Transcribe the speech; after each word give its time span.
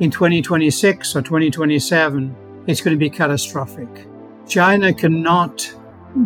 in 0.00 0.10
2026 0.10 1.14
or 1.14 1.22
2027, 1.22 2.34
it's 2.66 2.80
going 2.80 2.94
to 2.94 2.98
be 2.98 3.08
catastrophic. 3.08 3.88
China 4.48 4.92
cannot 4.92 5.72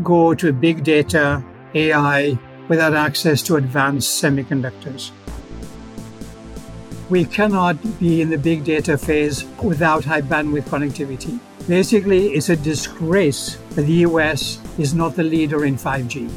go 0.03 0.35
to 0.35 0.53
big 0.53 0.83
data, 0.85 1.45
AI, 1.75 2.39
without 2.69 2.95
access 2.95 3.43
to 3.43 3.57
advanced 3.57 4.23
semiconductors. 4.23 5.11
We 7.11 7.25
cannot 7.25 7.77
be 7.99 8.21
in 8.21 8.31
the 8.31 8.39
big 8.39 8.65
data 8.65 8.99
phase 8.99 9.45
without 9.63 10.05
high 10.05 10.23
bandwidth 10.23 10.65
connectivity. 10.65 11.39
Basically, 11.67 12.29
it's 12.29 12.49
a 12.49 12.57
disgrace 12.57 13.59
that 13.71 13.83
the 13.83 14.05
US 14.09 14.59
is 14.79 14.95
not 14.95 15.15
the 15.15 15.23
leader 15.23 15.65
in 15.65 15.77
5G. 15.77 16.31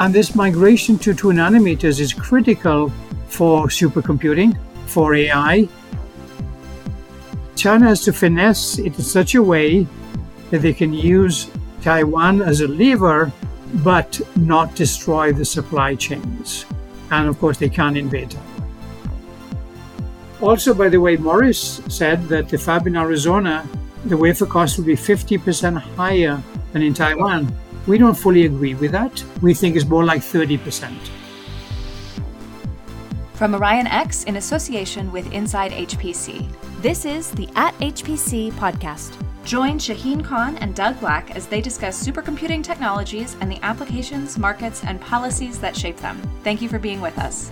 And 0.00 0.14
this 0.14 0.34
migration 0.34 0.98
to 0.98 1.14
2 1.14 1.28
nanometers 1.28 1.98
is 2.00 2.12
critical 2.12 2.92
for 3.26 3.66
supercomputing, 3.66 4.56
for 4.88 5.14
AI. 5.14 5.68
China 7.56 7.86
has 7.86 8.02
to 8.04 8.12
finesse 8.12 8.78
it 8.78 8.96
in 8.96 9.04
such 9.04 9.34
a 9.34 9.42
way 9.42 9.86
that 10.50 10.62
they 10.62 10.72
can 10.72 10.92
use 10.92 11.50
Taiwan 11.82 12.42
as 12.42 12.60
a 12.60 12.68
lever, 12.68 13.32
but 13.82 14.20
not 14.36 14.74
destroy 14.74 15.32
the 15.32 15.44
supply 15.44 15.94
chains. 15.94 16.64
And 17.10 17.28
of 17.28 17.38
course, 17.38 17.58
they 17.58 17.68
can't 17.68 17.96
invade 17.96 18.30
Taiwan. 18.30 18.48
Also, 20.40 20.72
by 20.72 20.88
the 20.88 21.00
way, 21.00 21.16
Morris 21.16 21.80
said 21.88 22.28
that 22.28 22.48
the 22.48 22.56
fab 22.56 22.86
in 22.86 22.96
Arizona, 22.96 23.66
the 24.04 24.16
wafer 24.16 24.46
cost 24.46 24.78
will 24.78 24.84
be 24.84 24.94
50% 24.94 25.76
higher 25.96 26.40
than 26.72 26.82
in 26.82 26.94
Taiwan. 26.94 27.52
We 27.86 27.98
don't 27.98 28.14
fully 28.14 28.46
agree 28.46 28.74
with 28.74 28.92
that. 28.92 29.24
We 29.42 29.52
think 29.52 29.74
it's 29.74 29.84
more 29.84 30.04
like 30.04 30.20
30%. 30.20 30.92
From 33.38 33.52
OrionX 33.52 34.26
in 34.26 34.34
association 34.34 35.12
with 35.12 35.32
Inside 35.32 35.70
HPC, 35.70 36.50
this 36.82 37.04
is 37.04 37.30
the 37.30 37.48
At 37.54 37.72
HPC 37.74 38.50
podcast. 38.54 39.16
Join 39.44 39.78
Shaheen 39.78 40.24
Khan 40.24 40.56
and 40.56 40.74
Doug 40.74 40.98
Black 40.98 41.36
as 41.36 41.46
they 41.46 41.60
discuss 41.60 42.04
supercomputing 42.04 42.64
technologies 42.64 43.36
and 43.40 43.48
the 43.48 43.64
applications, 43.64 44.38
markets, 44.38 44.82
and 44.82 45.00
policies 45.00 45.60
that 45.60 45.76
shape 45.76 45.98
them. 45.98 46.20
Thank 46.42 46.60
you 46.60 46.68
for 46.68 46.80
being 46.80 47.00
with 47.00 47.16
us. 47.16 47.48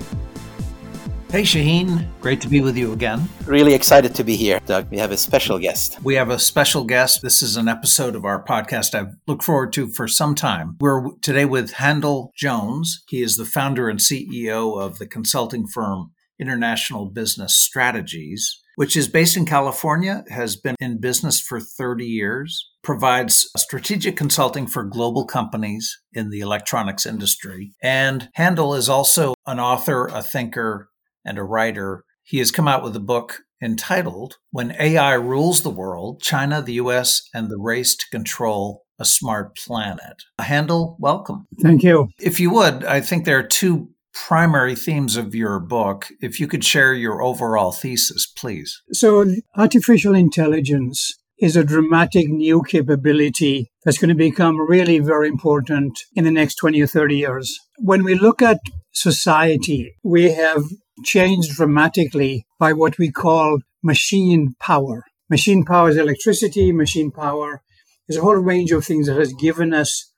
Hey, 1.28 1.42
Shaheen. 1.42 2.06
Great 2.20 2.40
to 2.42 2.48
be 2.48 2.60
with 2.60 2.76
you 2.76 2.92
again. 2.92 3.28
Really 3.46 3.74
excited 3.74 4.14
to 4.14 4.22
be 4.22 4.36
here, 4.36 4.60
Doug. 4.64 4.88
We 4.90 4.98
have 4.98 5.10
a 5.10 5.16
special 5.16 5.58
guest. 5.58 5.98
We 6.04 6.14
have 6.14 6.30
a 6.30 6.38
special 6.38 6.84
guest. 6.84 7.20
This 7.20 7.42
is 7.42 7.56
an 7.56 7.66
episode 7.66 8.14
of 8.14 8.24
our 8.24 8.42
podcast 8.42 8.94
I've 8.94 9.16
looked 9.26 9.42
forward 9.42 9.72
to 9.72 9.88
for 9.88 10.06
some 10.06 10.36
time. 10.36 10.76
We're 10.80 11.10
today 11.22 11.44
with 11.44 11.72
Handel 11.72 12.32
Jones. 12.36 13.02
He 13.08 13.22
is 13.22 13.36
the 13.36 13.44
founder 13.44 13.88
and 13.88 13.98
CEO 13.98 14.80
of 14.80 14.98
the 14.98 15.06
consulting 15.06 15.66
firm 15.66 16.12
International 16.38 17.06
Business 17.06 17.58
Strategies, 17.58 18.62
which 18.76 18.96
is 18.96 19.08
based 19.08 19.36
in 19.36 19.46
California, 19.46 20.24
has 20.28 20.54
been 20.54 20.76
in 20.80 21.00
business 21.00 21.40
for 21.40 21.58
30 21.60 22.04
years, 22.04 22.70
provides 22.84 23.50
strategic 23.56 24.16
consulting 24.16 24.66
for 24.66 24.84
global 24.84 25.26
companies 25.26 25.98
in 26.12 26.30
the 26.30 26.40
electronics 26.40 27.04
industry. 27.04 27.72
And 27.82 28.28
Handel 28.34 28.74
is 28.74 28.88
also 28.88 29.34
an 29.44 29.58
author, 29.58 30.06
a 30.06 30.22
thinker, 30.22 30.90
and 31.26 31.38
a 31.38 31.44
writer. 31.44 32.04
He 32.22 32.38
has 32.38 32.50
come 32.50 32.68
out 32.68 32.82
with 32.82 32.96
a 32.96 33.00
book 33.00 33.40
entitled 33.62 34.36
When 34.50 34.76
AI 34.78 35.14
Rules 35.14 35.62
the 35.62 35.70
World 35.70 36.22
China, 36.22 36.62
the 36.62 36.74
US, 36.74 37.22
and 37.34 37.50
the 37.50 37.58
Race 37.58 37.96
to 37.96 38.06
Control 38.10 38.82
a 38.98 39.04
Smart 39.04 39.56
Planet. 39.56 40.22
Handel, 40.38 40.96
welcome. 40.98 41.46
Thank 41.60 41.82
you. 41.82 42.08
If 42.18 42.40
you 42.40 42.50
would, 42.50 42.84
I 42.84 43.00
think 43.00 43.24
there 43.24 43.38
are 43.38 43.42
two 43.42 43.90
primary 44.14 44.74
themes 44.74 45.16
of 45.16 45.34
your 45.34 45.60
book. 45.60 46.08
If 46.20 46.40
you 46.40 46.46
could 46.46 46.64
share 46.64 46.94
your 46.94 47.22
overall 47.22 47.72
thesis, 47.72 48.26
please. 48.26 48.80
So, 48.92 49.26
artificial 49.56 50.14
intelligence 50.14 51.14
is 51.38 51.56
a 51.56 51.64
dramatic 51.64 52.28
new 52.28 52.62
capability 52.62 53.70
that's 53.84 53.98
going 53.98 54.08
to 54.08 54.14
become 54.14 54.58
really 54.58 54.98
very 55.00 55.28
important 55.28 55.98
in 56.14 56.24
the 56.24 56.30
next 56.30 56.54
20 56.54 56.80
or 56.80 56.86
30 56.86 57.16
years. 57.16 57.58
When 57.78 58.04
we 58.04 58.14
look 58.14 58.40
at 58.40 58.58
society, 58.92 59.94
we 60.02 60.30
have 60.32 60.62
changed 61.04 61.56
dramatically 61.56 62.46
by 62.58 62.72
what 62.72 62.98
we 62.98 63.10
call 63.10 63.60
machine 63.82 64.54
power. 64.60 65.04
Machine 65.28 65.64
power 65.64 65.90
is 65.90 65.96
electricity, 65.96 66.72
machine 66.72 67.10
power 67.10 67.62
is 68.08 68.16
a 68.16 68.22
whole 68.22 68.36
range 68.36 68.72
of 68.72 68.84
things 68.84 69.06
that 69.06 69.18
has 69.18 69.32
given 69.32 69.74
us 69.74 70.12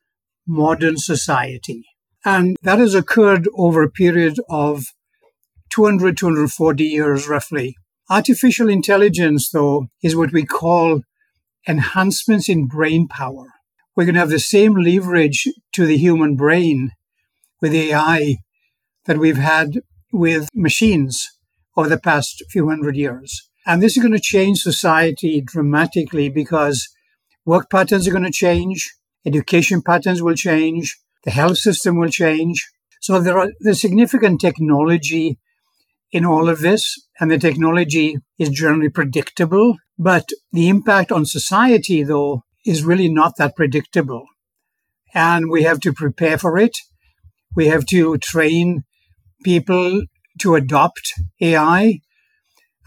modern 0.47 0.97
society. 0.97 1.85
And 2.25 2.57
that 2.63 2.79
has 2.79 2.95
occurred 2.95 3.49
over 3.55 3.83
a 3.83 3.91
period 3.91 4.39
of 4.49 4.85
200, 5.71 6.17
240 6.17 6.85
years 6.85 7.29
roughly. 7.29 7.77
Artificial 8.11 8.69
intelligence, 8.69 9.51
though, 9.51 9.87
is 10.03 10.17
what 10.17 10.33
we 10.33 10.45
call 10.45 11.03
enhancements 11.67 12.49
in 12.49 12.67
brain 12.67 13.07
power. 13.07 13.53
We're 13.95 14.05
going 14.05 14.15
to 14.15 14.21
have 14.21 14.31
the 14.31 14.39
same 14.39 14.75
leverage 14.77 15.47
to 15.73 15.87
the 15.87 15.99
human 15.99 16.37
brain 16.37 16.93
with 17.61 17.75
AI 17.75 18.37
that 19.07 19.19
we've 19.19 19.37
had 19.37 19.81
with 20.13 20.49
machines 20.55 21.29
over 21.77 21.89
the 21.89 21.99
past 21.99 22.43
few 22.51 22.69
hundred 22.69 22.97
years. 22.97 23.49
And 23.67 23.83
this 23.83 23.97
is 23.97 24.03
going 24.03 24.15
to 24.15 24.21
change 24.21 24.59
society 24.59 25.43
dramatically 25.45 26.29
because 26.29 26.89
work 27.45 27.71
patterns 27.71 28.09
are 28.09 28.13
going 28.13 28.25
to 28.25 28.31
change, 28.31 28.95
education 29.27 29.83
patterns 29.83 30.23
will 30.23 30.35
change, 30.35 30.99
the 31.25 31.31
health 31.31 31.59
system 31.59 31.99
will 31.99 32.09
change. 32.09 32.67
So 33.01 33.21
there 33.21 33.39
are 33.39 33.51
there's 33.61 33.81
significant 33.81 34.41
technology 34.41 35.39
in 36.11 36.25
all 36.25 36.49
of 36.49 36.61
this, 36.61 36.97
and 37.21 37.31
the 37.31 37.39
technology 37.39 38.17
is 38.39 38.49
generally 38.49 38.89
predictable. 38.89 39.77
But 39.99 40.29
the 40.53 40.69
impact 40.69 41.13
on 41.13 41.27
society, 41.27 42.03
though, 42.03 42.45
is 42.65 42.85
really 42.85 43.09
not 43.09 43.37
that 43.37 43.57
predictable. 43.57 44.25
And 45.15 45.51
we 45.51 45.65
have 45.65 45.81
to 45.81 45.93
prepare 45.93 46.39
for 46.39 46.59
it. 46.59 46.77
We 47.55 47.67
have 47.67 47.85
to 47.87 48.17
train 48.19 48.85
people 49.43 50.03
to 50.41 50.55
adopt 50.55 51.13
AI. 51.41 52.01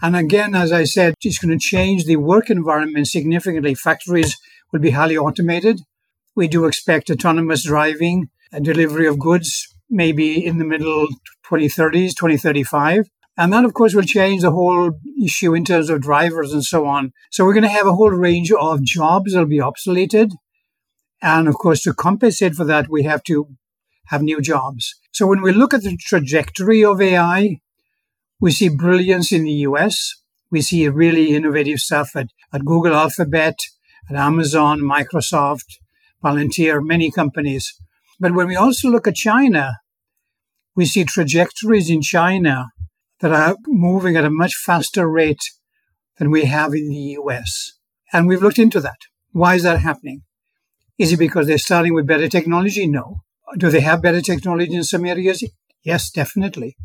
And 0.00 0.16
again, 0.16 0.54
as 0.54 0.72
I 0.72 0.84
said, 0.84 1.14
it's 1.22 1.38
going 1.38 1.56
to 1.56 1.64
change 1.64 2.04
the 2.04 2.16
work 2.16 2.50
environment 2.50 3.06
significantly. 3.08 3.74
Factories 3.74 4.36
will 4.72 4.80
be 4.80 4.90
highly 4.90 5.16
automated. 5.16 5.80
We 6.34 6.48
do 6.48 6.64
expect 6.64 7.10
autonomous 7.10 7.64
driving 7.64 8.30
and 8.50 8.64
delivery 8.64 9.06
of 9.06 9.18
goods 9.18 9.68
maybe 9.88 10.44
in 10.44 10.58
the 10.58 10.64
middle 10.64 11.06
2030s, 11.46 12.16
2035. 12.16 13.08
And 13.36 13.52
that, 13.52 13.64
of 13.64 13.74
course, 13.74 13.94
will 13.94 14.02
change 14.02 14.42
the 14.42 14.50
whole 14.50 14.92
issue 15.22 15.54
in 15.54 15.64
terms 15.64 15.88
of 15.90 16.00
drivers 16.00 16.52
and 16.52 16.64
so 16.64 16.86
on. 16.86 17.12
So 17.30 17.44
we're 17.44 17.54
going 17.54 17.62
to 17.62 17.68
have 17.68 17.86
a 17.86 17.94
whole 17.94 18.10
range 18.10 18.50
of 18.52 18.82
jobs 18.82 19.32
that'll 19.32 19.46
be 19.46 19.58
obsoleted. 19.60 20.32
And 21.22 21.48
of 21.48 21.54
course, 21.54 21.82
to 21.82 21.94
compensate 21.94 22.54
for 22.54 22.64
that, 22.64 22.90
we 22.90 23.04
have 23.04 23.22
to 23.24 23.48
have 24.06 24.22
new 24.22 24.40
jobs. 24.40 24.94
So 25.12 25.26
when 25.26 25.42
we 25.42 25.52
look 25.52 25.74
at 25.74 25.82
the 25.82 25.96
trajectory 25.98 26.82
of 26.82 27.00
AI, 27.00 27.58
we 28.40 28.50
see 28.50 28.70
brilliance 28.70 29.30
in 29.30 29.44
the 29.44 29.66
US. 29.68 30.14
We 30.50 30.62
see 30.62 30.88
really 30.88 31.34
innovative 31.34 31.80
stuff 31.80 32.16
at, 32.16 32.28
at 32.52 32.64
Google 32.64 32.94
Alphabet, 32.94 33.58
at 34.08 34.16
Amazon, 34.16 34.80
Microsoft, 34.80 35.78
Palantir, 36.24 36.80
many 36.82 37.10
companies. 37.10 37.74
But 38.18 38.32
when 38.32 38.46
we 38.46 38.56
also 38.56 38.88
look 38.88 39.06
at 39.06 39.14
China, 39.14 39.76
we 40.74 40.86
see 40.86 41.04
trajectories 41.04 41.90
in 41.90 42.00
China 42.00 42.68
that 43.20 43.32
are 43.32 43.56
moving 43.66 44.16
at 44.16 44.24
a 44.24 44.30
much 44.30 44.54
faster 44.54 45.06
rate 45.06 45.50
than 46.18 46.30
we 46.30 46.46
have 46.46 46.72
in 46.72 46.88
the 46.88 47.16
US. 47.20 47.72
And 48.14 48.28
we've 48.28 48.42
looked 48.42 48.58
into 48.58 48.80
that. 48.80 48.98
Why 49.32 49.56
is 49.56 49.62
that 49.62 49.80
happening? 49.80 50.22
Is 50.98 51.12
it 51.12 51.18
because 51.18 51.46
they're 51.46 51.58
starting 51.58 51.94
with 51.94 52.06
better 52.06 52.28
technology? 52.28 52.86
No. 52.86 53.22
Do 53.58 53.70
they 53.70 53.80
have 53.80 54.02
better 54.02 54.20
technology 54.20 54.74
in 54.74 54.84
some 54.84 55.04
areas? 55.04 55.44
Yes, 55.84 56.10
definitely. 56.10 56.76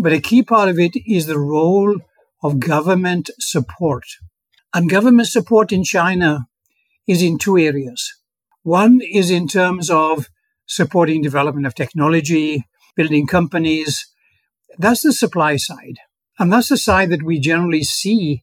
But 0.00 0.12
a 0.12 0.20
key 0.20 0.42
part 0.42 0.68
of 0.68 0.78
it 0.78 0.92
is 1.06 1.26
the 1.26 1.38
role 1.38 1.96
of 2.42 2.60
government 2.60 3.30
support. 3.38 4.04
And 4.74 4.88
government 4.88 5.28
support 5.28 5.72
in 5.72 5.84
China 5.84 6.46
is 7.06 7.22
in 7.22 7.38
two 7.38 7.58
areas. 7.58 8.14
One 8.62 9.00
is 9.02 9.30
in 9.30 9.48
terms 9.48 9.90
of 9.90 10.28
supporting 10.66 11.22
development 11.22 11.66
of 11.66 11.74
technology, 11.74 12.64
building 12.96 13.26
companies. 13.26 14.06
That's 14.78 15.02
the 15.02 15.12
supply 15.12 15.56
side. 15.56 15.98
And 16.38 16.52
that's 16.52 16.68
the 16.68 16.78
side 16.78 17.10
that 17.10 17.22
we 17.22 17.38
generally 17.38 17.82
see 17.82 18.42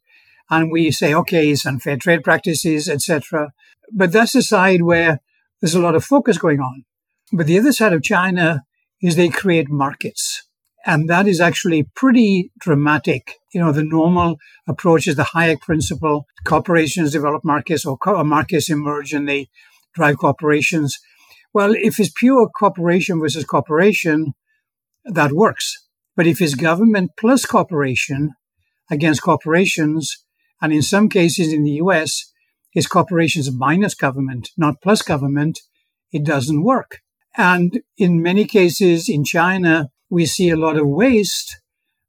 and 0.49 0.71
we 0.71 0.91
say, 0.91 1.13
okay, 1.13 1.49
it's 1.49 1.65
unfair 1.65 1.97
trade 1.97 2.23
practices, 2.23 2.89
etc. 2.89 3.51
But 3.91 4.11
that's 4.11 4.33
the 4.33 4.41
side 4.41 4.81
where 4.81 5.21
there's 5.61 5.75
a 5.75 5.81
lot 5.81 5.95
of 5.95 6.03
focus 6.03 6.37
going 6.37 6.59
on. 6.59 6.85
But 7.31 7.47
the 7.47 7.59
other 7.59 7.71
side 7.71 7.93
of 7.93 8.03
China 8.03 8.63
is 9.01 9.15
they 9.15 9.29
create 9.29 9.69
markets. 9.69 10.43
And 10.85 11.09
that 11.09 11.27
is 11.27 11.39
actually 11.41 11.83
pretty 11.95 12.51
dramatic. 12.59 13.35
You 13.53 13.61
know, 13.61 13.71
the 13.71 13.83
normal 13.83 14.37
approach 14.67 15.07
is 15.07 15.15
the 15.15 15.23
Hayek 15.23 15.61
principle. 15.61 16.25
Corporations 16.45 17.11
develop 17.11 17.43
markets 17.43 17.85
or 17.85 17.97
markets 18.23 18.69
emerge 18.69 19.13
and 19.13 19.27
they 19.27 19.49
drive 19.93 20.17
corporations. 20.17 20.97
Well, 21.53 21.73
if 21.75 21.99
it's 21.99 22.11
pure 22.11 22.49
corporation 22.49 23.19
versus 23.19 23.43
corporation, 23.43 24.33
that 25.03 25.31
works. 25.33 25.75
But 26.15 26.27
if 26.27 26.41
it's 26.41 26.55
government 26.55 27.11
plus 27.17 27.45
corporation, 27.45 28.33
against 28.89 29.21
corporations. 29.21 30.17
And 30.61 30.73
in 30.73 30.81
some 30.81 31.09
cases 31.09 31.53
in 31.53 31.63
the 31.63 31.79
US, 31.83 32.31
is 32.75 32.87
corporations 32.87 33.51
minus 33.51 33.95
government, 33.95 34.49
not 34.57 34.81
plus 34.81 35.01
government. 35.01 35.59
It 36.11 36.23
doesn't 36.23 36.63
work. 36.63 36.99
And 37.37 37.81
in 37.97 38.21
many 38.21 38.45
cases 38.45 39.07
in 39.07 39.23
China, 39.23 39.89
we 40.09 40.25
see 40.25 40.49
a 40.49 40.57
lot 40.57 40.77
of 40.77 40.87
waste, 40.87 41.61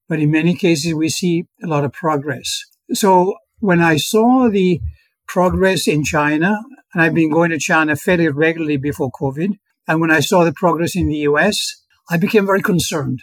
but 0.09 0.19
in 0.19 0.31
many 0.31 0.55
cases 0.55 0.95
we 0.95 1.09
see 1.09 1.45
a 1.63 1.67
lot 1.67 1.85
of 1.85 1.93
progress. 1.93 2.65
So 2.93 3.35
when 3.59 3.81
I 3.81 3.97
saw 3.97 4.49
the 4.49 4.81
progress 5.29 5.87
in 5.87 6.03
China, 6.05 6.59
and 6.93 7.03
I've 7.03 7.15
been 7.15 7.31
going 7.31 7.51
to 7.51 7.59
China 7.59 7.95
fairly 7.95 8.29
regularly 8.29 8.77
before 8.77 9.13
COVID, 9.13 9.59
and 9.87 10.01
when 10.01 10.11
I 10.11 10.21
saw 10.21 10.45
the 10.45 10.53
progress 10.53 10.97
in 10.97 11.09
the 11.09 11.19
US, 11.19 11.85
I 12.11 12.17
became 12.17 12.47
very 12.47 12.63
concerned. 12.63 13.21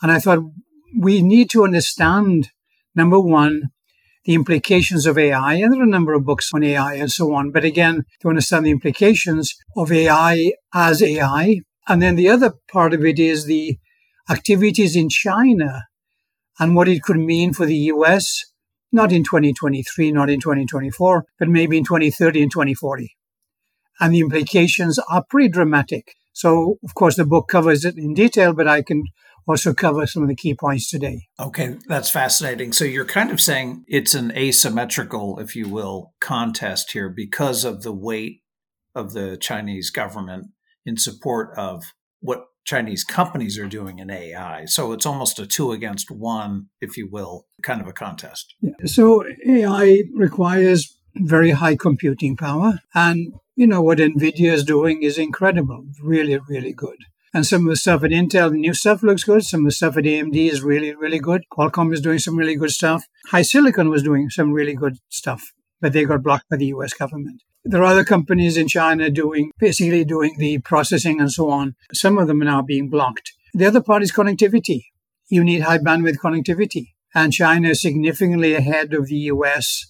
And 0.00 0.10
I 0.10 0.18
thought 0.18 0.38
we 0.98 1.20
need 1.20 1.50
to 1.50 1.64
understand, 1.64 2.50
number 2.94 3.20
one, 3.20 3.70
the 4.24 4.34
implications 4.34 5.06
of 5.06 5.18
AI. 5.18 5.54
And 5.54 5.72
there 5.72 5.80
are 5.80 5.84
a 5.84 5.88
number 5.88 6.12
of 6.12 6.24
books 6.24 6.50
on 6.54 6.62
AI 6.62 6.94
and 6.94 7.10
so 7.10 7.34
on. 7.34 7.50
But 7.50 7.64
again, 7.64 8.04
to 8.20 8.28
understand 8.28 8.66
the 8.66 8.70
implications 8.70 9.54
of 9.76 9.90
AI 9.90 10.52
as 10.74 11.02
AI. 11.02 11.60
And 11.88 12.02
then 12.02 12.16
the 12.16 12.28
other 12.28 12.52
part 12.70 12.94
of 12.94 13.04
it 13.04 13.18
is 13.18 13.46
the 13.46 13.78
activities 14.28 14.94
in 14.94 15.08
China 15.08 15.84
and 16.58 16.76
what 16.76 16.88
it 16.88 17.02
could 17.02 17.16
mean 17.16 17.52
for 17.52 17.66
the 17.66 17.76
US, 17.94 18.44
not 18.92 19.12
in 19.12 19.24
2023, 19.24 20.12
not 20.12 20.28
in 20.28 20.40
2024, 20.40 21.24
but 21.38 21.48
maybe 21.48 21.78
in 21.78 21.84
2030 21.84 22.42
and 22.42 22.52
2040. 22.52 23.16
And 23.98 24.14
the 24.14 24.20
implications 24.20 24.98
are 25.10 25.24
pretty 25.28 25.48
dramatic. 25.48 26.14
So, 26.32 26.78
of 26.84 26.94
course, 26.94 27.16
the 27.16 27.24
book 27.24 27.48
covers 27.48 27.84
it 27.84 27.96
in 27.96 28.14
detail, 28.14 28.52
but 28.52 28.68
I 28.68 28.82
can 28.82 29.04
also 29.46 29.74
cover 29.74 30.06
some 30.06 30.22
of 30.22 30.28
the 30.28 30.36
key 30.36 30.54
points 30.54 30.90
today. 30.90 31.28
Okay, 31.38 31.76
that's 31.86 32.10
fascinating. 32.10 32.72
So 32.72 32.84
you're 32.84 33.04
kind 33.04 33.30
of 33.30 33.40
saying 33.40 33.84
it's 33.86 34.14
an 34.14 34.32
asymmetrical, 34.32 35.38
if 35.38 35.56
you 35.56 35.68
will, 35.68 36.14
contest 36.20 36.92
here 36.92 37.08
because 37.08 37.64
of 37.64 37.82
the 37.82 37.92
weight 37.92 38.42
of 38.94 39.12
the 39.12 39.36
Chinese 39.36 39.90
government 39.90 40.48
in 40.84 40.96
support 40.96 41.56
of 41.56 41.84
what 42.20 42.46
Chinese 42.64 43.04
companies 43.04 43.58
are 43.58 43.68
doing 43.68 43.98
in 43.98 44.10
AI. 44.10 44.64
So 44.66 44.92
it's 44.92 45.06
almost 45.06 45.38
a 45.38 45.46
two 45.46 45.72
against 45.72 46.10
one, 46.10 46.66
if 46.80 46.96
you 46.96 47.08
will, 47.10 47.46
kind 47.62 47.80
of 47.80 47.88
a 47.88 47.92
contest. 47.92 48.54
Yeah. 48.60 48.72
So 48.84 49.24
AI 49.46 50.02
requires 50.14 50.96
very 51.16 51.50
high 51.50 51.76
computing 51.76 52.36
power. 52.36 52.80
And, 52.94 53.32
you 53.56 53.66
know, 53.66 53.82
what 53.82 53.98
NVIDIA 53.98 54.52
is 54.52 54.64
doing 54.64 55.02
is 55.02 55.18
incredible, 55.18 55.84
really, 56.02 56.38
really 56.48 56.72
good. 56.72 56.98
And 57.32 57.46
some 57.46 57.62
of 57.62 57.70
the 57.70 57.76
stuff 57.76 58.02
at 58.02 58.10
Intel, 58.10 58.50
the 58.50 58.56
new 58.56 58.74
stuff 58.74 59.02
looks 59.04 59.22
good. 59.22 59.44
Some 59.44 59.60
of 59.60 59.66
the 59.66 59.72
stuff 59.72 59.96
at 59.96 60.04
AMD 60.04 60.34
is 60.34 60.62
really, 60.62 60.94
really 60.94 61.20
good. 61.20 61.44
Qualcomm 61.52 61.92
is 61.94 62.00
doing 62.00 62.18
some 62.18 62.36
really 62.36 62.56
good 62.56 62.70
stuff. 62.70 63.04
HiSilicon 63.30 63.88
was 63.88 64.02
doing 64.02 64.30
some 64.30 64.52
really 64.52 64.74
good 64.74 64.98
stuff, 65.08 65.52
but 65.80 65.92
they 65.92 66.04
got 66.04 66.24
blocked 66.24 66.48
by 66.50 66.56
the 66.56 66.66
US 66.66 66.92
government. 66.92 67.42
There 67.64 67.82
are 67.82 67.92
other 67.92 68.04
companies 68.04 68.56
in 68.56 68.66
China 68.66 69.10
doing, 69.10 69.52
basically 69.58 70.04
doing 70.04 70.34
the 70.38 70.58
processing 70.58 71.20
and 71.20 71.30
so 71.30 71.50
on. 71.50 71.76
Some 71.92 72.18
of 72.18 72.26
them 72.26 72.42
are 72.42 72.46
now 72.46 72.62
being 72.62 72.88
blocked. 72.88 73.32
The 73.54 73.66
other 73.66 73.82
part 73.82 74.02
is 74.02 74.12
connectivity. 74.12 74.84
You 75.28 75.44
need 75.44 75.60
high 75.60 75.78
bandwidth 75.78 76.16
connectivity. 76.16 76.94
And 77.14 77.32
China 77.32 77.68
is 77.68 77.82
significantly 77.82 78.54
ahead 78.54 78.92
of 78.94 79.06
the 79.06 79.16
US 79.16 79.84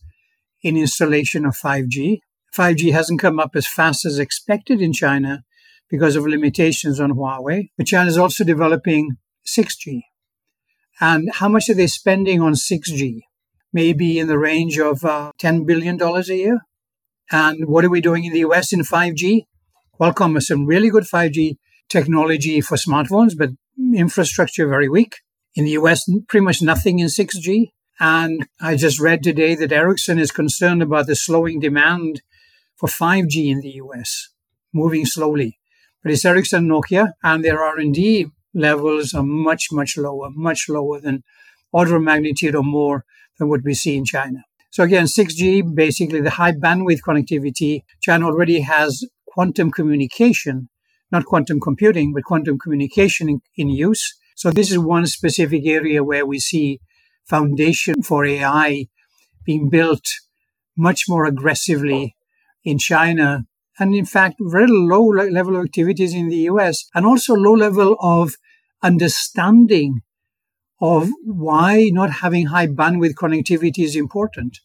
in 0.62 0.76
installation 0.76 1.46
of 1.46 1.56
5G. 1.56 2.18
5G 2.54 2.92
hasn't 2.92 3.20
come 3.20 3.38
up 3.38 3.52
as 3.54 3.66
fast 3.66 4.04
as 4.04 4.18
expected 4.18 4.82
in 4.82 4.92
China, 4.92 5.44
because 5.90 6.16
of 6.16 6.26
limitations 6.26 7.00
on 7.00 7.12
Huawei. 7.12 7.70
But 7.76 7.86
China 7.86 8.08
is 8.08 8.16
also 8.16 8.44
developing 8.44 9.16
6G. 9.46 10.02
And 11.00 11.30
how 11.34 11.48
much 11.48 11.68
are 11.68 11.74
they 11.74 11.86
spending 11.86 12.40
on 12.40 12.52
6G? 12.52 13.20
Maybe 13.72 14.18
in 14.18 14.26
the 14.26 14.38
range 14.38 14.78
of 14.78 15.04
uh, 15.04 15.32
$10 15.40 15.66
billion 15.66 16.00
a 16.00 16.22
year. 16.34 16.60
And 17.30 17.68
what 17.68 17.84
are 17.84 17.90
we 17.90 18.00
doing 18.00 18.24
in 18.24 18.32
the 18.32 18.40
US 18.40 18.72
in 18.72 18.80
5G? 18.80 19.42
Qualcomm 19.98 20.34
has 20.34 20.46
some 20.46 20.66
really 20.66 20.90
good 20.90 21.04
5G 21.04 21.56
technology 21.88 22.60
for 22.60 22.76
smartphones, 22.76 23.36
but 23.36 23.50
infrastructure 23.94 24.66
very 24.66 24.88
weak. 24.88 25.16
In 25.54 25.64
the 25.64 25.72
US, 25.72 26.08
pretty 26.28 26.44
much 26.44 26.62
nothing 26.62 26.98
in 26.98 27.06
6G. 27.06 27.70
And 27.98 28.46
I 28.60 28.76
just 28.76 29.00
read 29.00 29.22
today 29.22 29.54
that 29.56 29.72
Ericsson 29.72 30.18
is 30.18 30.32
concerned 30.32 30.82
about 30.82 31.06
the 31.06 31.16
slowing 31.16 31.60
demand 31.60 32.22
for 32.76 32.88
5G 32.88 33.50
in 33.50 33.60
the 33.60 33.72
US, 33.82 34.30
moving 34.72 35.04
slowly. 35.04 35.59
But 36.02 36.12
it's 36.12 36.24
Ericsson 36.24 36.66
Nokia, 36.66 37.12
and 37.22 37.44
their 37.44 37.62
R&D 37.62 38.26
levels 38.54 39.14
are 39.14 39.22
much, 39.22 39.68
much 39.70 39.96
lower, 39.96 40.30
much 40.30 40.68
lower 40.68 41.00
than 41.00 41.22
order 41.72 41.96
of 41.96 42.02
magnitude 42.02 42.54
or 42.54 42.62
more 42.62 43.04
than 43.38 43.48
what 43.48 43.62
we 43.64 43.74
see 43.74 43.96
in 43.96 44.04
China. 44.04 44.44
So 44.70 44.84
again, 44.84 45.04
6G, 45.04 45.74
basically 45.74 46.20
the 46.20 46.30
high 46.30 46.52
bandwidth 46.52 47.00
connectivity. 47.06 47.82
China 48.00 48.26
already 48.26 48.60
has 48.60 49.04
quantum 49.26 49.70
communication, 49.70 50.68
not 51.10 51.24
quantum 51.24 51.60
computing, 51.60 52.12
but 52.12 52.24
quantum 52.24 52.58
communication 52.58 53.28
in, 53.28 53.40
in 53.56 53.68
use. 53.68 54.16
So 54.36 54.50
this 54.50 54.70
is 54.70 54.78
one 54.78 55.06
specific 55.06 55.66
area 55.66 56.02
where 56.04 56.24
we 56.24 56.38
see 56.38 56.80
foundation 57.28 58.02
for 58.02 58.24
AI 58.24 58.86
being 59.44 59.68
built 59.68 60.04
much 60.76 61.04
more 61.08 61.24
aggressively 61.24 62.16
in 62.64 62.78
China 62.78 63.46
and 63.80 63.94
in 63.94 64.04
fact, 64.04 64.36
very 64.40 64.68
low 64.68 65.04
level 65.06 65.56
of 65.56 65.64
activities 65.64 66.14
in 66.14 66.28
the 66.28 66.42
US, 66.52 66.84
and 66.94 67.06
also 67.06 67.34
low 67.34 67.54
level 67.54 67.96
of 68.00 68.36
understanding 68.82 70.02
of 70.80 71.10
why 71.24 71.90
not 71.92 72.10
having 72.10 72.46
high 72.46 72.66
bandwidth 72.66 73.14
connectivity 73.14 73.84
is 73.84 73.96
important. 73.96 74.60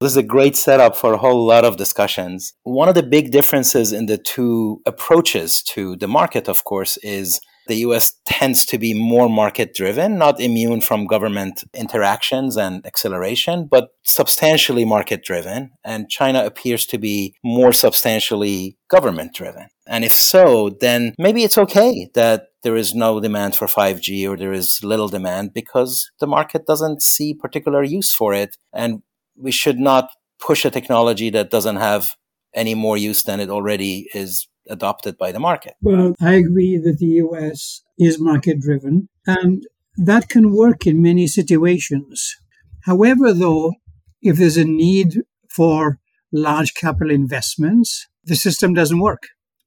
This 0.00 0.12
is 0.12 0.16
a 0.16 0.22
great 0.22 0.56
setup 0.56 0.96
for 0.96 1.12
a 1.12 1.18
whole 1.18 1.46
lot 1.46 1.64
of 1.64 1.76
discussions. 1.76 2.54
One 2.64 2.88
of 2.88 2.94
the 2.94 3.02
big 3.02 3.30
differences 3.30 3.92
in 3.92 4.06
the 4.06 4.18
two 4.18 4.80
approaches 4.86 5.62
to 5.74 5.96
the 5.96 6.08
market, 6.08 6.48
of 6.48 6.64
course, 6.64 6.96
is 6.98 7.40
the 7.66 7.76
US 7.76 8.12
tends 8.26 8.64
to 8.66 8.78
be 8.78 8.94
more 8.94 9.28
market 9.28 9.74
driven, 9.74 10.18
not 10.18 10.40
immune 10.40 10.80
from 10.80 11.06
government 11.06 11.64
interactions 11.74 12.56
and 12.56 12.84
acceleration, 12.86 13.66
but 13.70 13.90
substantially 14.02 14.84
market 14.84 15.24
driven. 15.24 15.70
And 15.84 16.08
China 16.08 16.44
appears 16.44 16.86
to 16.86 16.98
be 16.98 17.34
more 17.42 17.72
substantially 17.72 18.76
government 18.88 19.34
driven. 19.34 19.68
And 19.86 20.04
if 20.04 20.12
so, 20.12 20.70
then 20.80 21.14
maybe 21.18 21.44
it's 21.44 21.58
okay 21.58 22.08
that 22.14 22.48
there 22.62 22.76
is 22.76 22.94
no 22.94 23.20
demand 23.20 23.54
for 23.54 23.66
5G 23.66 24.28
or 24.28 24.36
there 24.36 24.52
is 24.52 24.82
little 24.82 25.08
demand 25.08 25.52
because 25.52 26.10
the 26.20 26.26
market 26.26 26.66
doesn't 26.66 27.02
see 27.02 27.34
particular 27.34 27.82
use 27.82 28.12
for 28.12 28.32
it. 28.32 28.56
And 28.72 29.02
we 29.36 29.52
should 29.52 29.78
not 29.78 30.08
push 30.40 30.64
a 30.64 30.70
technology 30.70 31.30
that 31.30 31.50
doesn't 31.50 31.76
have 31.76 32.14
any 32.54 32.74
more 32.74 32.96
use 32.96 33.22
than 33.22 33.40
it 33.40 33.50
already 33.50 34.08
is 34.14 34.48
adopted 34.68 35.18
by 35.18 35.32
the 35.32 35.40
market. 35.40 35.74
Well, 35.80 36.14
I 36.20 36.32
agree 36.34 36.78
that 36.78 36.98
the 36.98 37.22
US 37.26 37.82
is 37.98 38.20
market 38.20 38.60
driven, 38.60 39.08
and 39.26 39.64
that 39.96 40.28
can 40.28 40.54
work 40.54 40.86
in 40.86 41.02
many 41.02 41.26
situations. 41.26 42.36
However, 42.82 43.32
though, 43.32 43.74
if 44.22 44.36
there's 44.36 44.56
a 44.56 44.64
need 44.64 45.22
for 45.48 45.98
large 46.32 46.74
capital 46.74 47.10
investments, 47.10 48.08
the 48.24 48.34
system 48.34 48.74
doesn't 48.74 48.98
work. 48.98 49.22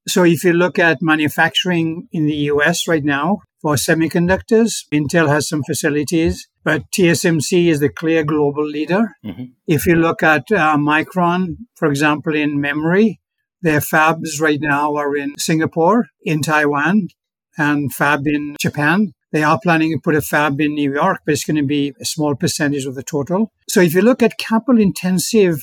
So 0.08 0.24
if 0.24 0.44
you 0.44 0.54
look 0.54 0.80
at 0.80 1.02
manufacturing 1.02 2.08
in 2.12 2.26
the 2.28 2.36
US 2.52 2.88
right 2.88 3.04
now 3.04 3.40
for 3.62 3.76
semiconductors, 3.76 4.86
Intel 4.94 5.28
has 5.28 5.50
some 5.50 5.64
facilities, 5.64 6.48
but 6.64 6.84
TSMC 6.92 7.68
is 7.68 7.80
the 7.80 7.90
clear 7.90 8.24
global 8.24 8.66
leader. 8.66 9.12
Mm-hmm. 9.26 9.44
If 9.68 9.86
you 9.86 9.96
look 9.96 10.24
at 10.24 10.52
uh, 10.52 10.78
Micron, 10.78 11.56
for 11.76 11.88
example, 11.90 12.36
in 12.36 12.62
memory, 12.62 13.20
their 13.68 13.82
fabs 13.82 14.40
right 14.40 14.62
now 14.62 14.96
are 14.96 15.14
in 15.18 15.38
Singapore, 15.38 16.08
in 16.24 16.42
Taiwan, 16.42 17.10
and 17.58 17.94
fab 17.94 18.26
in 18.26 18.56
Japan. 18.62 19.12
They 19.34 19.44
are 19.44 19.60
planning 19.62 19.92
to 19.92 20.00
put 20.02 20.16
a 20.16 20.22
fab 20.22 20.62
in 20.62 20.74
New 20.74 20.94
York, 20.94 21.20
but 21.26 21.34
it's 21.34 21.44
going 21.44 21.58
to 21.58 21.66
be 21.66 21.94
a 22.00 22.06
small 22.06 22.34
percentage 22.34 22.86
of 22.86 22.96
the 22.96 23.04
total. 23.04 23.52
So 23.68 23.82
if 23.82 23.94
you 23.94 24.02
look 24.02 24.24
at 24.24 24.38
capital 24.38 24.80
intensive 24.80 25.58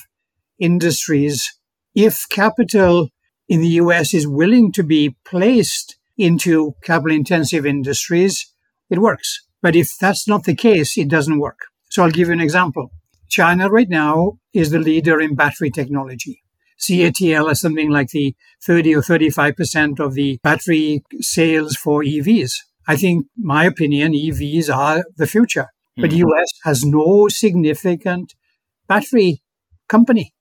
industries, 0.58 1.50
if 1.94 2.26
capital 2.28 3.08
in 3.49 3.62
the 3.62 3.75
US 3.82 4.12
is 4.12 4.28
willing 4.28 4.70
to 4.73 4.82
be 4.82 5.16
placed 5.25 5.96
into 6.18 6.75
capital 6.82 7.16
intensive 7.16 7.64
industries, 7.64 8.52
it 8.90 8.99
works. 8.99 9.40
But 9.62 9.75
if 9.75 9.92
that's 9.99 10.28
not 10.28 10.44
the 10.44 10.54
case, 10.54 10.99
it 10.99 11.08
doesn't 11.08 11.38
work. 11.38 11.61
So 11.88 12.02
I'll 12.02 12.11
give 12.11 12.28
you 12.28 12.34
an 12.34 12.40
example. 12.40 12.90
China 13.30 13.70
right 13.70 13.88
now 13.88 14.34
is 14.52 14.70
the 14.70 14.78
leader 14.78 15.23
in 15.23 15.34
battery 15.34 15.70
technology. 15.70 16.43
CATL 16.88 17.50
is 17.50 17.61
something 17.61 17.91
like 17.91 18.09
the 18.09 18.35
30 18.62 18.97
or 18.97 19.03
35% 19.03 20.00
of 20.00 20.14
the 20.14 20.38
battery 20.43 21.03
sales 21.21 21.76
for 21.76 22.03
EVs. 22.03 22.53
I 22.87 22.97
think, 22.97 23.26
my 23.37 23.64
opinion, 23.64 24.12
EVs 24.12 24.75
are 24.75 25.05
the 25.17 25.26
future. 25.26 25.69
But 25.97 26.11
mm-hmm. 26.11 26.29
US 26.29 26.50
has 26.64 26.85
no 26.85 27.29
significant 27.29 28.35
battery 28.88 29.43
company. 29.88 30.35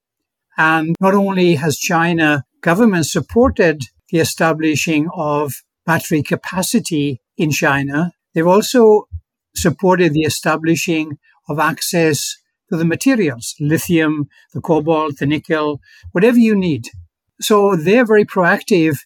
And 0.58 0.96
not 1.00 1.14
only 1.14 1.56
has 1.56 1.78
China 1.78 2.44
government 2.62 3.06
supported 3.06 3.84
the 4.10 4.20
establishing 4.20 5.10
of 5.16 5.54
battery 5.86 6.24
capacity 6.24 7.22
in 7.38 7.52
China, 7.52 8.12
they've 8.34 8.48
also 8.48 9.08
supported 9.56 10.14
the 10.14 10.22
establishing 10.22 11.18
of 11.48 11.60
access 11.60 12.38
the 12.78 12.86
materials, 12.86 13.56
lithium, 13.60 14.28
the 14.54 14.62
cobalt, 14.62 15.18
the 15.18 15.26
nickel, 15.26 15.80
whatever 16.12 16.38
you 16.38 16.56
need. 16.56 16.90
So 17.42 17.76
they're 17.76 18.06
very 18.06 18.26
proactive 18.26 19.00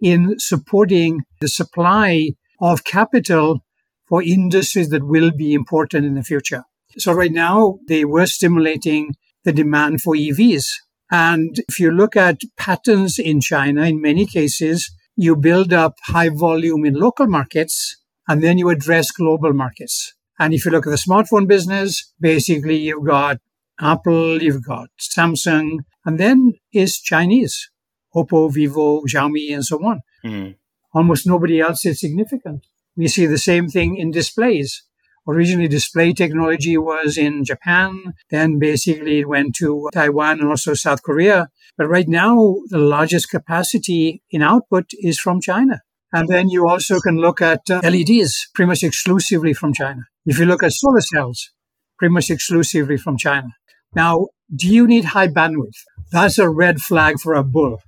in 0.00 0.38
supporting 0.38 1.22
the 1.40 1.48
supply 1.48 2.30
of 2.60 2.84
capital 2.84 3.64
for 4.08 4.22
industries 4.22 4.90
that 4.90 5.06
will 5.06 5.30
be 5.30 5.54
important 5.54 6.04
in 6.04 6.14
the 6.14 6.22
future. 6.22 6.64
So 6.98 7.12
right 7.12 7.32
now 7.32 7.78
they 7.88 8.04
were 8.04 8.26
stimulating 8.26 9.14
the 9.44 9.52
demand 9.52 10.02
for 10.02 10.14
EVs. 10.14 10.66
And 11.10 11.56
if 11.68 11.78
you 11.78 11.90
look 11.90 12.16
at 12.16 12.40
patterns 12.56 13.18
in 13.18 13.40
China, 13.40 13.82
in 13.82 14.00
many 14.00 14.26
cases, 14.26 14.90
you 15.16 15.36
build 15.36 15.72
up 15.72 15.94
high 16.06 16.28
volume 16.28 16.84
in 16.84 16.94
local 16.94 17.26
markets 17.26 17.96
and 18.28 18.42
then 18.42 18.58
you 18.58 18.68
address 18.70 19.10
global 19.10 19.52
markets. 19.52 20.14
And 20.38 20.52
if 20.52 20.64
you 20.64 20.70
look 20.70 20.86
at 20.86 20.90
the 20.90 20.96
smartphone 20.96 21.46
business, 21.46 22.12
basically 22.20 22.76
you've 22.76 23.06
got 23.06 23.38
Apple, 23.80 24.42
you've 24.42 24.64
got 24.64 24.88
Samsung, 25.00 25.78
and 26.04 26.18
then 26.18 26.54
is 26.72 27.00
Chinese, 27.00 27.70
Oppo, 28.14 28.52
Vivo, 28.52 29.02
Xiaomi, 29.02 29.52
and 29.52 29.64
so 29.64 29.76
on. 29.84 30.00
Mm. 30.24 30.56
Almost 30.92 31.26
nobody 31.26 31.60
else 31.60 31.84
is 31.86 32.00
significant. 32.00 32.66
We 32.96 33.08
see 33.08 33.26
the 33.26 33.38
same 33.38 33.68
thing 33.68 33.96
in 33.96 34.10
displays. 34.10 34.84
Originally, 35.26 35.68
display 35.68 36.12
technology 36.12 36.76
was 36.76 37.16
in 37.16 37.44
Japan. 37.44 38.12
Then 38.30 38.58
basically 38.58 39.20
it 39.20 39.28
went 39.28 39.54
to 39.56 39.88
Taiwan 39.92 40.40
and 40.40 40.48
also 40.48 40.74
South 40.74 41.02
Korea. 41.02 41.48
But 41.76 41.88
right 41.88 42.06
now, 42.06 42.56
the 42.68 42.78
largest 42.78 43.30
capacity 43.30 44.22
in 44.30 44.42
output 44.42 44.90
is 44.92 45.18
from 45.18 45.40
China. 45.40 45.80
And 46.14 46.28
then 46.28 46.48
you 46.48 46.68
also 46.68 47.00
can 47.00 47.16
look 47.16 47.42
at 47.42 47.68
uh, 47.68 47.80
LEDs 47.82 48.48
pretty 48.54 48.68
much 48.68 48.84
exclusively 48.84 49.52
from 49.52 49.74
China. 49.74 50.02
If 50.24 50.38
you 50.38 50.46
look 50.46 50.62
at 50.62 50.72
solar 50.72 51.00
cells, 51.00 51.50
pretty 51.98 52.14
much 52.14 52.30
exclusively 52.30 52.96
from 52.96 53.18
China. 53.18 53.48
Now, 53.96 54.28
do 54.54 54.68
you 54.68 54.86
need 54.86 55.06
high 55.06 55.26
bandwidth? 55.26 55.80
That's 56.12 56.38
a 56.38 56.48
red 56.48 56.80
flag 56.80 57.18
for 57.18 57.34
a 57.34 57.42
bull. 57.42 57.82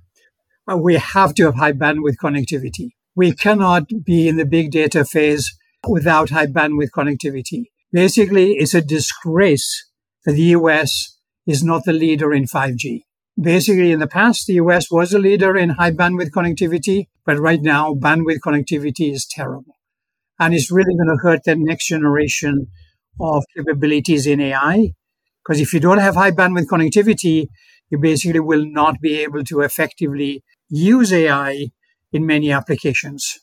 We 0.67 0.95
have 0.95 1.35
to 1.35 1.45
have 1.45 1.55
high 1.55 1.71
bandwidth 1.71 2.17
connectivity. 2.21 2.89
We 3.15 3.31
cannot 3.31 4.03
be 4.03 4.27
in 4.27 4.35
the 4.35 4.45
big 4.45 4.71
data 4.71 5.05
phase 5.05 5.57
without 5.87 6.31
high 6.31 6.47
bandwidth 6.47 6.91
connectivity. 6.93 7.67
Basically, 7.93 8.55
it's 8.55 8.73
a 8.73 8.81
disgrace 8.81 9.89
that 10.25 10.33
the 10.33 10.51
US 10.57 11.17
is 11.45 11.63
not 11.63 11.85
the 11.85 11.93
leader 11.93 12.33
in 12.33 12.43
5G. 12.43 13.03
Basically, 13.39 13.91
in 13.91 13.99
the 13.99 14.07
past, 14.07 14.47
the 14.47 14.55
US 14.55 14.89
was 14.89 15.13
a 15.13 15.19
leader 15.19 15.55
in 15.55 15.69
high 15.69 15.91
bandwidth 15.91 16.31
connectivity, 16.31 17.07
but 17.25 17.37
right 17.37 17.61
now, 17.61 17.93
bandwidth 17.93 18.39
connectivity 18.43 19.13
is 19.13 19.27
terrible. 19.27 19.75
And 20.39 20.53
it's 20.55 20.71
really 20.71 20.95
going 20.95 21.09
to 21.09 21.21
hurt 21.21 21.41
the 21.45 21.55
next 21.55 21.87
generation 21.87 22.67
of 23.19 23.43
capabilities 23.55 24.25
in 24.25 24.41
AI. 24.41 24.93
Because 25.43 25.61
if 25.61 25.71
you 25.71 25.79
don't 25.79 25.99
have 25.99 26.15
high 26.15 26.31
bandwidth 26.31 26.65
connectivity, 26.65 27.47
you 27.89 27.99
basically 27.99 28.39
will 28.39 28.65
not 28.65 28.99
be 29.01 29.19
able 29.19 29.43
to 29.43 29.61
effectively 29.61 30.43
use 30.69 31.13
AI 31.13 31.67
in 32.11 32.25
many 32.25 32.51
applications. 32.51 33.39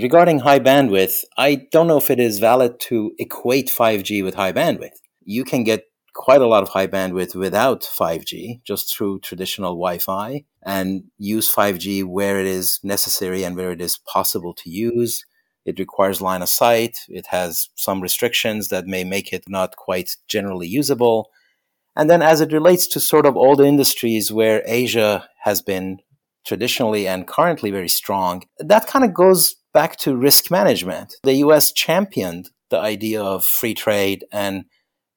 Regarding 0.00 0.40
high 0.40 0.60
bandwidth, 0.60 1.18
I 1.36 1.66
don't 1.70 1.86
know 1.86 1.98
if 1.98 2.10
it 2.10 2.18
is 2.18 2.38
valid 2.38 2.80
to 2.88 3.12
equate 3.18 3.68
5G 3.68 4.24
with 4.24 4.34
high 4.34 4.52
bandwidth. 4.52 4.98
You 5.24 5.44
can 5.44 5.62
get 5.64 5.84
quite 6.14 6.40
a 6.40 6.46
lot 6.46 6.62
of 6.62 6.70
high 6.70 6.86
bandwidth 6.86 7.34
without 7.34 7.82
5G, 7.82 8.62
just 8.64 8.94
through 8.94 9.20
traditional 9.20 9.72
Wi 9.72 9.98
Fi, 9.98 10.44
and 10.64 11.04
use 11.18 11.52
5G 11.52 12.04
where 12.04 12.38
it 12.38 12.46
is 12.46 12.80
necessary 12.82 13.44
and 13.44 13.56
where 13.56 13.72
it 13.72 13.80
is 13.80 13.98
possible 13.98 14.54
to 14.54 14.70
use. 14.70 15.24
It 15.64 15.78
requires 15.78 16.20
line 16.20 16.42
of 16.42 16.48
sight. 16.48 16.98
It 17.08 17.26
has 17.26 17.68
some 17.76 18.00
restrictions 18.00 18.68
that 18.68 18.86
may 18.86 19.04
make 19.04 19.32
it 19.32 19.44
not 19.48 19.76
quite 19.76 20.16
generally 20.28 20.66
usable. 20.66 21.30
And 21.94 22.08
then, 22.10 22.22
as 22.22 22.40
it 22.40 22.52
relates 22.52 22.86
to 22.88 23.00
sort 23.00 23.26
of 23.26 23.36
all 23.36 23.54
the 23.54 23.66
industries 23.66 24.32
where 24.32 24.62
Asia 24.66 25.28
has 25.42 25.62
been 25.62 25.98
traditionally 26.44 27.06
and 27.06 27.26
currently 27.26 27.70
very 27.70 27.88
strong, 27.88 28.42
that 28.58 28.86
kind 28.86 29.04
of 29.04 29.14
goes 29.14 29.54
back 29.72 29.96
to 29.98 30.16
risk 30.16 30.50
management. 30.50 31.14
The 31.22 31.34
US 31.34 31.72
championed 31.72 32.50
the 32.70 32.78
idea 32.78 33.22
of 33.22 33.44
free 33.44 33.74
trade 33.74 34.24
and 34.32 34.64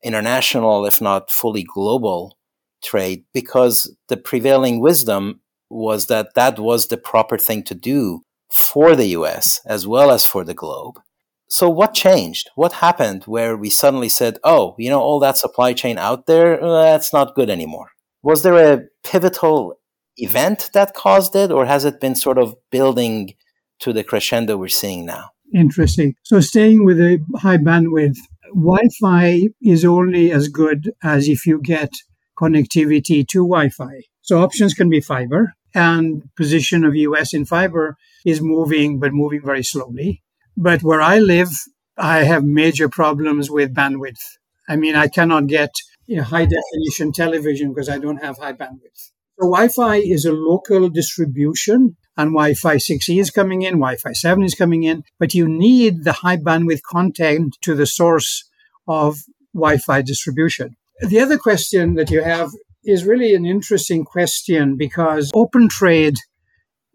international, 0.04 0.86
if 0.86 1.02
not 1.02 1.32
fully 1.32 1.64
global 1.64 2.38
trade, 2.84 3.25
because 3.34 3.96
the 4.08 4.18
prevailing 4.18 4.80
wisdom 4.80 5.42
was 5.70 6.08
that 6.08 6.36
that 6.36 6.60
was 6.60 6.88
the 6.88 6.98
proper 6.98 7.38
thing 7.38 7.64
to 7.64 7.75
do 7.75 8.22
for 8.52 8.96
the 8.96 9.08
US 9.08 9.60
as 9.66 9.88
well 9.88 10.12
as 10.12 10.25
for 10.25 10.44
the 10.44 10.54
globe. 10.54 11.00
So, 11.48 11.70
what 11.70 11.94
changed? 11.94 12.50
What 12.56 12.74
happened 12.74 13.24
where 13.25 13.56
we 13.56 13.70
suddenly 13.70 14.10
said, 14.10 14.40
oh, 14.44 14.75
you 14.78 14.90
know, 14.90 15.00
all 15.00 15.20
that 15.20 15.38
supply 15.38 15.74
chain 15.74 15.98
out 15.98 16.25
there, 16.25 16.58
that's 16.60 17.14
not 17.14 17.36
good 17.36 17.50
anymore? 17.50 17.92
Was 18.24 18.42
there 18.42 18.74
a 18.74 18.86
pivotal 19.04 19.80
event 20.18 20.72
that 20.74 20.96
caused 20.96 21.36
it, 21.36 21.52
or 21.52 21.66
has 21.66 21.86
it 21.86 22.00
been 22.00 22.16
sort 22.16 22.38
of 22.40 22.56
building 22.72 23.36
to 23.80 23.94
the 23.94 24.04
crescendo 24.04 24.58
we're 24.58 24.68
seeing 24.70 25.06
now? 25.06 25.30
Interesting. 25.54 26.16
So, 26.24 26.40
staying 26.40 26.84
with 26.84 26.98
the 26.98 27.24
high 27.38 27.58
bandwidth, 27.58 28.18
Wi 28.55 28.88
Fi 29.01 29.50
is 29.62 29.83
only 29.83 30.31
as 30.31 30.47
good 30.47 30.91
as 31.03 31.27
if 31.27 31.45
you 31.45 31.59
get 31.62 31.91
connectivity 32.39 33.27
to 33.27 33.39
Wi 33.39 33.67
Fi. 33.67 34.03
So, 34.21 34.41
options 34.41 34.74
can 34.74 34.89
be 34.89 35.01
fiber, 35.01 35.53
and 35.74 36.24
position 36.38 36.85
of 36.85 36.95
US 36.95 37.33
in 37.33 37.43
fiber 37.43 37.97
is 38.25 38.39
moving, 38.41 38.97
but 39.00 39.12
moving 39.12 39.41
very 39.43 39.63
slowly. 39.63 40.24
But 40.55 40.83
where 40.83 41.01
I 41.01 41.19
live, 41.19 41.50
I 41.97 42.24
have 42.24 42.45
major 42.45 42.88
problems 42.88 43.51
with 43.51 43.75
bandwidth. 43.75 44.24
I 44.69 44.77
mean, 44.77 44.95
I 44.95 45.09
cannot 45.09 45.47
get 45.47 45.71
you 46.07 46.17
know, 46.17 46.24
high 46.24 46.45
definition 46.45 47.12
television 47.12 47.74
because 47.74 47.89
I 47.89 47.97
don't 47.97 48.24
have 48.24 48.38
high 48.38 48.53
bandwidth. 48.53 49.12
So 49.38 49.50
Wi-Fi 49.51 49.97
is 49.97 50.24
a 50.24 50.31
local 50.31 50.88
distribution 50.88 51.97
and 52.17 52.31
Wi-Fi 52.31 52.75
6E 52.75 53.19
is 53.19 53.31
coming 53.31 53.62
in, 53.62 53.74
Wi-Fi 53.74 54.13
7 54.13 54.43
is 54.43 54.55
coming 54.55 54.84
in, 54.84 55.03
but 55.19 55.34
you 55.34 55.48
need 55.48 56.03
the 56.03 56.13
high 56.13 56.38
bandwidth 56.38 56.81
content 56.89 57.57
to 57.62 57.75
the 57.75 57.86
source 57.86 58.50
of 58.88 59.17
Wi-Fi 59.53 60.01
distribution. 60.01 60.75
The 61.01 61.19
other 61.19 61.38
question 61.38 61.95
that 61.95 62.10
you 62.10 62.22
have 62.22 62.50
is 62.84 63.03
really 63.03 63.34
an 63.36 63.45
interesting 63.45 64.05
question 64.05 64.77
because 64.77 65.31
open 65.34 65.67
trade 65.67 66.15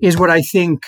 is 0.01 0.17
what 0.17 0.31
I 0.31 0.41
think 0.41 0.83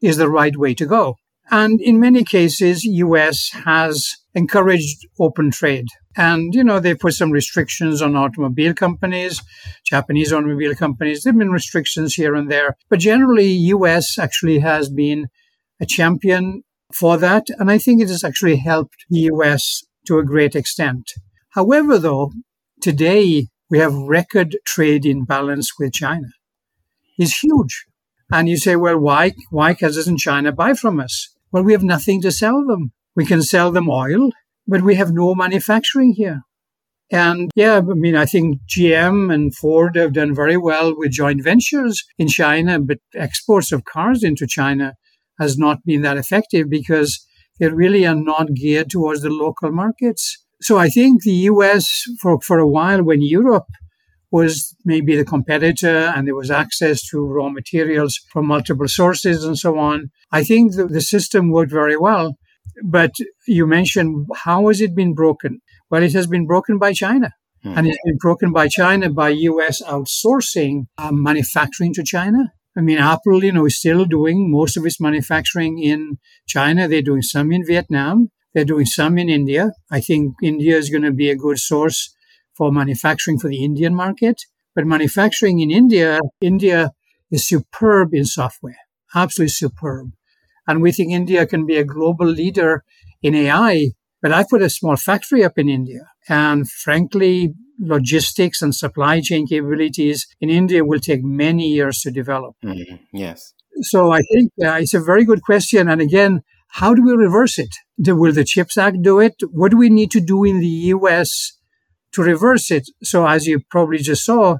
is 0.00 0.16
the 0.16 0.30
right 0.30 0.56
way 0.56 0.74
to 0.74 0.86
go. 0.86 1.16
And 1.50 1.80
in 1.80 2.00
many 2.00 2.24
cases, 2.24 2.84
US 2.84 3.50
has 3.64 4.16
encouraged 4.34 5.06
open 5.20 5.50
trade. 5.50 5.86
And, 6.16 6.54
you 6.54 6.64
know, 6.64 6.80
they 6.80 6.94
put 6.94 7.14
some 7.14 7.30
restrictions 7.30 8.00
on 8.00 8.16
automobile 8.16 8.74
companies, 8.74 9.42
Japanese 9.84 10.32
automobile 10.32 10.74
companies. 10.74 11.22
There 11.22 11.32
have 11.32 11.38
been 11.38 11.50
restrictions 11.50 12.14
here 12.14 12.34
and 12.34 12.50
there. 12.50 12.76
But 12.88 13.00
generally, 13.00 13.48
US 13.74 14.18
actually 14.18 14.60
has 14.60 14.88
been 14.88 15.26
a 15.80 15.86
champion 15.86 16.62
for 16.92 17.16
that. 17.18 17.46
And 17.58 17.70
I 17.70 17.78
think 17.78 18.00
it 18.00 18.08
has 18.08 18.24
actually 18.24 18.56
helped 18.56 19.04
the 19.10 19.28
US 19.32 19.84
to 20.06 20.18
a 20.18 20.24
great 20.24 20.56
extent. 20.56 21.12
However, 21.50 21.98
though, 21.98 22.32
today 22.80 23.48
we 23.70 23.78
have 23.78 23.94
record 23.94 24.56
trade 24.64 25.04
imbalance 25.04 25.72
with 25.78 25.92
China. 25.92 26.28
It's 27.18 27.42
huge. 27.42 27.86
And 28.32 28.48
you 28.48 28.56
say, 28.56 28.76
well, 28.76 28.98
why, 28.98 29.32
why 29.50 29.74
doesn't 29.74 30.18
China 30.18 30.50
buy 30.50 30.74
from 30.74 30.98
us? 30.98 31.35
Well, 31.56 31.64
we 31.64 31.72
have 31.72 31.82
nothing 31.82 32.20
to 32.20 32.30
sell 32.30 32.66
them. 32.66 32.92
We 33.14 33.24
can 33.24 33.40
sell 33.40 33.72
them 33.72 33.88
oil, 33.88 34.28
but 34.66 34.82
we 34.82 34.96
have 34.96 35.12
no 35.12 35.34
manufacturing 35.34 36.12
here. 36.12 36.42
And 37.10 37.50
yeah, 37.56 37.78
I 37.78 37.80
mean, 37.80 38.14
I 38.14 38.26
think 38.26 38.58
GM 38.68 39.32
and 39.32 39.56
Ford 39.56 39.96
have 39.96 40.12
done 40.12 40.34
very 40.34 40.58
well 40.58 40.94
with 40.94 41.12
joint 41.12 41.42
ventures 41.42 42.04
in 42.18 42.28
China, 42.28 42.78
but 42.78 42.98
exports 43.14 43.72
of 43.72 43.86
cars 43.86 44.22
into 44.22 44.46
China 44.46 44.96
has 45.40 45.56
not 45.56 45.78
been 45.86 46.02
that 46.02 46.18
effective 46.18 46.68
because 46.68 47.26
they 47.58 47.68
really 47.68 48.06
are 48.06 48.14
not 48.14 48.52
geared 48.52 48.90
towards 48.90 49.22
the 49.22 49.30
local 49.30 49.72
markets. 49.72 50.44
So 50.60 50.76
I 50.76 50.90
think 50.90 51.22
the 51.22 51.48
US 51.52 52.02
for, 52.20 52.38
for 52.42 52.58
a 52.58 52.68
while 52.68 53.02
when 53.02 53.22
Europe 53.22 53.68
was 54.30 54.74
maybe 54.84 55.16
the 55.16 55.24
competitor 55.24 56.12
and 56.14 56.26
there 56.26 56.34
was 56.34 56.50
access 56.50 57.06
to 57.08 57.24
raw 57.24 57.48
materials 57.48 58.18
from 58.32 58.46
multiple 58.46 58.88
sources 58.88 59.44
and 59.44 59.58
so 59.58 59.78
on. 59.78 60.10
I 60.32 60.42
think 60.42 60.74
the, 60.74 60.86
the 60.86 61.00
system 61.00 61.50
worked 61.50 61.72
very 61.72 61.96
well. 61.96 62.36
But 62.84 63.12
you 63.46 63.66
mentioned 63.66 64.26
how 64.34 64.66
has 64.68 64.80
it 64.80 64.94
been 64.94 65.14
broken? 65.14 65.60
Well, 65.90 66.02
it 66.02 66.12
has 66.12 66.26
been 66.26 66.46
broken 66.46 66.78
by 66.78 66.92
China. 66.92 67.30
Hmm. 67.62 67.78
And 67.78 67.86
it's 67.86 67.98
been 68.04 68.18
broken 68.18 68.52
by 68.52 68.68
China 68.68 69.10
by 69.10 69.30
US 69.30 69.80
outsourcing 69.82 70.86
uh, 70.98 71.12
manufacturing 71.12 71.94
to 71.94 72.02
China. 72.02 72.52
I 72.76 72.82
mean, 72.82 72.98
Apple, 72.98 73.42
you 73.42 73.52
know, 73.52 73.64
is 73.64 73.78
still 73.78 74.04
doing 74.04 74.50
most 74.50 74.76
of 74.76 74.84
its 74.84 75.00
manufacturing 75.00 75.78
in 75.78 76.18
China. 76.46 76.86
They're 76.86 77.00
doing 77.00 77.22
some 77.22 77.50
in 77.50 77.64
Vietnam. 77.64 78.30
They're 78.52 78.66
doing 78.66 78.86
some 78.86 79.16
in 79.16 79.28
India. 79.28 79.72
I 79.90 80.00
think 80.00 80.34
India 80.42 80.76
is 80.76 80.90
going 80.90 81.02
to 81.02 81.12
be 81.12 81.30
a 81.30 81.36
good 81.36 81.58
source 81.58 82.14
for 82.56 82.72
manufacturing 82.72 83.38
for 83.38 83.48
the 83.48 83.64
Indian 83.64 83.94
market. 83.94 84.42
But 84.74 84.86
manufacturing 84.86 85.60
in 85.60 85.70
India, 85.70 86.20
India 86.40 86.92
is 87.30 87.46
superb 87.48 88.12
in 88.12 88.24
software, 88.24 88.78
absolutely 89.14 89.50
superb. 89.50 90.12
And 90.66 90.82
we 90.82 90.92
think 90.92 91.12
India 91.12 91.46
can 91.46 91.64
be 91.66 91.76
a 91.76 91.84
global 91.84 92.26
leader 92.26 92.84
in 93.22 93.34
AI. 93.34 93.92
But 94.20 94.32
I 94.32 94.44
put 94.48 94.62
a 94.62 94.70
small 94.70 94.96
factory 94.96 95.44
up 95.44 95.58
in 95.58 95.68
India 95.68 96.00
And 96.28 96.68
frankly, 96.68 97.54
logistics 97.78 98.62
and 98.62 98.74
supply 98.74 99.20
chain 99.20 99.46
capabilities 99.46 100.26
in 100.40 100.50
India 100.50 100.84
will 100.84 101.00
take 101.00 101.22
many 101.22 101.68
years 101.68 102.00
to 102.00 102.10
develop. 102.10 102.56
Mm-hmm. 102.64 102.96
Yes. 103.12 103.52
So 103.82 104.12
I 104.12 104.20
think 104.32 104.52
uh, 104.64 104.78
it's 104.80 104.94
a 104.94 105.00
very 105.00 105.24
good 105.24 105.42
question. 105.42 105.88
And 105.88 106.00
again, 106.00 106.42
how 106.68 106.94
do 106.94 107.04
we 107.04 107.12
reverse 107.12 107.58
it? 107.58 107.74
Do, 108.00 108.16
will 108.16 108.32
the 108.32 108.44
CHIPS 108.44 108.76
Act 108.76 109.02
do 109.02 109.20
it? 109.20 109.34
What 109.50 109.70
do 109.70 109.76
we 109.76 109.90
need 109.90 110.10
to 110.12 110.20
do 110.20 110.44
in 110.44 110.60
the 110.60 110.76
US 110.96 111.55
to 112.16 112.22
reverse 112.22 112.70
it? 112.70 112.88
So 113.02 113.26
as 113.26 113.46
you 113.46 113.60
probably 113.70 113.98
just 113.98 114.24
saw, 114.24 114.56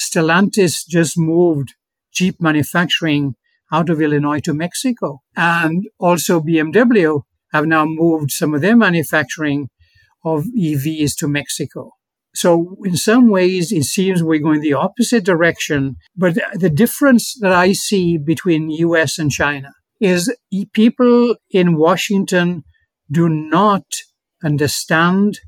Stellantis 0.00 0.86
just 0.88 1.18
moved 1.18 1.74
Jeep 2.12 2.40
manufacturing 2.40 3.34
out 3.72 3.90
of 3.90 4.00
Illinois 4.00 4.40
to 4.40 4.54
Mexico. 4.54 5.20
And 5.36 5.84
also 5.98 6.40
BMW 6.40 7.22
have 7.52 7.66
now 7.66 7.84
moved 7.84 8.30
some 8.30 8.54
of 8.54 8.60
their 8.60 8.76
manufacturing 8.76 9.68
of 10.24 10.44
EVs 10.56 11.12
to 11.18 11.28
Mexico. 11.28 11.90
So 12.34 12.76
in 12.84 12.96
some 12.96 13.28
ways, 13.28 13.70
it 13.70 13.84
seems 13.84 14.22
we're 14.22 14.40
going 14.40 14.60
the 14.60 14.72
opposite 14.72 15.24
direction. 15.24 15.96
But 16.16 16.38
the 16.54 16.70
difference 16.70 17.34
that 17.40 17.52
I 17.52 17.72
see 17.72 18.18
between 18.18 18.70
US 18.70 19.18
and 19.18 19.30
China 19.30 19.70
is 20.00 20.34
people 20.72 21.36
in 21.50 21.76
Washington 21.76 22.64
do 23.10 23.28
not 23.28 23.84
understand 24.42 25.40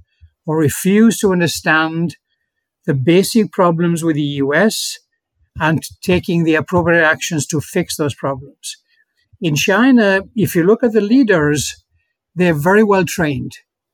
or 0.47 0.57
refuse 0.57 1.19
to 1.19 1.33
understand 1.33 2.17
the 2.87 2.95
basic 2.95 3.53
problems 3.53 4.05
with 4.05 4.17
the 4.17 4.41
US 4.45 4.99
and 5.59 5.83
taking 6.03 6.45
the 6.45 6.55
appropriate 6.55 7.05
actions 7.05 7.47
to 7.49 7.61
fix 7.61 7.97
those 7.97 8.15
problems. 8.15 8.77
In 9.41 9.57
China, 9.57 10.23
if 10.35 10.55
you 10.55 10.65
look 10.65 10.83
at 10.83 10.93
the 10.93 11.01
leaders, 11.01 11.85
they're 12.35 12.55
very 12.55 12.85
well 12.85 13.05
trained. 13.05 13.53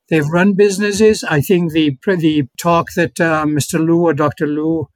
They've 0.09 0.27
run 0.27 0.55
businesses. 0.55 1.25
I 1.25 1.41
think 1.41 1.73
the 1.73 1.97
the 2.07 2.45
talk 2.59 2.89
that 2.97 3.21
uh, 3.21 3.47
Mr. 3.47 3.85
Lu 3.85 4.03
or 4.03 4.15
Dr. 4.15 4.47
Lu 4.47 4.89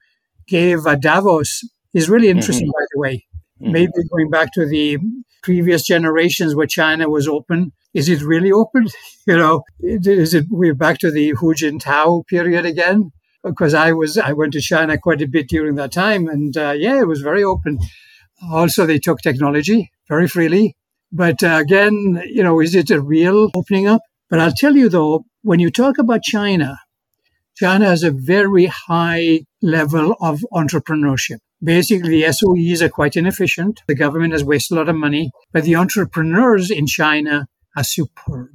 gave 0.47 0.87
at 0.87 1.01
Davos 1.01 1.63
is 1.95 2.11
really 2.11 2.29
interesting, 2.29 2.69
mm-hmm. 2.69 2.83
by 2.83 2.87
the 2.93 3.01
way. 3.01 3.27
Mm-hmm. 3.63 3.73
Maybe 3.73 3.93
going 4.11 4.31
back 4.31 4.53
to 4.55 4.67
the 4.67 4.99
previous 5.43 5.87
generations 5.87 6.55
where 6.55 6.67
China 6.67 7.09
was 7.09 7.27
open, 7.27 7.73
is 7.97 8.11
it 8.11 8.23
really 8.23 8.53
open? 8.53 8.87
You 9.29 9.37
know, 9.37 9.65
is 9.81 10.35
it 10.35 10.47
we're 10.51 10.73
back 10.73 10.99
to 11.01 11.11
the 11.11 11.31
Hu 11.31 11.53
Jintao 11.53 12.29
period 12.29 12.65
again? 12.65 13.11
Because 13.43 13.75
I 13.75 13.91
was 13.91 14.17
I 14.17 14.35
went 14.35 14.53
to 14.53 14.61
China 14.61 14.97
quite 14.99 15.21
a 15.21 15.27
bit 15.27 15.49
during 15.49 15.75
that 15.75 15.91
time, 15.91 16.29
and 16.29 16.57
uh, 16.57 16.75
yeah, 16.77 17.01
it 17.01 17.09
was 17.09 17.23
very 17.23 17.43
open. 17.43 17.81
Also, 18.53 18.87
they 18.87 19.01
took 19.01 19.19
technology 19.19 19.91
very 20.09 20.29
freely. 20.29 20.77
But 21.11 21.43
uh, 21.43 21.59
again, 21.61 22.23
you 22.25 22.45
know, 22.45 22.61
is 22.61 22.77
it 22.77 22.93
a 22.93 23.01
real 23.01 23.51
opening 23.57 23.89
up? 23.89 24.03
But 24.31 24.39
I'll 24.39 24.53
tell 24.53 24.77
you 24.77 24.89
though, 24.89 25.25
when 25.43 25.59
you 25.59 25.73
talk 25.73 25.99
about 25.99 26.23
China, 26.23 26.79
China 27.57 27.87
has 27.87 28.05
a 28.05 28.13
very 28.13 28.67
high 28.67 29.41
level 29.61 30.15
of 30.21 30.45
entrepreneurship. 30.53 31.39
Basically, 31.61 32.23
the 32.23 32.33
SOEs 32.33 32.81
are 32.81 32.91
quite 32.91 33.17
inefficient. 33.17 33.83
The 33.89 33.97
government 33.97 34.35
has 34.35 34.45
wasted 34.45 34.77
a 34.77 34.81
lot 34.81 34.89
of 34.89 34.95
money, 34.95 35.33
but 35.53 35.65
the 35.65 35.75
entrepreneurs 35.75 36.71
in 36.71 36.87
China 36.87 37.49
are 37.77 37.85
superb. 37.85 38.49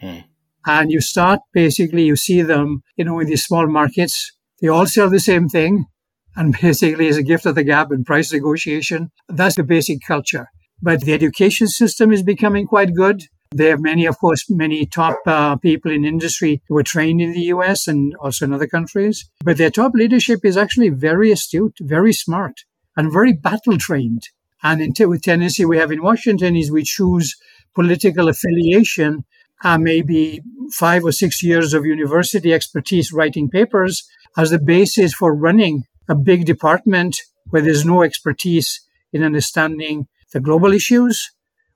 Hmm. 0.00 0.18
And 0.66 0.90
you 0.90 1.00
start 1.00 1.40
basically, 1.52 2.04
you 2.04 2.16
see 2.16 2.42
them, 2.42 2.82
you 2.96 3.04
know, 3.04 3.20
in 3.20 3.28
these 3.28 3.44
small 3.44 3.68
markets. 3.68 4.32
They 4.60 4.68
all 4.68 4.86
sell 4.86 5.08
the 5.08 5.20
same 5.20 5.48
thing. 5.48 5.86
And 6.34 6.56
basically, 6.60 7.08
as 7.08 7.16
a 7.16 7.22
gift 7.22 7.46
of 7.46 7.54
the 7.54 7.62
gab 7.62 7.92
in 7.92 8.04
price 8.04 8.32
negotiation, 8.32 9.10
that's 9.28 9.56
the 9.56 9.62
basic 9.62 10.00
culture. 10.06 10.48
But 10.82 11.02
the 11.02 11.12
education 11.12 11.68
system 11.68 12.12
is 12.12 12.22
becoming 12.22 12.66
quite 12.66 12.94
good. 12.94 13.24
There 13.52 13.74
are 13.74 13.78
many, 13.78 14.06
of 14.06 14.18
course, 14.18 14.44
many 14.50 14.86
top 14.86 15.18
uh, 15.24 15.56
people 15.56 15.92
in 15.92 16.04
industry 16.04 16.62
who 16.68 16.74
were 16.74 16.82
trained 16.82 17.20
in 17.20 17.32
the 17.32 17.46
US 17.54 17.86
and 17.86 18.14
also 18.20 18.44
in 18.44 18.52
other 18.52 18.66
countries. 18.66 19.30
But 19.44 19.56
their 19.56 19.70
top 19.70 19.92
leadership 19.94 20.40
is 20.44 20.56
actually 20.56 20.90
very 20.90 21.30
astute, 21.30 21.76
very 21.80 22.12
smart, 22.12 22.64
and 22.96 23.12
very 23.12 23.32
battle 23.32 23.78
trained. 23.78 24.28
And 24.62 24.82
in 24.82 24.92
t- 24.92 25.06
with 25.06 25.22
tendency 25.22 25.64
we 25.64 25.78
have 25.78 25.92
in 25.92 26.02
Washington 26.02 26.56
is 26.56 26.72
we 26.72 26.82
choose 26.82 27.36
political 27.76 28.28
affiliation, 28.28 29.24
uh, 29.62 29.78
maybe 29.78 30.40
five 30.72 31.04
or 31.04 31.12
six 31.12 31.42
years 31.42 31.72
of 31.74 31.86
university 31.86 32.52
expertise 32.52 33.12
writing 33.12 33.48
papers 33.48 34.02
as 34.36 34.50
the 34.50 34.58
basis 34.58 35.14
for 35.14 35.32
running 35.34 35.84
a 36.08 36.14
big 36.14 36.44
department 36.44 37.16
where 37.50 37.62
there's 37.62 37.84
no 37.84 38.02
expertise 38.02 38.80
in 39.12 39.22
understanding 39.22 40.06
the 40.32 40.40
global 40.40 40.72
issues. 40.72 41.30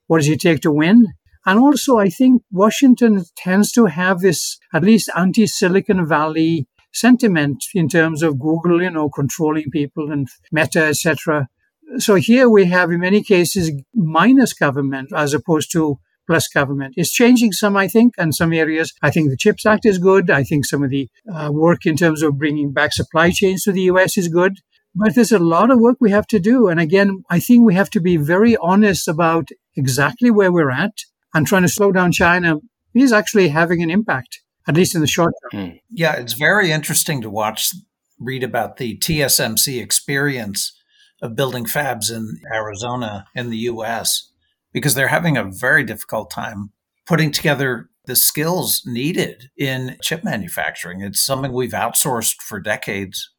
What 0.08 0.18
does 0.18 0.28
it 0.28 0.40
take 0.40 0.60
to 0.62 0.72
win? 0.72 1.06
And 1.46 1.58
also, 1.58 1.98
I 1.98 2.08
think 2.08 2.42
Washington 2.50 3.24
tends 3.36 3.70
to 3.72 3.86
have 3.86 4.20
this 4.20 4.58
at 4.74 4.82
least 4.82 5.10
anti 5.16 5.46
Silicon 5.46 6.06
Valley 6.06 6.66
sentiment 6.92 7.64
in 7.74 7.88
terms 7.88 8.22
of 8.22 8.38
Google, 8.38 8.82
you 8.82 8.90
know, 8.90 9.08
controlling 9.08 9.70
people 9.70 10.10
and 10.10 10.28
Meta, 10.50 10.86
etc. 10.86 11.48
So 11.98 12.14
here 12.14 12.48
we 12.48 12.66
have, 12.66 12.90
in 12.90 13.00
many 13.00 13.22
cases, 13.22 13.72
minus 13.94 14.52
government 14.52 15.10
as 15.14 15.34
opposed 15.34 15.72
to 15.72 15.98
plus 16.26 16.46
government. 16.46 16.94
It's 16.96 17.12
changing 17.12 17.50
some, 17.52 17.76
I 17.76 17.88
think, 17.88 18.14
and 18.16 18.32
some 18.32 18.52
areas. 18.52 18.92
I 19.02 19.10
think 19.10 19.30
the 19.30 19.36
CHIPS 19.36 19.66
Act 19.66 19.84
is 19.84 19.98
good. 19.98 20.30
I 20.30 20.44
think 20.44 20.64
some 20.64 20.84
of 20.84 20.90
the 20.90 21.08
uh, 21.32 21.50
work 21.52 21.84
in 21.86 21.96
terms 21.96 22.22
of 22.22 22.38
bringing 22.38 22.72
back 22.72 22.92
supply 22.92 23.30
chains 23.30 23.64
to 23.64 23.72
the 23.72 23.82
U.S. 23.82 24.16
is 24.16 24.28
good. 24.28 24.58
But 24.94 25.14
there's 25.14 25.32
a 25.32 25.40
lot 25.40 25.70
of 25.70 25.80
work 25.80 25.96
we 26.00 26.10
have 26.12 26.28
to 26.28 26.38
do. 26.38 26.68
And 26.68 26.78
again, 26.78 27.24
I 27.30 27.40
think 27.40 27.64
we 27.64 27.74
have 27.74 27.90
to 27.90 28.00
be 28.00 28.16
very 28.16 28.56
honest 28.56 29.08
about 29.08 29.48
exactly 29.76 30.30
where 30.30 30.52
we're 30.52 30.70
at 30.70 30.92
and 31.34 31.46
trying 31.46 31.62
to 31.62 31.68
slow 31.68 31.90
down 31.90 32.12
China 32.12 32.56
is 32.94 33.12
actually 33.12 33.48
having 33.48 33.82
an 33.82 33.90
impact, 33.90 34.40
at 34.68 34.76
least 34.76 34.94
in 34.94 35.00
the 35.00 35.06
short 35.06 35.32
term. 35.50 35.70
Hmm. 35.70 35.76
Yeah, 35.90 36.14
it's 36.14 36.34
very 36.34 36.70
interesting 36.70 37.22
to 37.22 37.30
watch, 37.30 37.70
read 38.18 38.44
about 38.44 38.76
the 38.76 38.98
TSMC 38.98 39.80
experience 39.80 40.76
of 41.22 41.36
building 41.36 41.64
fabs 41.64 42.10
in 42.10 42.40
Arizona 42.52 43.26
in 43.34 43.50
the 43.50 43.58
US 43.58 44.30
because 44.72 44.94
they're 44.94 45.08
having 45.08 45.36
a 45.36 45.44
very 45.44 45.84
difficult 45.84 46.30
time 46.30 46.70
putting 47.06 47.30
together 47.30 47.90
the 48.06 48.16
skills 48.16 48.82
needed 48.86 49.50
in 49.56 49.96
chip 50.02 50.24
manufacturing. 50.24 51.00
It's 51.00 51.20
something 51.20 51.52
we've 51.52 51.72
outsourced 51.72 52.36
for 52.36 52.60
decades 52.60 53.30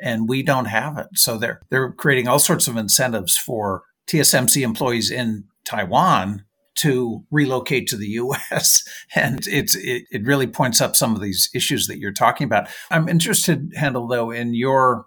and 0.00 0.28
we 0.28 0.42
don't 0.42 0.66
have 0.66 0.98
it. 0.98 1.08
So 1.14 1.38
they're 1.38 1.60
they're 1.70 1.92
creating 1.92 2.28
all 2.28 2.38
sorts 2.38 2.68
of 2.68 2.76
incentives 2.76 3.36
for 3.36 3.82
TSMC 4.08 4.62
employees 4.62 5.10
in 5.10 5.44
Taiwan 5.64 6.44
to 6.76 7.24
relocate 7.30 7.86
to 7.88 7.96
the 7.96 8.08
US. 8.08 8.82
And 9.14 9.46
it's, 9.46 9.74
it, 9.76 10.04
it 10.10 10.26
really 10.26 10.46
points 10.46 10.80
up 10.80 10.94
some 10.94 11.14
of 11.14 11.22
these 11.22 11.48
issues 11.54 11.86
that 11.86 11.98
you're 11.98 12.12
talking 12.12 12.44
about. 12.44 12.68
I'm 12.90 13.08
interested, 13.08 13.72
Handel, 13.74 14.06
though, 14.06 14.30
in 14.30 14.52
your 14.52 15.06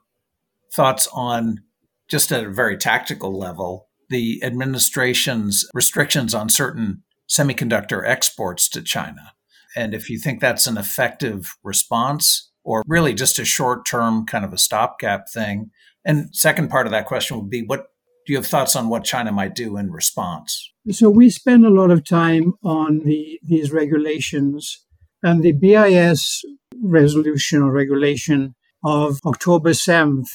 thoughts 0.73 1.07
on 1.13 1.61
just 2.09 2.31
at 2.31 2.43
a 2.43 2.49
very 2.49 2.77
tactical 2.77 3.37
level, 3.37 3.87
the 4.09 4.41
administration's 4.43 5.65
restrictions 5.73 6.33
on 6.33 6.49
certain 6.49 7.03
semiconductor 7.29 8.07
exports 8.07 8.67
to 8.69 8.81
China. 8.81 9.33
And 9.75 9.93
if 9.93 10.09
you 10.09 10.17
think 10.17 10.41
that's 10.41 10.65
an 10.67 10.77
effective 10.77 11.55
response 11.63 12.49
or 12.63 12.83
really 12.87 13.13
just 13.13 13.39
a 13.39 13.45
short 13.45 13.85
term 13.85 14.25
kind 14.25 14.43
of 14.43 14.53
a 14.53 14.57
stopgap 14.57 15.29
thing. 15.29 15.71
And 16.05 16.35
second 16.35 16.69
part 16.69 16.85
of 16.87 16.91
that 16.91 17.05
question 17.05 17.37
would 17.37 17.49
be 17.49 17.63
what 17.63 17.87
do 18.25 18.33
you 18.33 18.37
have 18.37 18.47
thoughts 18.47 18.75
on 18.75 18.89
what 18.89 19.03
China 19.03 19.31
might 19.31 19.55
do 19.55 19.77
in 19.77 19.91
response? 19.91 20.71
So 20.91 21.09
we 21.09 21.29
spend 21.29 21.65
a 21.65 21.71
lot 21.71 21.91
of 21.91 22.03
time 22.03 22.53
on 22.63 22.99
the 22.99 23.39
these 23.43 23.71
regulations, 23.71 24.85
and 25.23 25.41
the 25.41 25.51
BIS 25.51 26.43
resolution 26.81 27.61
or 27.61 27.71
regulation 27.71 28.55
of 28.83 29.19
October 29.25 29.71
7th 29.71 30.29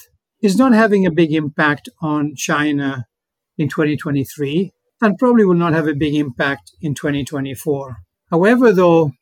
is 0.45 0.59
not 0.59 0.75
having 0.75 1.07
a 1.07 1.11
big 1.11 1.33
impact 1.33 1.89
on 2.03 2.35
China 2.37 3.07
in 3.57 3.67
2023 3.67 4.73
and 5.01 5.17
probably 5.17 5.43
will 5.43 5.55
not 5.55 5.73
have 5.73 5.89
a 5.89 5.95
big 5.95 6.15
impact 6.15 6.71
in 6.83 6.95
2024. 6.95 7.97
However, 8.31 8.71
though, 8.71 9.13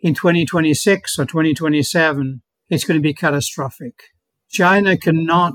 in 0.00 0.12
2026 0.12 1.20
or 1.20 1.24
2027, 1.24 2.42
it's 2.68 2.82
going 2.82 2.98
to 2.98 3.02
be 3.02 3.14
catastrophic. 3.14 3.94
China 4.50 4.98
cannot 4.98 5.54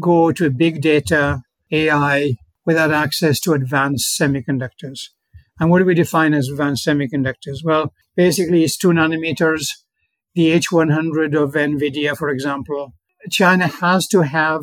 go 0.00 0.32
to 0.32 0.50
big 0.50 0.82
data 0.82 1.42
AI 1.70 2.34
without 2.66 2.90
access 2.90 3.38
to 3.42 3.52
advanced 3.52 4.20
semiconductors. 4.20 5.10
And 5.60 5.70
what 5.70 5.78
do 5.78 5.84
we 5.84 5.94
define 5.94 6.34
as 6.34 6.48
advanced 6.48 6.84
semiconductors? 6.84 7.58
Well, 7.62 7.92
basically, 8.16 8.64
it's 8.64 8.76
two 8.76 8.88
nanometers. 8.88 9.68
The 10.34 10.58
H100 10.58 11.40
of 11.40 11.52
NVIDIA, 11.52 12.16
for 12.16 12.30
example, 12.30 12.94
China 13.30 13.66
has 13.66 14.06
to 14.08 14.22
have 14.22 14.62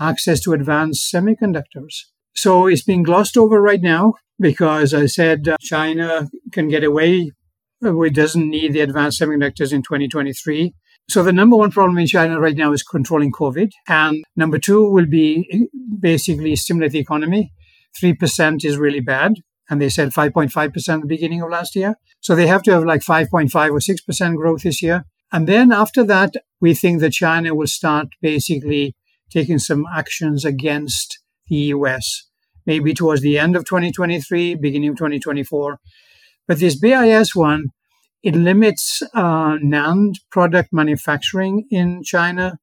access 0.00 0.40
to 0.42 0.52
advanced 0.52 1.12
semiconductors. 1.12 2.04
So 2.34 2.66
it's 2.66 2.82
being 2.82 3.02
glossed 3.02 3.36
over 3.36 3.60
right 3.60 3.82
now 3.82 4.14
because 4.40 4.94
I 4.94 5.06
said 5.06 5.46
uh, 5.46 5.56
China 5.60 6.28
can 6.50 6.68
get 6.68 6.84
away. 6.84 7.30
It 7.80 8.14
doesn't 8.14 8.48
need 8.48 8.72
the 8.72 8.80
advanced 8.80 9.20
semiconductors 9.20 9.72
in 9.72 9.82
2023. 9.82 10.74
So 11.08 11.22
the 11.22 11.32
number 11.32 11.56
one 11.56 11.70
problem 11.70 11.98
in 11.98 12.06
China 12.06 12.40
right 12.40 12.56
now 12.56 12.72
is 12.72 12.82
controlling 12.82 13.32
COVID. 13.32 13.70
And 13.88 14.24
number 14.36 14.58
two 14.58 14.88
will 14.88 15.06
be 15.06 15.68
basically 16.00 16.56
stimulate 16.56 16.92
the 16.92 17.00
economy. 17.00 17.52
3% 18.00 18.64
is 18.64 18.78
really 18.78 19.00
bad. 19.00 19.34
And 19.68 19.80
they 19.80 19.88
said 19.88 20.10
5.5% 20.10 20.88
at 20.88 21.00
the 21.00 21.06
beginning 21.06 21.42
of 21.42 21.50
last 21.50 21.74
year. 21.76 21.96
So 22.20 22.34
they 22.34 22.46
have 22.46 22.62
to 22.64 22.72
have 22.72 22.84
like 22.84 23.02
5.5 23.02 23.70
or 23.70 23.78
6% 23.78 24.36
growth 24.36 24.62
this 24.62 24.82
year. 24.82 25.04
And 25.32 25.48
then 25.48 25.72
after 25.72 26.04
that, 26.04 26.34
we 26.60 26.74
think 26.74 27.00
that 27.00 27.12
China 27.12 27.54
will 27.54 27.66
start 27.66 28.08
basically 28.20 28.94
taking 29.30 29.58
some 29.58 29.86
actions 29.92 30.44
against 30.44 31.18
the 31.48 31.56
US, 31.76 32.28
maybe 32.66 32.92
towards 32.92 33.22
the 33.22 33.38
end 33.38 33.56
of 33.56 33.64
2023, 33.64 34.56
beginning 34.56 34.90
of 34.90 34.96
2024. 34.96 35.78
But 36.46 36.58
this 36.58 36.78
BIS 36.78 37.34
one, 37.34 37.68
it 38.22 38.36
limits 38.36 39.02
uh, 39.14 39.56
NAND 39.64 40.16
product 40.30 40.68
manufacturing 40.72 41.66
in 41.70 42.02
China 42.04 42.58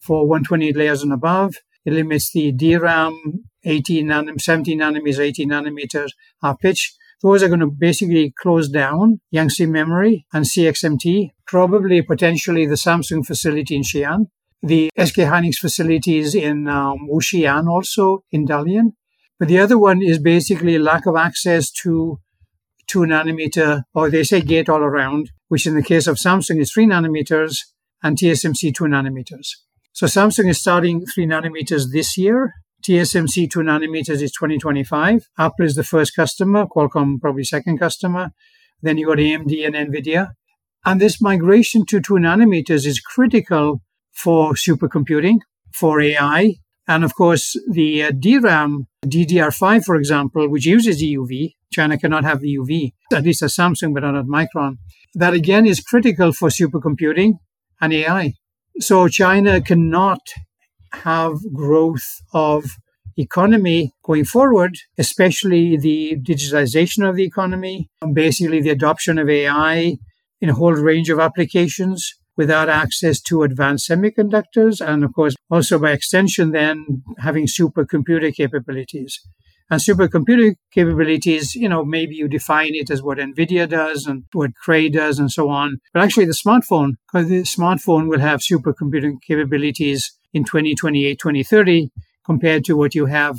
for 0.00 0.26
128 0.26 0.76
layers 0.76 1.02
and 1.02 1.12
above. 1.12 1.56
It 1.84 1.92
limits 1.92 2.32
the 2.32 2.52
DRAM 2.52 3.44
18 3.64 4.06
nanometers, 4.06 4.40
17 4.40 4.80
nanometers, 4.80 5.18
18 5.18 5.50
nanometers 5.50 6.10
half 6.42 6.58
pitch. 6.58 6.94
Those 7.22 7.42
are 7.42 7.48
going 7.48 7.60
to 7.60 7.70
basically 7.70 8.34
close 8.38 8.68
down 8.68 9.20
Yangtze 9.30 9.66
Memory 9.66 10.26
and 10.32 10.44
CXMT, 10.44 11.30
probably 11.46 12.02
potentially 12.02 12.66
the 12.66 12.74
Samsung 12.74 13.24
facility 13.24 13.76
in 13.76 13.82
Xi'an, 13.82 14.26
the 14.62 14.90
SK 14.98 15.16
Hynix 15.18 15.56
facilities 15.56 16.34
in 16.34 16.68
um, 16.68 17.08
Wuxian 17.10 17.66
also 17.68 18.24
in 18.30 18.46
Dalian. 18.46 18.92
But 19.38 19.48
the 19.48 19.58
other 19.58 19.78
one 19.78 20.02
is 20.02 20.18
basically 20.18 20.78
lack 20.78 21.06
of 21.06 21.16
access 21.16 21.70
to 21.82 22.20
two 22.86 23.00
nanometer, 23.00 23.82
or 23.94 24.10
they 24.10 24.24
say 24.24 24.40
gate 24.40 24.68
all 24.68 24.80
around, 24.80 25.30
which 25.48 25.66
in 25.66 25.74
the 25.74 25.82
case 25.82 26.06
of 26.06 26.16
Samsung 26.16 26.60
is 26.60 26.72
three 26.72 26.86
nanometers 26.86 27.58
and 28.02 28.16
TSMC 28.16 28.74
two 28.74 28.84
nanometers. 28.84 29.48
So 29.92 30.06
Samsung 30.06 30.48
is 30.48 30.60
starting 30.60 31.04
three 31.06 31.26
nanometers 31.26 31.92
this 31.92 32.16
year. 32.16 32.52
TSMC 32.86 33.50
two 33.50 33.60
nanometers 33.60 34.20
is 34.20 34.32
2025. 34.32 35.28
Apple 35.38 35.64
is 35.64 35.74
the 35.74 35.82
first 35.82 36.14
customer, 36.14 36.66
Qualcomm 36.66 37.18
probably 37.18 37.44
second 37.44 37.78
customer. 37.78 38.32
Then 38.82 38.98
you 38.98 39.06
got 39.06 39.16
AMD 39.16 39.66
and 39.66 39.74
NVIDIA. 39.74 40.32
And 40.84 41.00
this 41.00 41.18
migration 41.18 41.86
to 41.86 42.02
two 42.02 42.14
nanometers 42.14 42.86
is 42.86 43.00
critical 43.00 43.80
for 44.12 44.52
supercomputing, 44.52 45.38
for 45.72 45.98
AI. 45.98 46.56
And 46.86 47.04
of 47.04 47.14
course, 47.14 47.56
the 47.70 48.04
uh, 48.04 48.10
DRAM, 48.10 48.86
DDR5, 49.06 49.84
for 49.84 49.96
example, 49.96 50.46
which 50.50 50.66
uses 50.66 51.02
EUV, 51.02 51.54
China 51.72 51.98
cannot 51.98 52.24
have 52.24 52.40
EUV, 52.40 52.92
at 53.10 53.24
least 53.24 53.42
at 53.42 53.48
Samsung, 53.48 53.94
but 53.94 54.02
not 54.02 54.14
at 54.14 54.26
Micron. 54.26 54.76
That 55.14 55.32
again 55.32 55.64
is 55.64 55.80
critical 55.80 56.34
for 56.34 56.50
supercomputing 56.50 57.38
and 57.80 57.94
AI. 57.94 58.34
So 58.78 59.08
China 59.08 59.62
cannot 59.62 60.20
have 61.02 61.36
growth 61.52 62.22
of 62.32 62.64
economy 63.16 63.92
going 64.02 64.24
forward, 64.24 64.76
especially 64.98 65.76
the 65.76 66.16
digitization 66.16 67.08
of 67.08 67.16
the 67.16 67.24
economy, 67.24 67.88
basically 68.12 68.60
the 68.60 68.70
adoption 68.70 69.18
of 69.18 69.28
AI 69.28 69.96
in 70.40 70.48
a 70.48 70.54
whole 70.54 70.72
range 70.72 71.10
of 71.10 71.20
applications 71.20 72.14
without 72.36 72.68
access 72.68 73.20
to 73.20 73.42
advanced 73.42 73.88
semiconductors. 73.88 74.84
And 74.84 75.04
of 75.04 75.12
course, 75.14 75.36
also 75.50 75.78
by 75.78 75.92
extension, 75.92 76.50
then 76.50 77.02
having 77.18 77.46
supercomputer 77.46 78.34
capabilities. 78.34 79.20
And 79.70 79.80
supercomputer 79.80 80.56
capabilities, 80.72 81.54
you 81.54 81.68
know, 81.68 81.84
maybe 81.84 82.16
you 82.16 82.28
define 82.28 82.74
it 82.74 82.90
as 82.90 83.02
what 83.02 83.18
NVIDIA 83.18 83.66
does 83.68 84.04
and 84.06 84.24
what 84.32 84.54
Cray 84.62 84.90
does 84.90 85.18
and 85.18 85.30
so 85.30 85.48
on. 85.48 85.78
But 85.94 86.02
actually 86.02 86.26
the 86.26 86.32
smartphone, 86.32 86.94
because 87.06 87.28
the 87.28 87.42
smartphone 87.42 88.08
will 88.08 88.20
have 88.20 88.40
supercomputing 88.40 89.22
capabilities 89.26 90.18
in 90.34 90.44
2028, 90.44 91.18
2030 91.18 91.90
compared 92.24 92.64
to 92.64 92.76
what 92.76 92.94
you 92.94 93.06
have 93.06 93.38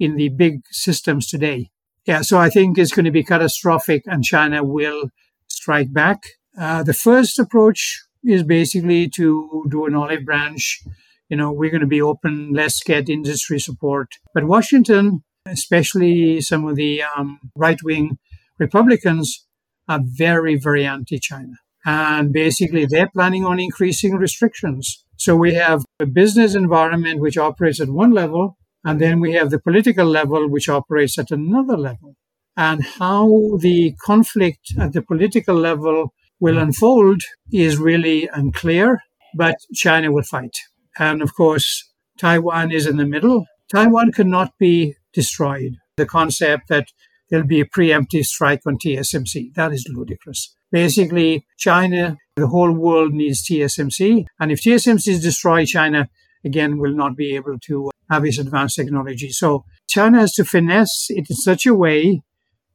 in 0.00 0.16
the 0.16 0.28
big 0.30 0.62
systems 0.70 1.28
today. 1.28 1.70
Yeah, 2.06 2.22
so 2.22 2.38
I 2.38 2.50
think 2.50 2.78
it's 2.78 2.92
going 2.92 3.04
to 3.04 3.12
be 3.12 3.22
catastrophic 3.22 4.02
and 4.06 4.24
China 4.24 4.64
will 4.64 5.10
strike 5.46 5.92
back. 5.92 6.22
Uh, 6.58 6.82
the 6.82 6.94
first 6.94 7.38
approach 7.38 8.02
is 8.24 8.42
basically 8.42 9.08
to 9.10 9.66
do 9.70 9.86
an 9.86 9.94
olive 9.94 10.24
branch. 10.24 10.82
You 11.28 11.36
know, 11.36 11.52
we're 11.52 11.70
going 11.70 11.82
to 11.82 11.86
be 11.86 12.02
open, 12.02 12.52
let's 12.52 12.82
get 12.82 13.08
industry 13.08 13.60
support. 13.60 14.14
But 14.34 14.44
Washington 14.44 15.22
especially 15.46 16.40
some 16.40 16.66
of 16.66 16.76
the 16.76 17.02
um, 17.02 17.40
right 17.54 17.82
wing 17.82 18.18
Republicans, 18.58 19.46
are 19.88 20.00
very, 20.02 20.56
very 20.56 20.86
anti 20.86 21.18
China. 21.18 21.54
And 21.84 22.32
basically, 22.32 22.86
they're 22.86 23.08
planning 23.08 23.44
on 23.44 23.58
increasing 23.58 24.14
restrictions. 24.14 25.04
So 25.20 25.36
we 25.36 25.52
have 25.52 25.84
a 26.00 26.06
business 26.06 26.54
environment 26.54 27.20
which 27.20 27.36
operates 27.36 27.78
at 27.78 27.90
one 27.90 28.12
level, 28.12 28.56
and 28.82 28.98
then 28.98 29.20
we 29.20 29.34
have 29.34 29.50
the 29.50 29.60
political 29.60 30.06
level 30.06 30.48
which 30.48 30.66
operates 30.66 31.18
at 31.18 31.30
another 31.30 31.76
level. 31.76 32.16
And 32.56 32.82
how 32.82 33.58
the 33.60 33.94
conflict 34.02 34.72
at 34.78 34.94
the 34.94 35.02
political 35.02 35.54
level 35.54 36.14
will 36.40 36.56
unfold 36.56 37.20
is 37.52 37.76
really 37.76 38.30
unclear, 38.32 39.02
but 39.34 39.56
China 39.74 40.10
will 40.10 40.22
fight. 40.22 40.56
And 40.98 41.20
of 41.20 41.34
course, 41.34 41.92
Taiwan 42.16 42.72
is 42.72 42.86
in 42.86 42.96
the 42.96 43.04
middle. 43.04 43.44
Taiwan 43.70 44.12
cannot 44.12 44.52
be 44.58 44.94
destroyed. 45.12 45.76
The 45.98 46.06
concept 46.06 46.68
that 46.68 46.86
there'll 47.28 47.46
be 47.46 47.60
a 47.60 47.66
preemptive 47.66 48.24
strike 48.24 48.62
on 48.66 48.78
TSMC, 48.78 49.52
that 49.54 49.70
is 49.70 49.86
ludicrous. 49.86 50.56
Basically, 50.72 51.44
China, 51.58 52.16
the 52.40 52.48
whole 52.48 52.72
world 52.72 53.12
needs 53.12 53.44
TSMC. 53.44 54.24
And 54.40 54.50
if 54.50 54.62
TSMC 54.62 55.08
is 55.08 55.22
destroyed, 55.22 55.68
China, 55.68 56.08
again, 56.44 56.78
will 56.78 56.94
not 56.94 57.16
be 57.16 57.34
able 57.36 57.58
to 57.66 57.88
uh, 57.88 58.14
have 58.14 58.24
its 58.24 58.38
advanced 58.38 58.76
technology. 58.76 59.30
So 59.30 59.64
China 59.88 60.20
has 60.20 60.32
to 60.34 60.44
finesse 60.44 61.06
it 61.10 61.30
in 61.30 61.36
such 61.36 61.66
a 61.66 61.74
way 61.74 62.22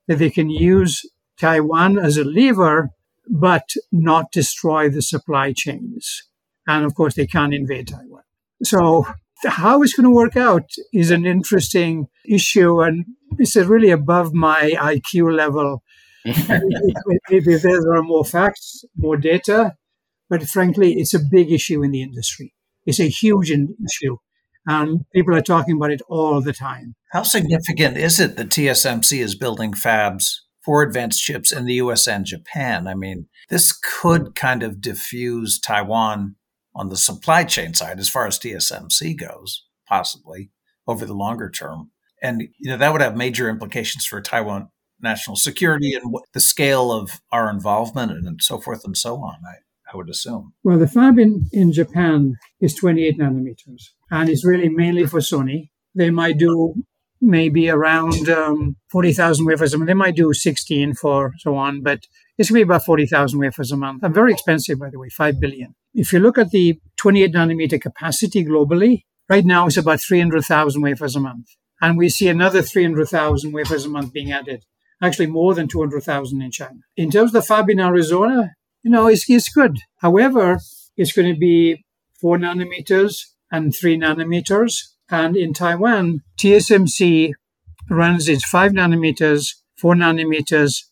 that 0.08 0.20
they 0.20 0.30
can 0.30 0.50
use 0.50 1.02
Taiwan 1.40 1.98
as 1.98 2.18
a 2.18 2.24
lever, 2.24 2.92
but 3.28 3.70
not 3.92 4.32
destroy 4.32 4.90
the 4.90 5.02
supply 5.02 5.54
chains. 5.56 6.24
And 6.68 6.86
of 6.86 6.96
course, 6.96 7.16
they 7.16 7.28
can't 7.28 7.54
invade 7.54 7.88
Taiwan. 7.88 8.24
So 8.64 9.08
how 9.46 9.82
it's 9.82 9.94
going 9.94 10.06
to 10.06 10.10
work 10.10 10.38
out 10.38 10.70
is 10.94 11.12
an 11.12 11.26
interesting 11.26 12.08
issue, 12.28 12.82
and 12.82 13.06
it's 13.38 13.56
really 13.56 13.92
above 13.92 14.34
my 14.34 14.72
IQ 14.78 15.36
level. 15.36 15.84
Maybe 16.26 17.56
there 17.58 17.94
are 17.94 18.04
more 18.04 18.26
facts, 18.26 18.84
more 18.98 19.18
data, 19.18 19.76
but 20.30 20.44
frankly, 20.44 20.94
it's 20.94 21.14
a 21.14 21.20
big 21.20 21.52
issue 21.52 21.84
in 21.84 21.92
the 21.92 22.02
industry. 22.02 22.54
It's 22.86 23.00
a 23.00 23.10
huge 23.10 23.52
issue, 23.52 24.18
and 24.66 25.06
people 25.14 25.36
are 25.36 25.42
talking 25.42 25.78
about 25.78 25.92
it 25.92 26.02
all 26.08 26.42
the 26.42 26.54
time. 26.54 26.96
How 27.12 27.24
significant 27.24 27.98
is 27.98 28.20
it 28.20 28.38
that 28.38 28.50
TSMC 28.50 29.20
is 29.20 29.36
building 29.36 29.74
fabs 29.74 30.38
for 30.64 30.82
advanced 30.82 31.24
chips 31.24 31.52
in 31.52 31.66
the 31.66 31.76
US 31.76 32.08
and 32.08 32.26
Japan? 32.26 32.88
I 32.88 32.96
mean, 32.96 33.28
this 33.50 33.72
could 33.72 34.36
kind 34.36 34.64
of 34.64 34.82
diffuse 34.82 35.60
Taiwan 35.60 36.36
on 36.76 36.90
the 36.90 36.98
supply 36.98 37.44
chain 37.44 37.74
side 37.74 38.00
as 38.00 38.10
far 38.10 38.28
as 38.28 38.40
TSMC 38.40 39.18
goes, 39.18 39.66
possibly 39.88 40.52
over 40.88 41.06
the 41.06 41.14
longer 41.14 41.50
term. 41.50 41.92
And 42.22 42.42
you 42.60 42.72
know 42.72 42.78
that 42.78 42.92
would 42.92 43.02
have 43.02 43.16
major 43.16 43.50
implications 43.50 44.06
for 44.06 44.22
Taiwan 44.22 44.70
national 45.02 45.36
security 45.36 45.94
and 45.94 46.12
what, 46.12 46.24
the 46.34 46.40
scale 46.40 46.92
of 46.92 47.22
our 47.32 47.50
involvement 47.50 48.12
and 48.12 48.42
so 48.42 48.58
forth 48.58 48.84
and 48.86 48.98
so 48.98 49.18
on. 49.18 49.36
I, 49.48 49.58
I 49.92 49.98
would 49.98 50.10
assume. 50.10 50.54
Well, 50.64 50.80
the 50.80 50.88
fab 50.88 51.20
in, 51.20 51.48
in 51.52 51.72
Japan 51.72 52.36
is 52.60 52.74
28 52.76 53.20
nanometers, 53.20 53.90
and 54.10 54.30
it's 54.30 54.46
really 54.46 54.70
mainly 54.70 55.06
for 55.06 55.20
Sony. 55.20 55.70
They 55.94 56.10
might 56.10 56.38
do 56.38 56.76
maybe 57.22 57.70
around 57.70 58.30
um, 58.30 58.76
40,000 58.90 59.46
wafers 59.46 59.74
a 59.74 59.78
month. 59.78 59.88
They 59.88 59.94
might 59.94 60.16
do 60.16 60.34
16 60.34 60.96
for 60.96 61.34
so 61.40 61.56
on, 61.56 61.82
but 61.82 62.00
it's 62.38 62.50
going 62.50 62.62
to 62.62 62.66
be 62.66 62.70
about 62.70 62.86
40,000 62.86 63.40
wafers 63.40 63.72
a 63.72 63.78
month. 63.78 64.04
And 64.04 64.14
very 64.14 64.34
expensive, 64.34 64.80
by 64.80 64.90
the 64.90 65.00
way, 65.00 65.10
5 65.10 65.40
billion. 65.40 65.76
If 65.94 66.12
you 66.12 66.20
look 66.20 66.38
at 66.38 66.52
the 66.52 66.80
28 66.98 67.34
nanometer 67.34 67.82
capacity 67.82 68.44
globally, 68.44 69.04
right 69.30 69.46
now 69.46 69.68
it's 69.68 69.78
about 69.78 70.02
300,000 70.02 70.82
wafers 70.82 71.16
a 71.16 71.20
month. 71.20 71.48
And 71.82 71.98
we 71.98 72.10
see 72.10 72.28
another 72.28 72.62
300,000 72.62 73.52
wafers 73.52 73.86
a 73.86 73.90
month 73.90 74.14
being 74.14 74.32
added. 74.32 74.66
Actually, 75.02 75.28
more 75.28 75.54
than 75.54 75.68
200,000 75.68 76.42
in 76.42 76.52
China. 76.52 76.80
In 76.96 77.12
terms 77.12 77.30
of 77.30 77.34
the 77.34 77.42
fab 77.42 77.70
in 77.70 77.80
Arizona, 77.80 78.54
you 78.84 78.92
know, 78.92 79.08
it's, 79.08 79.30
it's 79.30 79.50
good. 79.50 79.80
However, 79.98 80.60
it's 80.96 81.12
going 81.12 81.34
to 81.34 81.40
be 81.40 81.84
4 82.22 82.38
nanometers 82.38 83.24
and 83.52 83.76
3 83.76 83.98
nanometers. 83.98 84.76
And 85.10 85.36
in 85.36 85.54
Taiwan, 85.54 86.22
TSMC 86.40 87.32
runs 87.90 88.30
its 88.30 88.46
5 88.46 88.72
nanometers, 88.72 89.56
4 89.78 89.96
nanometers, 89.96 90.84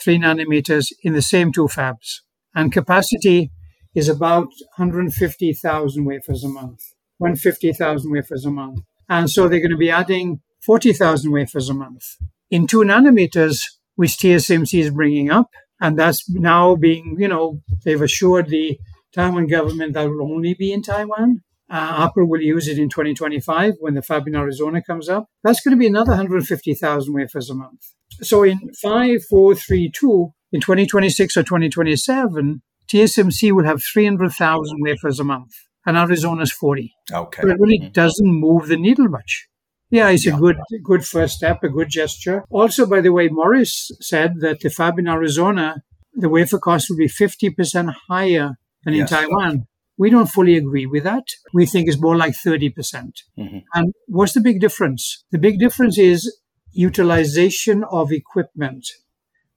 3 0.00 0.18
nanometers 0.18 0.88
in 1.02 1.12
the 1.12 1.22
same 1.22 1.52
two 1.52 1.68
fabs. 1.68 2.20
And 2.54 2.72
capacity 2.72 3.50
is 3.94 4.08
about 4.08 4.48
150,000 4.76 6.04
wafers 6.04 6.44
a 6.44 6.48
month, 6.48 6.80
150,000 7.18 8.10
wafers 8.10 8.44
a 8.44 8.50
month. 8.50 8.80
And 9.08 9.30
so 9.30 9.48
they're 9.48 9.60
going 9.60 9.70
to 9.70 9.76
be 9.76 9.90
adding 9.90 10.40
40,000 10.64 11.30
wafers 11.30 11.68
a 11.68 11.74
month. 11.74 12.04
In 12.52 12.66
two 12.66 12.80
nanometers, 12.80 13.62
which 13.94 14.18
TSMC 14.18 14.78
is 14.78 14.90
bringing 14.90 15.30
up, 15.30 15.48
and 15.80 15.98
that's 15.98 16.28
now 16.28 16.76
being, 16.76 17.16
you 17.18 17.26
know, 17.26 17.62
they've 17.82 18.02
assured 18.02 18.48
the 18.48 18.78
Taiwan 19.14 19.46
government 19.46 19.94
that 19.94 20.06
will 20.10 20.30
only 20.30 20.52
be 20.52 20.70
in 20.70 20.82
Taiwan. 20.82 21.40
Uh, 21.70 22.04
Apple 22.06 22.28
will 22.28 22.42
use 22.42 22.68
it 22.68 22.78
in 22.78 22.90
2025 22.90 23.76
when 23.80 23.94
the 23.94 24.02
fab 24.02 24.28
in 24.28 24.36
Arizona 24.36 24.82
comes 24.82 25.08
up. 25.08 25.28
That's 25.42 25.62
going 25.62 25.70
to 25.70 25.78
be 25.78 25.86
another 25.86 26.10
150,000 26.10 27.14
wafers 27.14 27.48
a 27.48 27.54
month. 27.54 27.80
So 28.20 28.42
in 28.42 28.58
5432, 28.82 30.32
in 30.52 30.60
2026 30.60 31.36
or 31.38 31.42
2027, 31.42 32.60
TSMC 32.86 33.52
will 33.52 33.64
have 33.64 33.82
300,000 33.82 34.76
wafers 34.82 35.18
a 35.18 35.24
month, 35.24 35.52
and 35.86 35.96
Arizona's 35.96 36.52
40. 36.52 36.92
Okay. 37.10 37.40
So 37.40 37.48
it 37.48 37.56
really 37.58 37.78
doesn't 37.78 38.30
move 38.30 38.68
the 38.68 38.76
needle 38.76 39.08
much. 39.08 39.48
Yeah, 39.92 40.08
it's 40.08 40.24
Yeah. 40.26 40.36
a 40.36 40.40
good, 40.40 40.56
good 40.82 41.04
first 41.06 41.36
step, 41.36 41.62
a 41.62 41.68
good 41.68 41.90
gesture. 41.90 42.44
Also, 42.50 42.86
by 42.86 43.00
the 43.02 43.12
way, 43.12 43.28
Morris 43.28 43.92
said 44.00 44.40
that 44.40 44.60
the 44.60 44.70
fab 44.70 44.98
in 44.98 45.06
Arizona, 45.06 45.82
the 46.14 46.30
wafer 46.30 46.58
cost 46.58 46.88
will 46.88 46.96
be 46.96 47.08
50% 47.08 47.90
higher 48.08 48.56
than 48.84 48.94
Yes. 48.94 49.12
in 49.12 49.16
Taiwan. 49.16 49.66
We 49.98 50.08
don't 50.08 50.30
fully 50.36 50.56
agree 50.56 50.86
with 50.86 51.04
that. 51.04 51.24
We 51.52 51.66
think 51.66 51.88
it's 51.88 52.00
more 52.00 52.16
like 52.16 52.34
30%. 52.34 53.20
Mhm. 53.38 53.64
And 53.74 53.92
what's 54.06 54.32
the 54.32 54.40
big 54.40 54.60
difference? 54.60 55.24
The 55.30 55.38
big 55.38 55.58
difference 55.58 55.98
is 55.98 56.38
utilization 56.72 57.84
of 57.84 58.10
equipment 58.12 58.86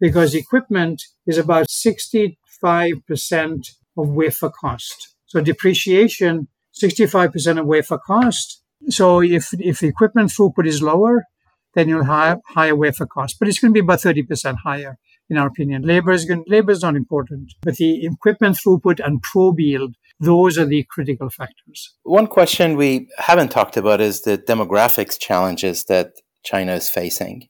because 0.01 0.35
equipment 0.35 1.01
is 1.25 1.37
about 1.37 1.69
65% 1.69 3.69
of 3.97 4.09
wafer 4.09 4.49
cost. 4.49 5.15
So 5.27 5.39
depreciation, 5.39 6.49
65% 6.73 7.57
of 7.57 7.65
wafer 7.65 7.97
cost. 7.97 8.61
So 8.89 9.21
if, 9.21 9.49
if 9.59 9.83
equipment 9.83 10.29
throughput 10.29 10.67
is 10.67 10.81
lower, 10.81 11.25
then 11.73 11.89
you'll 11.89 12.05
have 12.05 12.39
higher 12.45 12.75
wafer 12.75 13.05
cost, 13.05 13.37
but 13.39 13.47
it's 13.47 13.59
going 13.59 13.73
to 13.73 13.73
be 13.73 13.83
about 13.83 13.99
30% 13.99 14.55
higher 14.63 14.97
in 15.29 15.37
our 15.37 15.47
opinion. 15.47 15.81
Labor 15.81 16.11
is 16.11 16.25
going, 16.25 16.43
labor 16.47 16.71
is 16.71 16.81
not 16.81 16.95
important, 16.95 17.53
but 17.61 17.75
the 17.77 18.05
equipment 18.05 18.57
throughput 18.57 19.05
and 19.05 19.21
probe 19.21 19.59
yield, 19.59 19.95
those 20.19 20.57
are 20.57 20.65
the 20.65 20.85
critical 20.89 21.29
factors. 21.29 21.95
One 22.03 22.27
question 22.27 22.77
we 22.77 23.09
haven't 23.17 23.49
talked 23.49 23.77
about 23.77 24.01
is 24.01 24.21
the 24.21 24.37
demographics 24.37 25.19
challenges 25.19 25.85
that 25.85 26.13
China 26.43 26.73
is 26.73 26.89
facing. 26.89 27.49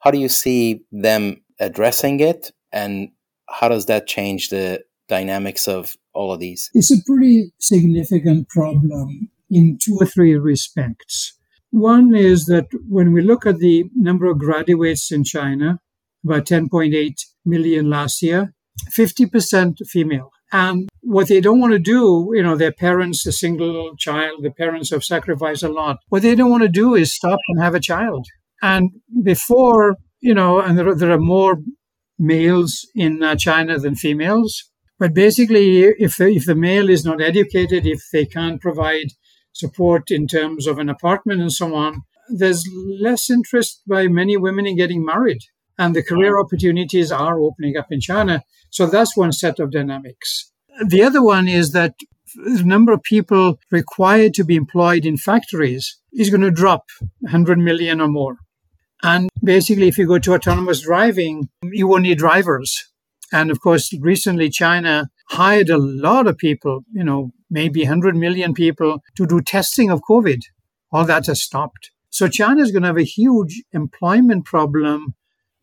How 0.00 0.10
do 0.10 0.18
you 0.18 0.28
see 0.28 0.84
them 0.92 1.42
addressing 1.60 2.20
it, 2.20 2.50
and 2.72 3.10
how 3.48 3.68
does 3.68 3.86
that 3.86 4.06
change 4.06 4.50
the 4.50 4.82
dynamics 5.08 5.68
of 5.68 5.96
all 6.12 6.32
of 6.32 6.40
these? 6.40 6.70
It's 6.74 6.90
a 6.90 7.02
pretty 7.06 7.52
significant 7.58 8.48
problem 8.48 9.30
in 9.58 9.78
two 9.82 9.96
or 10.00 10.06
three 10.06 10.34
respects. 10.52 11.14
One 11.70 12.14
is 12.14 12.38
that 12.46 12.66
when 12.96 13.12
we 13.12 13.20
look 13.22 13.42
at 13.46 13.58
the 13.58 13.84
number 14.08 14.26
of 14.30 14.38
graduates 14.38 15.10
in 15.16 15.22
China, 15.24 15.68
about 16.24 16.46
10.8 16.46 17.14
million 17.44 17.90
last 17.90 18.22
year, 18.22 18.54
50% 18.96 19.76
female. 19.88 20.30
And 20.52 20.88
what 21.00 21.28
they 21.28 21.40
don't 21.40 21.60
want 21.60 21.72
to 21.72 21.78
do, 21.96 22.30
you 22.36 22.42
know, 22.42 22.56
their 22.56 22.72
parents, 22.72 23.26
a 23.26 23.32
single 23.32 23.94
child, 24.06 24.42
the 24.42 24.50
parents 24.50 24.90
have 24.90 25.04
sacrificed 25.04 25.62
a 25.64 25.68
lot. 25.80 25.96
What 26.08 26.22
they 26.22 26.34
don't 26.36 26.50
want 26.50 26.62
to 26.62 26.68
do 26.82 26.94
is 26.94 27.14
stop 27.14 27.40
and 27.48 27.60
have 27.62 27.74
a 27.74 27.80
child. 27.92 28.24
And 28.62 28.90
before, 29.22 29.96
you 30.20 30.34
know, 30.34 30.60
and 30.60 30.78
there, 30.78 30.88
are- 30.88 30.94
there 30.94 31.10
are 31.10 31.18
more 31.36 31.54
males 32.18 32.86
in 32.94 33.22
uh, 33.22 33.34
China 33.36 33.78
than 33.78 33.94
females. 33.96 34.70
But 34.98 35.12
basically, 35.12 35.82
if 36.06 36.16
the, 36.18 36.28
if 36.28 36.44
the 36.46 36.54
male 36.54 36.88
is 36.88 37.04
not 37.04 37.20
educated, 37.20 37.84
if 37.84 38.00
they 38.12 38.24
can't 38.24 38.60
provide 38.60 39.08
support 39.54 40.10
in 40.10 40.26
terms 40.26 40.66
of 40.66 40.78
an 40.78 40.90
apartment 40.90 41.40
and 41.40 41.52
so 41.52 41.74
on, 41.74 42.02
there's 42.28 42.68
less 43.00 43.30
interest 43.30 43.82
by 43.86 44.08
many 44.08 44.36
women 44.36 44.66
in 44.66 44.76
getting 44.76 45.04
married. 45.04 45.40
And 45.78 45.94
the 45.94 46.02
career 46.02 46.38
opportunities 46.38 47.10
are 47.10 47.40
opening 47.40 47.76
up 47.76 47.86
in 47.90 48.00
China. 48.00 48.42
So 48.70 48.86
that's 48.86 49.16
one 49.16 49.32
set 49.32 49.58
of 49.58 49.72
dynamics. 49.72 50.52
The 50.86 51.02
other 51.02 51.22
one 51.22 51.48
is 51.48 51.72
that 51.72 51.94
the 52.34 52.64
number 52.64 52.92
of 52.92 53.02
people 53.02 53.58
required 53.70 54.34
to 54.34 54.44
be 54.44 54.56
employed 54.56 55.06
in 55.06 55.16
factories 55.16 55.98
is 56.12 56.30
going 56.30 56.42
to 56.42 56.50
drop 56.50 56.84
100 57.20 57.58
million 57.58 58.00
or 58.00 58.08
more. 58.08 58.36
And 59.02 59.28
basically, 59.42 59.88
if 59.88 59.98
you 59.98 60.06
go 60.06 60.18
to 60.18 60.34
autonomous 60.34 60.82
driving, 60.82 61.48
you 61.62 61.86
won't 61.86 62.04
need 62.04 62.18
drivers. 62.18 62.90
And 63.32 63.50
of 63.50 63.60
course, 63.60 63.92
recently 64.00 64.48
China 64.48 65.10
hired 65.30 65.70
a 65.70 65.78
lot 65.78 66.26
of 66.26 66.36
people, 66.36 66.80
you 66.92 67.04
know, 67.04 67.30
maybe 67.50 67.82
100 67.82 68.16
million 68.16 68.54
people 68.54 69.00
to 69.16 69.26
do 69.26 69.40
testing 69.40 69.90
of 69.90 70.02
COVID. 70.08 70.40
All 70.92 71.04
that 71.04 71.26
has 71.26 71.42
stopped. 71.42 71.90
So 72.10 72.28
China 72.28 72.62
is 72.62 72.70
going 72.70 72.82
to 72.82 72.88
have 72.88 72.98
a 72.98 73.02
huge 73.02 73.62
employment 73.72 74.44
problem 74.44 75.14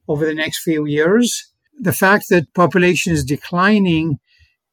over 0.07 0.25
the 0.25 0.33
next 0.33 0.63
few 0.63 0.85
years. 0.85 1.53
The 1.79 1.93
fact 1.93 2.25
that 2.29 2.53
population 2.53 3.13
is 3.13 3.23
declining 3.23 4.19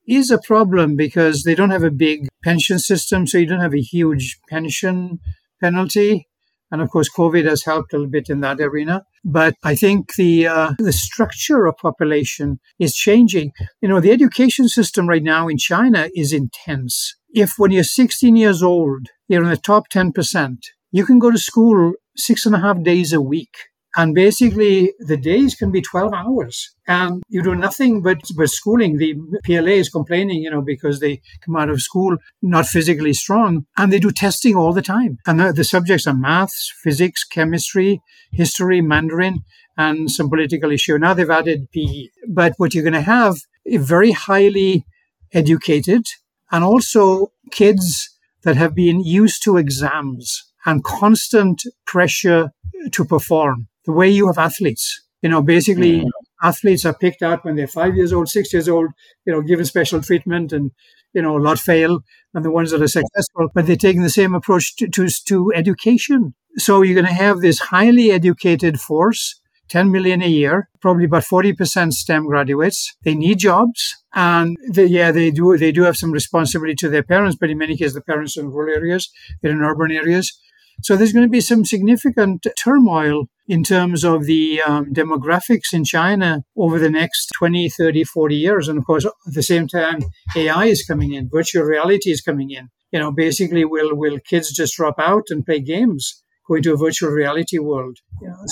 is 0.07 0.31
a 0.31 0.39
problem 0.39 0.97
because 0.97 1.43
they 1.43 1.55
don't 1.55 1.71
have 1.71 1.85
a 1.85 1.91
big 1.91 2.29
pension 2.43 2.79
system, 2.79 3.27
so 3.27 3.39
you 3.39 3.47
don't 3.47 3.61
have 3.61 3.75
a 3.75 3.81
huge 3.81 4.39
pension 4.49 5.19
penalty. 5.61 6.28
And 6.71 6.83
of 6.83 6.91
course, 6.91 7.09
COVID 7.11 7.45
has 7.49 7.65
helped 7.65 7.93
a 7.93 7.97
little 7.97 8.11
bit 8.11 8.29
in 8.29 8.41
that 8.41 8.61
arena. 8.61 9.05
But 9.25 9.55
I 9.65 9.75
think 9.75 10.15
the 10.17 10.47
uh, 10.47 10.73
the 10.79 10.93
structure 10.93 11.67
of 11.67 11.77
population 11.77 12.61
is 12.79 12.95
changing. 12.95 13.53
You 13.81 13.89
know, 13.89 14.01
the 14.01 14.13
education 14.13 14.69
system 14.69 15.09
right 15.09 15.23
now 15.23 15.49
in 15.49 15.59
China 15.59 16.09
is 16.15 16.33
intense. 16.33 17.15
If 17.31 17.55
when 17.59 17.71
you're 17.71 17.85
16 17.85 18.37
years 18.37 18.63
old, 18.63 19.09
you're 19.29 19.43
in 19.43 19.51
the 19.51 19.57
top 19.57 19.91
10%, 19.91 20.57
you 20.91 21.05
can 21.05 21.19
go 21.19 21.31
to 21.31 21.39
school 21.39 21.93
six 22.17 22.47
and 22.47 22.55
a 22.55 22.61
half 22.61 22.83
days 22.83 23.13
a 23.13 23.21
week. 23.21 23.55
And 23.99 24.15
basically, 24.15 24.93
the 25.01 25.17
days 25.17 25.57
can 25.57 25.73
be 25.73 25.83
12 25.83 26.13
hours 26.15 26.73
and 26.87 27.21
you 27.29 27.43
do 27.43 27.57
nothing 27.57 28.01
but, 28.01 28.21
but 28.37 28.49
schooling. 28.49 28.97
The 28.97 29.17
PLA 29.45 29.73
is 29.73 29.89
complaining, 29.89 30.41
you 30.41 30.53
know, 30.53 30.63
because 30.63 31.01
they 31.01 31.21
come 31.45 31.57
out 31.57 31.69
of 31.69 31.83
school 31.83 32.17
not 32.41 32.67
physically 32.67 33.13
strong 33.13 33.67
and 33.77 33.93
they 33.93 33.99
do 33.99 34.13
testing 34.13 34.55
all 34.55 34.73
the 34.73 34.83
time. 34.83 35.19
And 35.27 35.41
the, 35.41 35.53
the 35.53 35.65
subjects 35.65 36.07
are 36.07 36.15
maths, 36.15 36.73
physics, 36.81 37.25
chemistry, 37.25 38.01
history, 38.31 38.81
Mandarin, 38.81 39.41
and 39.77 40.09
some 40.09 40.31
political 40.31 40.71
issue. 40.71 40.97
Now 40.97 41.15
they've 41.15 41.29
added 41.29 41.69
PE. 41.73 42.11
But 42.29 42.53
what 42.57 42.75
you're 42.75 42.85
going 42.85 42.93
to 42.93 43.01
have 43.01 43.39
a 43.67 43.79
very 43.79 44.13
highly 44.13 44.87
educated 45.33 46.05
and 46.53 46.63
also 46.63 47.33
kids 47.51 48.17
that 48.45 48.55
have 48.55 48.77
been 48.77 49.01
used 49.01 49.43
to 49.43 49.57
exams 49.57 50.53
and 50.65 50.85
constant 50.85 51.65
pressure 51.85 52.53
to 52.93 53.05
perform 53.05 53.67
the 53.89 53.95
way 53.95 54.09
you 54.09 54.27
have 54.27 54.39
athletes. 54.39 55.03
You 55.23 55.31
know, 55.31 55.43
basically, 55.43 56.05
athletes 56.43 56.85
are 56.85 56.93
picked 56.95 57.23
out 57.23 57.45
when 57.45 57.57
they're 57.57 57.67
five 57.67 57.97
years 57.97 58.13
old, 58.13 58.29
six 58.29 58.53
years 58.53 58.69
old, 58.69 58.91
you 59.25 59.33
know, 59.33 59.41
given 59.41 59.65
special 59.65 60.03
treatment 60.03 60.53
and, 60.53 60.71
you 61.15 61.23
know, 61.23 61.37
a 61.39 61.41
lot 61.41 61.59
fail 61.59 62.01
and 62.35 62.45
the 62.45 62.51
ones 62.51 62.71
that 62.71 62.83
are 62.83 62.87
successful, 62.87 63.49
but 63.55 63.67
they're 63.67 63.77
taking 63.77 64.03
the 64.03 64.11
same 64.11 64.35
approach 64.35 64.77
to, 64.77 64.89
to, 64.89 65.09
to 65.27 65.53
education. 65.55 66.35
So 66.59 66.83
you're 66.83 66.95
going 66.95 67.07
to 67.07 67.25
have 67.25 67.41
this 67.41 67.59
highly 67.59 68.13
educated 68.13 68.79
force, 68.79 69.41
10 69.71 69.91
million 69.91 70.23
a 70.23 70.29
year, 70.29 70.69
probably 70.83 71.07
about 71.07 71.25
40% 71.25 71.93
STEM 71.93 72.27
graduates. 72.27 72.95
They 73.05 73.15
need 73.15 73.39
jobs. 73.39 73.97
And 74.15 74.57
they, 74.71 74.85
yeah, 74.85 75.13
they 75.13 75.31
do, 75.31 75.57
they 75.57 75.73
do 75.73 75.83
have 75.83 75.97
some 75.97 76.13
responsibility 76.13 76.75
to 76.77 76.91
their 76.91 77.03
parents, 77.03 77.39
but 77.41 77.49
in 77.49 77.57
many 77.57 77.77
cases, 77.77 77.95
the 77.95 78.03
parents 78.03 78.37
are 78.37 78.43
in 78.43 78.51
rural 78.51 78.75
areas, 78.75 79.11
they're 79.41 79.53
in 79.53 79.63
urban 79.63 79.93
areas. 79.93 80.39
So 80.83 80.97
there's 80.97 81.13
going 81.13 81.27
to 81.27 81.31
be 81.31 81.41
some 81.41 81.65
significant 81.65 82.47
turmoil 82.57 83.27
in 83.49 83.65
terms 83.65 84.05
of 84.05 84.25
the 84.27 84.61
um, 84.63 84.93
demographics 84.93 85.73
in 85.73 85.85
China 85.85 86.45
over 86.57 86.79
the 86.79 86.91
next 86.91 87.31
20, 87.37 87.69
30, 87.69 88.05
40 88.05 88.37
years. 88.37 88.69
And 88.69 88.79
of 88.79 88.85
course, 88.85 89.05
at 89.05 89.13
the 89.27 89.43
same 89.43 89.67
time, 89.67 90.01
AI 90.37 90.67
is 90.67 90.85
coming 90.85 91.15
in, 91.15 91.29
virtual 91.33 91.65
reality 91.65 92.11
is 92.11 92.21
coming 92.21 92.51
in. 92.51 92.69
You 92.93 93.01
know, 93.01 93.13
basically, 93.13 93.65
will 93.65 93.95
will 93.95 94.19
kids 94.19 94.51
just 94.53 94.77
drop 94.77 94.99
out 94.99 95.25
and 95.29 95.45
play 95.45 95.61
games, 95.61 96.23
go 96.47 96.55
into 96.55 96.73
a 96.73 96.77
virtual 96.77 97.11
reality 97.11 97.59
world? 97.59 97.99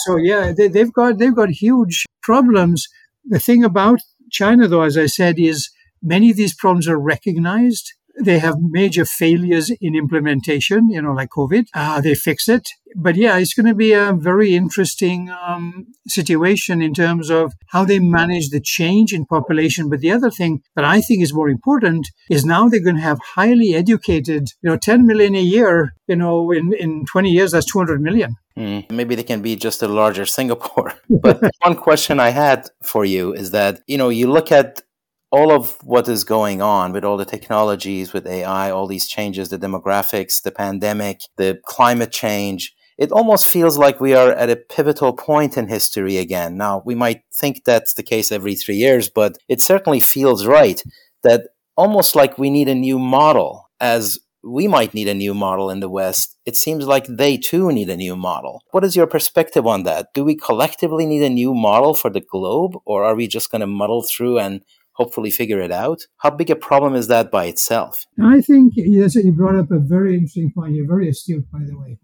So 0.04 0.16
yeah, 0.16 0.52
they, 0.52 0.68
they've 0.68 0.92
got 0.92 1.18
they've 1.18 1.34
got 1.34 1.48
huge 1.50 2.04
problems. 2.22 2.86
The 3.24 3.38
thing 3.38 3.64
about 3.64 4.00
China, 4.30 4.68
though, 4.68 4.82
as 4.82 4.98
I 4.98 5.06
said, 5.06 5.38
is 5.38 5.70
many 6.02 6.30
of 6.30 6.36
these 6.36 6.54
problems 6.54 6.86
are 6.86 6.98
recognized. 6.98 7.92
They 8.22 8.38
have 8.38 8.56
major 8.60 9.04
failures 9.04 9.70
in 9.80 9.94
implementation, 9.94 10.88
you 10.88 11.02
know, 11.02 11.12
like 11.12 11.30
COVID. 11.30 11.66
Uh, 11.74 12.00
they 12.00 12.14
fix 12.14 12.48
it. 12.48 12.68
But 12.94 13.16
yeah, 13.16 13.36
it's 13.36 13.52
going 13.52 13.66
to 13.66 13.74
be 13.74 13.92
a 13.92 14.12
very 14.12 14.54
interesting 14.54 15.28
um, 15.30 15.88
situation 16.08 16.80
in 16.80 16.94
terms 16.94 17.30
of 17.30 17.52
how 17.68 17.84
they 17.84 17.98
manage 17.98 18.48
the 18.48 18.60
change 18.60 19.12
in 19.12 19.26
population. 19.26 19.90
But 19.90 20.00
the 20.00 20.12
other 20.12 20.30
thing 20.30 20.62
that 20.76 20.84
I 20.84 21.02
think 21.02 21.22
is 21.22 21.34
more 21.34 21.50
important 21.50 22.08
is 22.30 22.44
now 22.44 22.68
they're 22.68 22.82
going 22.82 22.96
to 22.96 23.02
have 23.02 23.18
highly 23.34 23.74
educated, 23.74 24.48
you 24.62 24.70
know, 24.70 24.78
10 24.78 25.06
million 25.06 25.34
a 25.34 25.40
year, 25.40 25.92
you 26.06 26.16
know, 26.16 26.52
in, 26.52 26.72
in 26.72 27.04
20 27.04 27.30
years, 27.30 27.52
that's 27.52 27.70
200 27.70 28.00
million. 28.00 28.36
Mm, 28.56 28.90
maybe 28.90 29.14
they 29.14 29.22
can 29.22 29.42
be 29.42 29.56
just 29.56 29.82
a 29.82 29.88
larger 29.88 30.24
Singapore. 30.38 30.94
But 31.10 31.42
one 31.60 31.76
question 31.76 32.18
I 32.18 32.30
had 32.30 32.68
for 32.82 33.04
you 33.04 33.34
is 33.34 33.50
that, 33.50 33.80
you 33.86 33.98
know, 33.98 34.08
you 34.08 34.30
look 34.30 34.50
at 34.50 34.80
all 35.30 35.50
of 35.52 35.76
what 35.82 36.08
is 36.08 36.24
going 36.24 36.62
on 36.62 36.92
with 36.92 37.04
all 37.04 37.16
the 37.16 37.24
technologies, 37.24 38.12
with 38.12 38.26
AI, 38.26 38.70
all 38.70 38.86
these 38.86 39.08
changes, 39.08 39.48
the 39.48 39.58
demographics, 39.58 40.42
the 40.42 40.52
pandemic, 40.52 41.20
the 41.36 41.60
climate 41.64 42.12
change, 42.12 42.74
it 42.98 43.12
almost 43.12 43.46
feels 43.46 43.76
like 43.76 44.00
we 44.00 44.14
are 44.14 44.32
at 44.32 44.50
a 44.50 44.56
pivotal 44.56 45.12
point 45.12 45.56
in 45.56 45.68
history 45.68 46.16
again. 46.16 46.56
Now, 46.56 46.82
we 46.86 46.94
might 46.94 47.22
think 47.34 47.64
that's 47.64 47.94
the 47.94 48.02
case 48.02 48.32
every 48.32 48.54
three 48.54 48.76
years, 48.76 49.10
but 49.10 49.36
it 49.48 49.60
certainly 49.60 50.00
feels 50.00 50.46
right 50.46 50.82
that 51.22 51.48
almost 51.76 52.16
like 52.16 52.38
we 52.38 52.48
need 52.48 52.68
a 52.68 52.74
new 52.74 52.98
model 52.98 53.68
as 53.80 54.18
we 54.42 54.68
might 54.68 54.94
need 54.94 55.08
a 55.08 55.14
new 55.14 55.34
model 55.34 55.68
in 55.70 55.80
the 55.80 55.90
West. 55.90 56.36
It 56.46 56.56
seems 56.56 56.86
like 56.86 57.06
they 57.06 57.36
too 57.36 57.72
need 57.72 57.90
a 57.90 57.96
new 57.96 58.16
model. 58.16 58.62
What 58.70 58.84
is 58.84 58.96
your 58.96 59.08
perspective 59.08 59.66
on 59.66 59.82
that? 59.82 60.14
Do 60.14 60.24
we 60.24 60.36
collectively 60.36 61.04
need 61.04 61.22
a 61.22 61.28
new 61.28 61.52
model 61.52 61.94
for 61.94 62.10
the 62.10 62.20
globe, 62.20 62.76
or 62.86 63.04
are 63.04 63.16
we 63.16 63.26
just 63.26 63.50
going 63.50 63.60
to 63.60 63.66
muddle 63.66 64.02
through 64.02 64.38
and 64.38 64.62
hopefully 64.96 65.30
figure 65.30 65.60
it 65.60 65.72
out. 65.72 66.00
How 66.18 66.30
big 66.30 66.50
a 66.50 66.56
problem 66.56 66.94
is 66.94 67.08
that 67.08 67.30
by 67.30 67.44
itself? 67.46 68.04
I 68.22 68.40
think 68.40 68.72
yes, 68.76 69.14
you 69.14 69.32
brought 69.32 69.56
up 69.56 69.70
a 69.70 69.78
very 69.78 70.14
interesting 70.14 70.52
point. 70.52 70.74
You're 70.74 70.86
very 70.86 71.08
astute, 71.08 71.50
by 71.52 71.60
the 71.66 71.78
way. 71.78 71.98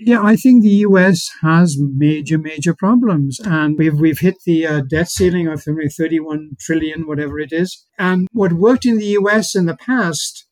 Yeah, 0.00 0.22
I 0.22 0.36
think 0.36 0.62
the 0.62 0.86
U.S. 0.88 1.28
has 1.42 1.76
major, 1.76 2.38
major 2.38 2.72
problems, 2.72 3.40
and 3.40 3.76
we've 3.76 3.98
we've 3.98 4.20
hit 4.20 4.36
the 4.46 4.64
uh, 4.64 4.80
debt 4.88 5.10
ceiling 5.10 5.48
of 5.48 5.62
31 5.62 6.50
trillion, 6.60 7.06
whatever 7.06 7.40
it 7.40 7.52
is. 7.52 7.84
And 7.98 8.28
what 8.32 8.52
worked 8.52 8.86
in 8.86 8.98
the 8.98 9.12
U.S. 9.20 9.56
in 9.56 9.66
the 9.66 9.76
past, 9.76 10.46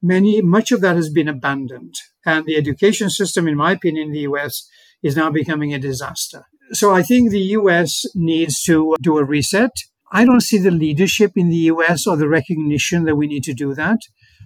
many 0.00 0.40
much 0.40 0.70
of 0.70 0.80
that 0.82 0.94
has 0.94 1.10
been 1.10 1.26
abandoned, 1.26 1.96
and 2.24 2.46
the 2.46 2.56
education 2.56 3.10
system, 3.10 3.48
in 3.48 3.56
my 3.56 3.72
opinion, 3.72 4.08
in 4.08 4.12
the 4.12 4.20
U.S. 4.20 4.68
is 5.02 5.16
now 5.16 5.30
becoming 5.30 5.74
a 5.74 5.80
disaster. 5.80 6.44
So 6.72 6.94
I 6.94 7.02
think 7.02 7.30
the 7.30 7.48
U.S. 7.58 8.04
needs 8.14 8.62
to 8.62 8.94
do 9.02 9.18
a 9.18 9.24
reset. 9.24 9.72
I 10.14 10.26
don't 10.26 10.42
see 10.42 10.58
the 10.58 10.70
leadership 10.70 11.32
in 11.36 11.48
the 11.48 11.64
US 11.72 12.06
or 12.06 12.16
the 12.16 12.28
recognition 12.28 13.04
that 13.04 13.16
we 13.16 13.26
need 13.26 13.44
to 13.44 13.54
do 13.54 13.74
that. 13.74 13.98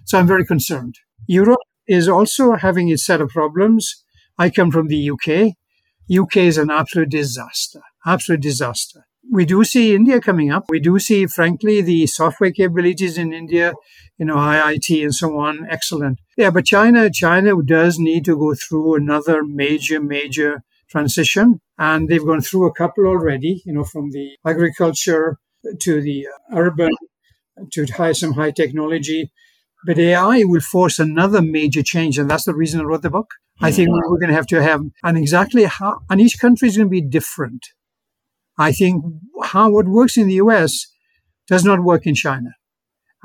So 0.05 0.17
I'm 0.17 0.25
very 0.25 0.45
concerned. 0.45 0.95
Europe 1.27 1.59
is 1.87 2.07
also 2.07 2.53
having 2.53 2.87
its 2.87 3.05
set 3.05 3.19
of 3.19 3.29
problems. 3.29 4.03
I 4.37 4.49
come 4.49 4.71
from 4.71 4.87
the 4.87 5.09
UK. 5.11 5.55
UK 6.09 6.37
is 6.37 6.57
an 6.57 6.71
absolute 6.71 7.09
disaster, 7.09 7.81
absolute 8.05 8.41
disaster. 8.41 9.07
We 9.29 9.43
do 9.43 9.65
see 9.65 9.93
India 9.93 10.21
coming 10.21 10.51
up. 10.53 10.65
We 10.69 10.79
do 10.79 10.99
see, 10.99 11.25
frankly, 11.25 11.81
the 11.81 12.07
software 12.07 12.51
capabilities 12.51 13.17
in 13.17 13.33
India, 13.33 13.73
you 14.17 14.25
know, 14.25 14.37
IIT 14.37 15.03
and 15.03 15.13
so 15.13 15.37
on, 15.37 15.67
excellent. 15.69 16.19
Yeah, 16.37 16.49
but 16.49 16.63
China, 16.63 17.09
China 17.09 17.51
does 17.61 17.99
need 17.99 18.23
to 18.23 18.37
go 18.37 18.53
through 18.55 18.95
another 18.95 19.43
major, 19.43 19.99
major 19.99 20.63
transition. 20.89 21.59
And 21.77 22.07
they've 22.07 22.25
gone 22.25 22.39
through 22.39 22.67
a 22.67 22.73
couple 22.73 23.05
already, 23.05 23.61
you 23.65 23.73
know, 23.73 23.83
from 23.83 24.11
the 24.11 24.37
agriculture 24.45 25.37
to 25.81 26.01
the 26.01 26.27
urban, 26.53 26.91
to 27.73 27.85
high, 27.85 28.11
some 28.11 28.33
high 28.33 28.51
technology. 28.51 29.31
But 29.85 29.99
AI 29.99 30.43
will 30.43 30.61
force 30.61 30.99
another 30.99 31.41
major 31.41 31.83
change. 31.83 32.17
And 32.17 32.29
that's 32.29 32.45
the 32.45 32.55
reason 32.55 32.81
I 32.81 32.83
wrote 32.83 33.03
the 33.03 33.09
book. 33.09 33.29
I 33.61 33.71
think 33.71 33.89
we're 33.89 34.19
going 34.19 34.29
to 34.29 34.35
have 34.35 34.47
to 34.47 34.61
have, 34.61 34.81
and 35.03 35.17
exactly 35.17 35.63
how, 35.63 35.99
and 36.09 36.21
each 36.21 36.39
country 36.39 36.67
is 36.67 36.77
going 36.77 36.89
to 36.89 36.91
be 36.91 37.01
different. 37.01 37.65
I 38.57 38.71
think 38.71 39.03
how 39.43 39.69
what 39.71 39.87
works 39.87 40.17
in 40.17 40.27
the 40.27 40.35
US 40.35 40.87
does 41.47 41.63
not 41.63 41.83
work 41.83 42.05
in 42.05 42.13
China. 42.13 42.49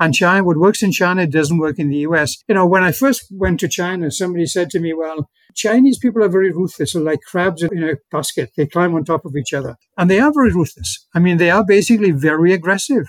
And 0.03 0.13
China, 0.13 0.43
what 0.43 0.57
works 0.57 0.83
in 0.83 0.91
China 0.91 1.25
doesn't 1.25 1.59
work 1.59 1.79
in 1.79 1.87
the 1.87 1.99
US. 1.99 2.35
You 2.49 2.55
know, 2.55 2.67
when 2.67 2.83
I 2.83 2.91
first 2.91 3.25
went 3.31 3.61
to 3.61 3.69
China, 3.69 4.11
somebody 4.11 4.45
said 4.45 4.69
to 4.71 4.81
me, 4.81 4.93
well, 4.93 5.29
Chinese 5.55 5.97
people 5.97 6.21
are 6.21 6.27
very 6.27 6.51
ruthless, 6.51 6.91
so 6.91 6.99
like 6.99 7.21
crabs 7.25 7.63
in 7.63 7.81
a 7.81 7.93
basket. 8.11 8.51
They 8.57 8.65
climb 8.65 8.93
on 8.95 9.05
top 9.05 9.23
of 9.23 9.33
each 9.37 9.53
other. 9.53 9.77
And 9.97 10.09
they 10.09 10.19
are 10.19 10.33
very 10.33 10.51
ruthless. 10.51 11.07
I 11.15 11.19
mean, 11.19 11.37
they 11.37 11.49
are 11.49 11.63
basically 11.65 12.11
very 12.11 12.51
aggressive. 12.51 13.05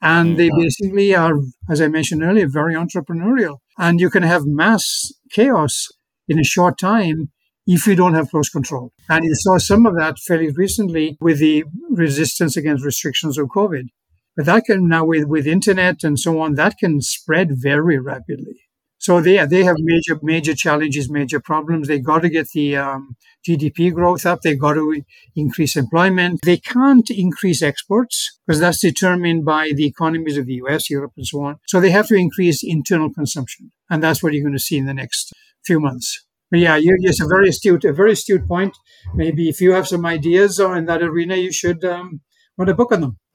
And 0.00 0.38
they 0.38 0.48
mm-hmm. 0.48 0.62
basically 0.62 1.14
are, 1.14 1.34
as 1.68 1.82
I 1.82 1.88
mentioned 1.88 2.22
earlier, 2.22 2.48
very 2.48 2.74
entrepreneurial. 2.74 3.58
And 3.76 4.00
you 4.00 4.08
can 4.08 4.22
have 4.22 4.46
mass 4.46 5.12
chaos 5.32 5.88
in 6.28 6.38
a 6.38 6.44
short 6.44 6.78
time 6.78 7.30
if 7.66 7.86
you 7.86 7.94
don't 7.94 8.14
have 8.14 8.30
close 8.30 8.48
control. 8.48 8.92
And 9.10 9.22
you 9.22 9.34
saw 9.34 9.58
some 9.58 9.84
of 9.84 9.96
that 9.98 10.18
fairly 10.18 10.50
recently 10.50 11.18
with 11.20 11.40
the 11.40 11.64
resistance 11.90 12.56
against 12.56 12.86
restrictions 12.86 13.36
of 13.36 13.48
COVID. 13.48 13.88
But 14.36 14.46
that 14.46 14.64
can 14.64 14.88
now 14.88 15.04
with, 15.04 15.24
with 15.26 15.46
internet 15.46 16.02
and 16.02 16.18
so 16.18 16.40
on, 16.40 16.54
that 16.54 16.78
can 16.78 17.00
spread 17.02 17.50
very 17.52 17.98
rapidly. 17.98 18.60
So 19.02 19.20
they 19.20 19.44
they 19.46 19.64
have 19.64 19.76
major 19.80 20.16
major 20.22 20.54
challenges, 20.54 21.10
major 21.10 21.40
problems. 21.40 21.88
They 21.88 21.98
got 21.98 22.22
to 22.22 22.28
get 22.28 22.50
the 22.54 22.76
um, 22.76 23.16
GDP 23.46 23.92
growth 23.92 24.24
up. 24.24 24.42
They 24.42 24.54
got 24.54 24.74
to 24.74 25.02
increase 25.34 25.74
employment. 25.74 26.38
They 26.44 26.58
can't 26.58 27.10
increase 27.10 27.62
exports 27.62 28.38
because 28.46 28.60
that's 28.60 28.80
determined 28.80 29.44
by 29.44 29.72
the 29.74 29.86
economies 29.86 30.38
of 30.38 30.46
the 30.46 30.54
U.S., 30.64 30.88
Europe, 30.88 31.14
and 31.16 31.26
so 31.26 31.42
on. 31.42 31.56
So 31.66 31.80
they 31.80 31.90
have 31.90 32.06
to 32.08 32.14
increase 32.14 32.62
internal 32.62 33.12
consumption, 33.12 33.72
and 33.90 34.00
that's 34.00 34.22
what 34.22 34.34
you're 34.34 34.44
going 34.44 34.60
to 34.60 34.68
see 34.68 34.78
in 34.78 34.86
the 34.86 34.94
next 34.94 35.32
few 35.64 35.80
months. 35.80 36.24
But 36.52 36.60
yeah, 36.60 36.76
you're 36.76 36.98
just 37.04 37.20
a 37.20 37.26
very 37.26 37.48
astute, 37.48 37.84
a 37.84 37.92
very 37.92 38.12
astute 38.12 38.46
point. 38.46 38.76
Maybe 39.16 39.48
if 39.48 39.60
you 39.60 39.72
have 39.72 39.88
some 39.88 40.06
ideas 40.06 40.60
in 40.60 40.84
that 40.84 41.02
arena, 41.02 41.34
you 41.34 41.50
should 41.50 41.84
um, 41.84 42.20
write 42.62 42.72
a 42.72 42.74
book 42.74 42.92
on 42.92 43.00
them. 43.00 43.16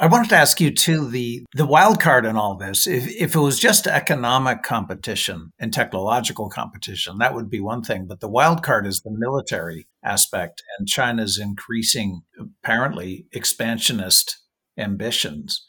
I 0.00 0.06
wanted 0.06 0.28
to 0.30 0.36
ask 0.36 0.60
you 0.60 0.70
too 0.70 1.08
the 1.08 1.44
the 1.54 1.66
wild 1.66 2.00
card 2.00 2.24
in 2.24 2.36
all 2.36 2.56
this. 2.56 2.86
If 2.86 3.08
if 3.08 3.34
it 3.34 3.40
was 3.40 3.58
just 3.58 3.86
economic 3.86 4.62
competition 4.62 5.52
and 5.58 5.72
technological 5.72 6.48
competition, 6.48 7.18
that 7.18 7.34
would 7.34 7.50
be 7.50 7.60
one 7.60 7.82
thing. 7.82 8.06
But 8.06 8.20
the 8.20 8.28
wild 8.28 8.62
card 8.62 8.86
is 8.86 9.00
the 9.00 9.10
military 9.10 9.88
aspect 10.04 10.62
and 10.78 10.86
China's 10.86 11.38
increasing, 11.38 12.22
apparently 12.38 13.26
expansionist 13.32 14.38
ambitions, 14.76 15.64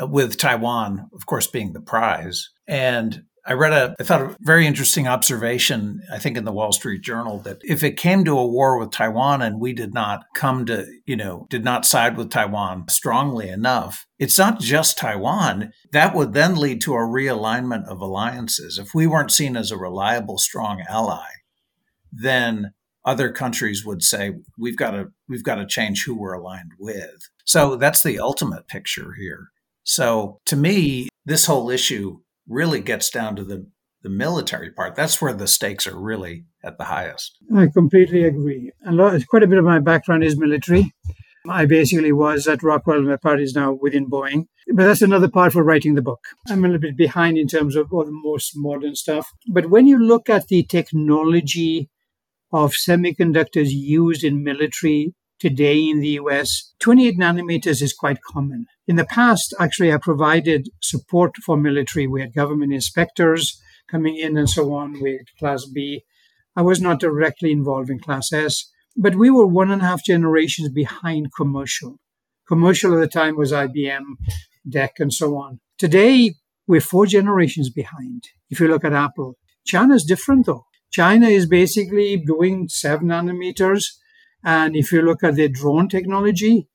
uh, 0.00 0.06
with 0.06 0.36
Taiwan, 0.36 1.08
of 1.14 1.26
course, 1.26 1.46
being 1.46 1.72
the 1.72 1.80
prize. 1.80 2.50
And 2.66 3.22
I 3.46 3.54
read 3.54 3.72
a, 3.72 3.94
I 3.98 4.02
thought 4.02 4.20
a 4.20 4.36
very 4.40 4.66
interesting 4.66 5.08
observation, 5.08 6.02
I 6.12 6.18
think 6.18 6.36
in 6.36 6.44
the 6.44 6.52
Wall 6.52 6.72
Street 6.72 7.02
Journal, 7.02 7.40
that 7.40 7.58
if 7.62 7.82
it 7.82 7.96
came 7.96 8.24
to 8.24 8.38
a 8.38 8.46
war 8.46 8.78
with 8.78 8.90
Taiwan 8.90 9.42
and 9.42 9.60
we 9.60 9.72
did 9.72 9.94
not 9.94 10.24
come 10.34 10.66
to, 10.66 10.86
you 11.06 11.16
know, 11.16 11.46
did 11.48 11.64
not 11.64 11.86
side 11.86 12.16
with 12.16 12.30
Taiwan 12.30 12.88
strongly 12.88 13.48
enough, 13.48 14.06
it's 14.18 14.38
not 14.38 14.60
just 14.60 14.98
Taiwan. 14.98 15.72
That 15.92 16.14
would 16.14 16.34
then 16.34 16.56
lead 16.56 16.80
to 16.82 16.94
a 16.94 16.98
realignment 16.98 17.86
of 17.86 18.00
alliances. 18.00 18.78
If 18.78 18.94
we 18.94 19.06
weren't 19.06 19.32
seen 19.32 19.56
as 19.56 19.70
a 19.70 19.78
reliable, 19.78 20.38
strong 20.38 20.84
ally, 20.88 21.28
then 22.12 22.72
other 23.04 23.32
countries 23.32 23.84
would 23.86 24.02
say 24.02 24.32
we've 24.58 24.76
got 24.76 24.90
to 24.90 25.06
we've 25.28 25.44
got 25.44 25.54
to 25.54 25.66
change 25.66 26.04
who 26.04 26.18
we're 26.18 26.34
aligned 26.34 26.72
with. 26.78 27.28
So 27.44 27.76
that's 27.76 28.02
the 28.02 28.18
ultimate 28.18 28.68
picture 28.68 29.14
here. 29.18 29.48
So 29.82 30.40
to 30.44 30.56
me, 30.56 31.08
this 31.24 31.46
whole 31.46 31.70
issue 31.70 32.20
really 32.48 32.80
gets 32.80 33.10
down 33.10 33.36
to 33.36 33.44
the 33.44 33.66
the 34.02 34.08
military 34.08 34.70
part. 34.70 34.94
That's 34.94 35.20
where 35.20 35.32
the 35.32 35.48
stakes 35.48 35.86
are 35.86 35.98
really 35.98 36.44
at 36.62 36.78
the 36.78 36.84
highest. 36.84 37.36
I 37.54 37.66
completely 37.66 38.24
agree. 38.24 38.70
A 38.86 38.92
lot, 38.92 39.20
quite 39.28 39.42
a 39.42 39.48
bit 39.48 39.58
of 39.58 39.64
my 39.64 39.80
background 39.80 40.22
is 40.22 40.38
military. 40.38 40.92
I 41.48 41.66
basically 41.66 42.12
was 42.12 42.46
at 42.46 42.62
Rockwell, 42.62 43.02
my 43.02 43.16
part 43.16 43.40
is 43.40 43.54
now 43.54 43.72
within 43.72 44.08
Boeing. 44.08 44.46
But 44.72 44.84
that's 44.84 45.02
another 45.02 45.28
part 45.28 45.52
for 45.52 45.64
writing 45.64 45.94
the 45.94 46.02
book. 46.02 46.20
I'm 46.48 46.64
a 46.64 46.68
little 46.68 46.80
bit 46.80 46.96
behind 46.96 47.38
in 47.38 47.48
terms 47.48 47.74
of 47.74 47.92
all 47.92 48.04
the 48.04 48.10
most 48.12 48.52
modern 48.54 48.94
stuff. 48.94 49.30
But 49.50 49.70
when 49.70 49.86
you 49.86 49.98
look 49.98 50.28
at 50.28 50.48
the 50.48 50.62
technology 50.62 51.88
of 52.52 52.72
semiconductors 52.72 53.70
used 53.70 54.24
in 54.24 54.44
military 54.44 55.14
today 55.38 55.78
in 55.88 56.00
the 56.00 56.20
US, 56.20 56.74
28 56.80 57.18
nanometers 57.18 57.82
is 57.82 57.92
quite 57.92 58.22
common. 58.22 58.66
In 58.86 58.96
the 58.96 59.04
past, 59.04 59.54
actually, 59.58 59.92
I 59.92 59.98
provided 59.98 60.68
support 60.82 61.36
for 61.44 61.56
military. 61.56 62.06
We 62.06 62.20
had 62.20 62.34
government 62.34 62.72
inspectors 62.72 63.60
coming 63.90 64.16
in 64.16 64.36
and 64.36 64.48
so 64.48 64.72
on. 64.74 65.00
with 65.00 65.22
Class 65.38 65.64
B. 65.66 66.04
I 66.56 66.62
was 66.62 66.80
not 66.80 67.00
directly 67.00 67.52
involved 67.52 67.90
in 67.90 68.00
Class 68.00 68.32
S, 68.32 68.70
but 68.96 69.14
we 69.14 69.30
were 69.30 69.46
one 69.46 69.70
and 69.70 69.82
a 69.82 69.86
half 69.86 70.04
generations 70.04 70.70
behind 70.70 71.28
commercial. 71.36 71.98
Commercial 72.48 72.94
at 72.94 73.00
the 73.00 73.06
time 73.06 73.36
was 73.36 73.52
IBM, 73.52 74.04
DEC, 74.68 74.90
and 74.98 75.12
so 75.12 75.36
on. 75.36 75.60
Today, 75.78 76.34
we're 76.66 76.80
four 76.80 77.06
generations 77.06 77.70
behind. 77.70 78.24
If 78.50 78.60
you 78.60 78.68
look 78.68 78.84
at 78.84 78.92
Apple, 78.92 79.36
China 79.64 79.94
is 79.94 80.04
different 80.04 80.46
though. 80.46 80.64
China 80.90 81.28
is 81.28 81.46
basically 81.46 82.16
doing 82.16 82.68
seven 82.68 83.08
nanometers 83.08 83.84
and 84.44 84.76
if 84.76 84.92
you 84.92 85.02
look 85.02 85.24
at 85.24 85.34
the 85.34 85.48
drone 85.48 85.88
technology, 85.88 86.68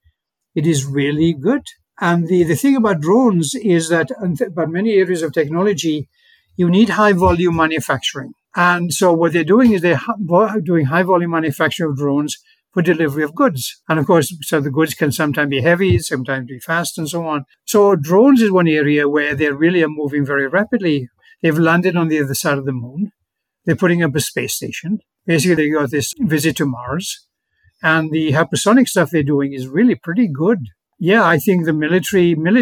it 0.56 0.67
is 0.67 0.86
really 0.86 1.34
good. 1.34 1.63
And 1.99 2.28
the, 2.28 2.43
the 2.43 2.56
thing 2.56 2.76
about 2.76 3.02
drones 3.02 3.56
is 3.56 3.89
that, 3.89 4.10
but 4.54 4.69
many 4.69 4.93
areas 4.93 5.21
of 5.21 5.34
technology, 5.34 6.10
you 6.56 6.69
need 6.69 6.89
high 6.89 7.13
volume 7.13 7.56
manufacturing. 7.56 8.33
And 8.56 8.94
so 8.94 9.13
what 9.13 9.33
they're 9.33 9.44
doing 9.44 9.71
is 9.71 9.81
they're 9.81 10.02
doing 10.63 10.85
high 10.85 11.04
volume 11.04 11.31
manufacturing 11.31 11.92
of 11.92 11.98
drones 11.98 12.38
for 12.71 12.81
delivery 12.81 13.23
of 13.23 13.35
goods. 13.35 13.81
And 13.88 14.00
of 14.00 14.08
course, 14.08 14.35
so 14.42 14.60
the 14.60 14.71
goods 14.71 14.96
can 14.96 15.12
sometimes 15.12 15.50
be 15.50 15.62
heavy, 15.62 16.00
sometimes 16.00 16.48
be 16.48 16.60
fast, 16.60 16.98
and 16.98 17.08
so 17.08 17.25
on. 17.25 17.46
So 17.65 17.96
drones 17.96 18.42
is 18.42 18.52
one 18.52 18.67
area 18.67 19.08
where 19.08 19.35
they 19.35 19.52
really 19.52 19.83
are 19.83 19.90
moving 19.90 20.25
very 20.25 20.48
rapidly. 20.48 21.10
They've 21.42 21.58
landed 21.58 21.96
on 21.96 22.08
the 22.08 22.19
other 22.19 22.33
side 22.33 22.58
of 22.58 22.65
the 22.65 22.71
moon. 22.71 23.12
They're 23.65 23.75
putting 23.75 24.04
up 24.04 24.15
a 24.15 24.19
space 24.19 24.56
station. 24.56 25.00
Basically, 25.25 25.56
they 25.56 25.69
got 25.69 25.92
this 25.92 26.13
visit 26.19 26.58
to 26.58 26.65
Mars. 26.65 27.27
And 27.84 28.12
the 28.12 28.31
hypersonic 28.31 28.88
stuff 28.88 29.12
they're 29.12 29.23
doing 29.23 29.54
is 29.54 29.67
really 29.67 29.96
pretty 29.96 30.29
good. 30.29 30.60
Yeah, 30.98 31.25
I 31.25 31.38
think 31.38 31.65
the 31.65 31.73
military 31.73 32.34
one 32.34 32.56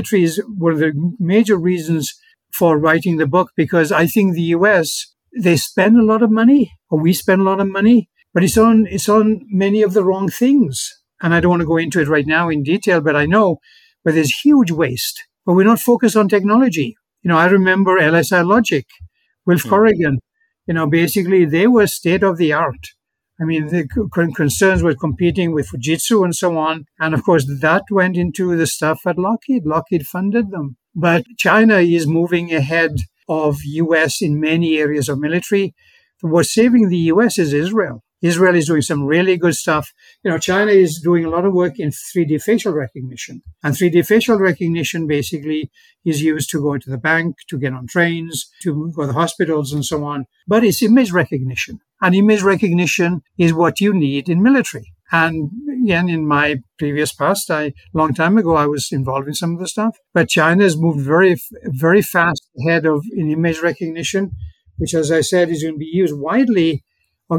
of 0.73 0.79
the 0.79 1.15
major 1.19 1.57
reasons 1.57 2.13
for 2.51 2.77
writing 2.77 3.17
the 3.17 3.27
book 3.27 3.51
because 3.55 3.91
I 3.91 4.07
think 4.07 4.33
the 4.33 4.55
US 4.57 5.13
they 5.39 5.55
spend 5.55 5.97
a 5.97 6.03
lot 6.03 6.23
of 6.23 6.31
money, 6.31 6.73
or 6.89 6.99
we 6.99 7.13
spend 7.13 7.39
a 7.39 7.45
lot 7.45 7.61
of 7.61 7.69
money, 7.69 8.09
but 8.33 8.43
it's 8.43 8.57
on 8.57 8.87
it's 8.89 9.07
on 9.07 9.41
many 9.49 9.83
of 9.83 9.93
the 9.93 10.03
wrong 10.03 10.27
things. 10.27 10.91
And 11.21 11.35
I 11.35 11.39
don't 11.39 11.51
want 11.51 11.61
to 11.61 11.67
go 11.67 11.77
into 11.77 12.01
it 12.01 12.07
right 12.07 12.25
now 12.25 12.49
in 12.49 12.63
detail, 12.63 12.99
but 12.99 13.15
I 13.15 13.27
know 13.27 13.57
where 14.01 14.13
there's 14.13 14.39
huge 14.43 14.71
waste, 14.71 15.23
but 15.45 15.53
we're 15.53 15.71
not 15.71 15.79
focused 15.79 16.15
on 16.15 16.27
technology. 16.27 16.95
You 17.21 17.29
know, 17.29 17.37
I 17.37 17.45
remember 17.45 17.99
LSI 17.99 18.43
Logic, 18.45 18.87
Wilf 19.45 19.63
mm. 19.63 19.69
Corrigan, 19.69 20.17
you 20.65 20.73
know, 20.73 20.87
basically 20.87 21.45
they 21.45 21.67
were 21.67 21.85
state 21.85 22.23
of 22.23 22.37
the 22.37 22.53
art 22.53 22.87
I 23.41 23.43
mean, 23.43 23.67
the 23.67 23.87
concerns 24.35 24.83
with 24.83 24.99
competing 24.99 25.51
with 25.51 25.69
Fujitsu 25.69 26.23
and 26.23 26.35
so 26.35 26.57
on. 26.57 26.85
And 26.99 27.15
of 27.15 27.23
course, 27.23 27.45
that 27.61 27.85
went 27.89 28.15
into 28.15 28.55
the 28.55 28.67
stuff 28.67 29.01
at 29.07 29.17
Lockheed. 29.17 29.65
Lockheed 29.65 30.05
funded 30.05 30.51
them. 30.51 30.77
But 30.93 31.25
China 31.37 31.77
is 31.77 32.05
moving 32.05 32.53
ahead 32.53 32.91
of 33.27 33.59
US 33.63 34.21
in 34.21 34.39
many 34.39 34.77
areas 34.77 35.09
of 35.09 35.19
military. 35.19 35.73
What's 36.21 36.53
saving 36.53 36.89
the 36.89 37.09
US 37.13 37.39
is 37.39 37.51
Israel. 37.51 38.03
Israel 38.21 38.55
is 38.55 38.67
doing 38.67 38.81
some 38.81 39.03
really 39.03 39.37
good 39.37 39.55
stuff. 39.55 39.91
You 40.23 40.31
know, 40.31 40.37
China 40.37 40.71
is 40.71 41.01
doing 41.03 41.25
a 41.25 41.29
lot 41.29 41.45
of 41.45 41.53
work 41.53 41.79
in 41.79 41.89
3D 41.89 42.41
facial 42.41 42.73
recognition. 42.73 43.41
And 43.63 43.73
3D 43.73 44.05
facial 44.05 44.37
recognition 44.37 45.07
basically 45.07 45.71
is 46.05 46.21
used 46.21 46.49
to 46.51 46.61
go 46.61 46.77
to 46.77 46.89
the 46.89 46.97
bank, 46.97 47.35
to 47.49 47.57
get 47.57 47.73
on 47.73 47.87
trains, 47.87 48.49
to 48.63 48.91
go 48.95 49.07
to 49.07 49.13
hospitals 49.13 49.73
and 49.73 49.83
so 49.83 50.03
on. 50.03 50.25
But 50.47 50.63
it's 50.63 50.83
image 50.83 51.11
recognition. 51.11 51.79
And 52.01 52.15
image 52.15 52.41
recognition 52.41 53.21
is 53.37 53.53
what 53.53 53.79
you 53.79 53.93
need 53.93 54.29
in 54.29 54.41
military. 54.41 54.93
And 55.11 55.51
again, 55.83 56.07
in 56.07 56.25
my 56.25 56.61
previous 56.79 57.11
past, 57.11 57.51
I 57.51 57.73
long 57.93 58.13
time 58.13 58.37
ago, 58.37 58.55
I 58.55 58.65
was 58.65 58.89
involved 58.91 59.27
in 59.27 59.33
some 59.33 59.53
of 59.53 59.59
the 59.59 59.67
stuff. 59.67 59.97
But 60.13 60.29
China 60.29 60.63
has 60.63 60.77
moved 60.77 61.05
very, 61.05 61.35
very 61.63 62.01
fast 62.01 62.47
ahead 62.59 62.85
of 62.85 63.03
in 63.11 63.29
image 63.29 63.59
recognition, 63.59 64.31
which, 64.77 64.93
as 64.93 65.11
I 65.11 65.21
said, 65.21 65.49
is 65.49 65.63
going 65.63 65.75
to 65.75 65.79
be 65.79 65.85
used 65.91 66.15
widely 66.17 66.83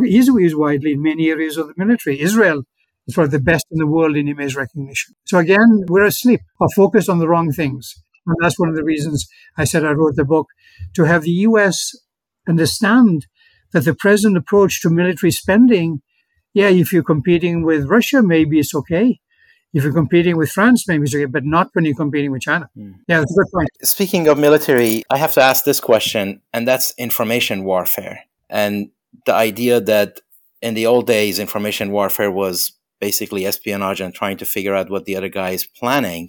is 0.01 0.29
used 0.29 0.57
widely 0.57 0.93
in 0.93 1.03
many 1.03 1.31
areas 1.31 1.57
of 1.57 1.69
the 1.69 1.75
military. 1.77 2.21
Israel 2.21 2.63
is 3.07 3.15
probably 3.15 3.31
the 3.31 3.43
best 3.43 3.67
in 3.71 3.79
the 3.79 3.87
world 3.87 4.17
in 4.17 4.29
image 4.29 4.55
recognition. 4.55 5.15
So 5.25 5.39
again, 5.39 5.85
we're 5.89 6.05
asleep 6.05 6.41
or 6.61 6.69
focused 6.71 7.09
on 7.09 7.19
the 7.19 7.29
wrong 7.29 7.53
things. 7.53 7.95
And 8.27 8.37
that's 8.41 8.59
one 8.59 8.69
of 8.69 8.77
the 8.77 8.85
reasons 8.85 9.27
I 9.57 9.65
said 9.65 9.85
I 9.85 9.93
wrote 9.93 10.17
the 10.17 10.25
book 10.25 10.47
to 10.95 11.05
have 11.05 11.23
the 11.23 11.31
US 11.49 11.93
understand 12.49 13.27
that 13.73 13.85
the 13.85 13.95
present 13.95 14.37
approach 14.37 14.81
to 14.83 14.91
military 14.91 15.31
spending, 15.31 16.03
yeah, 16.55 16.69
if 16.69 16.93
you're 16.93 17.03
competing 17.03 17.65
with 17.65 17.87
Russia, 17.87 18.23
maybe 18.23 18.59
it's 18.59 18.75
okay. 18.75 19.19
If 19.73 19.85
you're 19.85 19.93
competing 19.93 20.37
with 20.37 20.51
France, 20.51 20.87
maybe 20.87 21.05
it's 21.05 21.15
okay, 21.15 21.25
but 21.25 21.45
not 21.45 21.71
when 21.73 21.87
you're 21.87 21.95
competing 21.95 22.31
with 22.31 22.43
China. 22.43 22.69
Mm. 22.77 22.97
Yeah, 23.09 23.21
that's 23.21 23.33
a 23.33 23.41
good 23.41 23.51
point. 23.53 23.71
Speaking 23.83 24.29
of 24.29 24.39
military, 24.39 25.03
I 25.09 25.17
have 25.17 25.33
to 25.33 25.41
ask 25.41 25.65
this 25.65 25.81
question, 25.81 26.43
and 26.53 26.69
that's 26.69 26.93
information 26.99 27.65
warfare. 27.65 28.25
And 28.51 28.91
the 29.27 29.35
idea 29.35 29.81
that 29.81 30.21
in 30.61 30.75
the 30.75 30.87
old 30.87 31.07
days, 31.07 31.39
information 31.39 31.91
warfare 31.91 32.31
was 32.31 32.73
basically 33.01 33.47
espionage 33.47 34.01
and 34.01 34.15
trying 34.15 34.37
to 34.39 34.45
figure 34.45 34.75
out 34.75 34.91
what 34.91 35.05
the 35.05 35.17
other 35.17 35.29
guy 35.29 35.51
is 35.51 35.67
planning. 35.67 36.29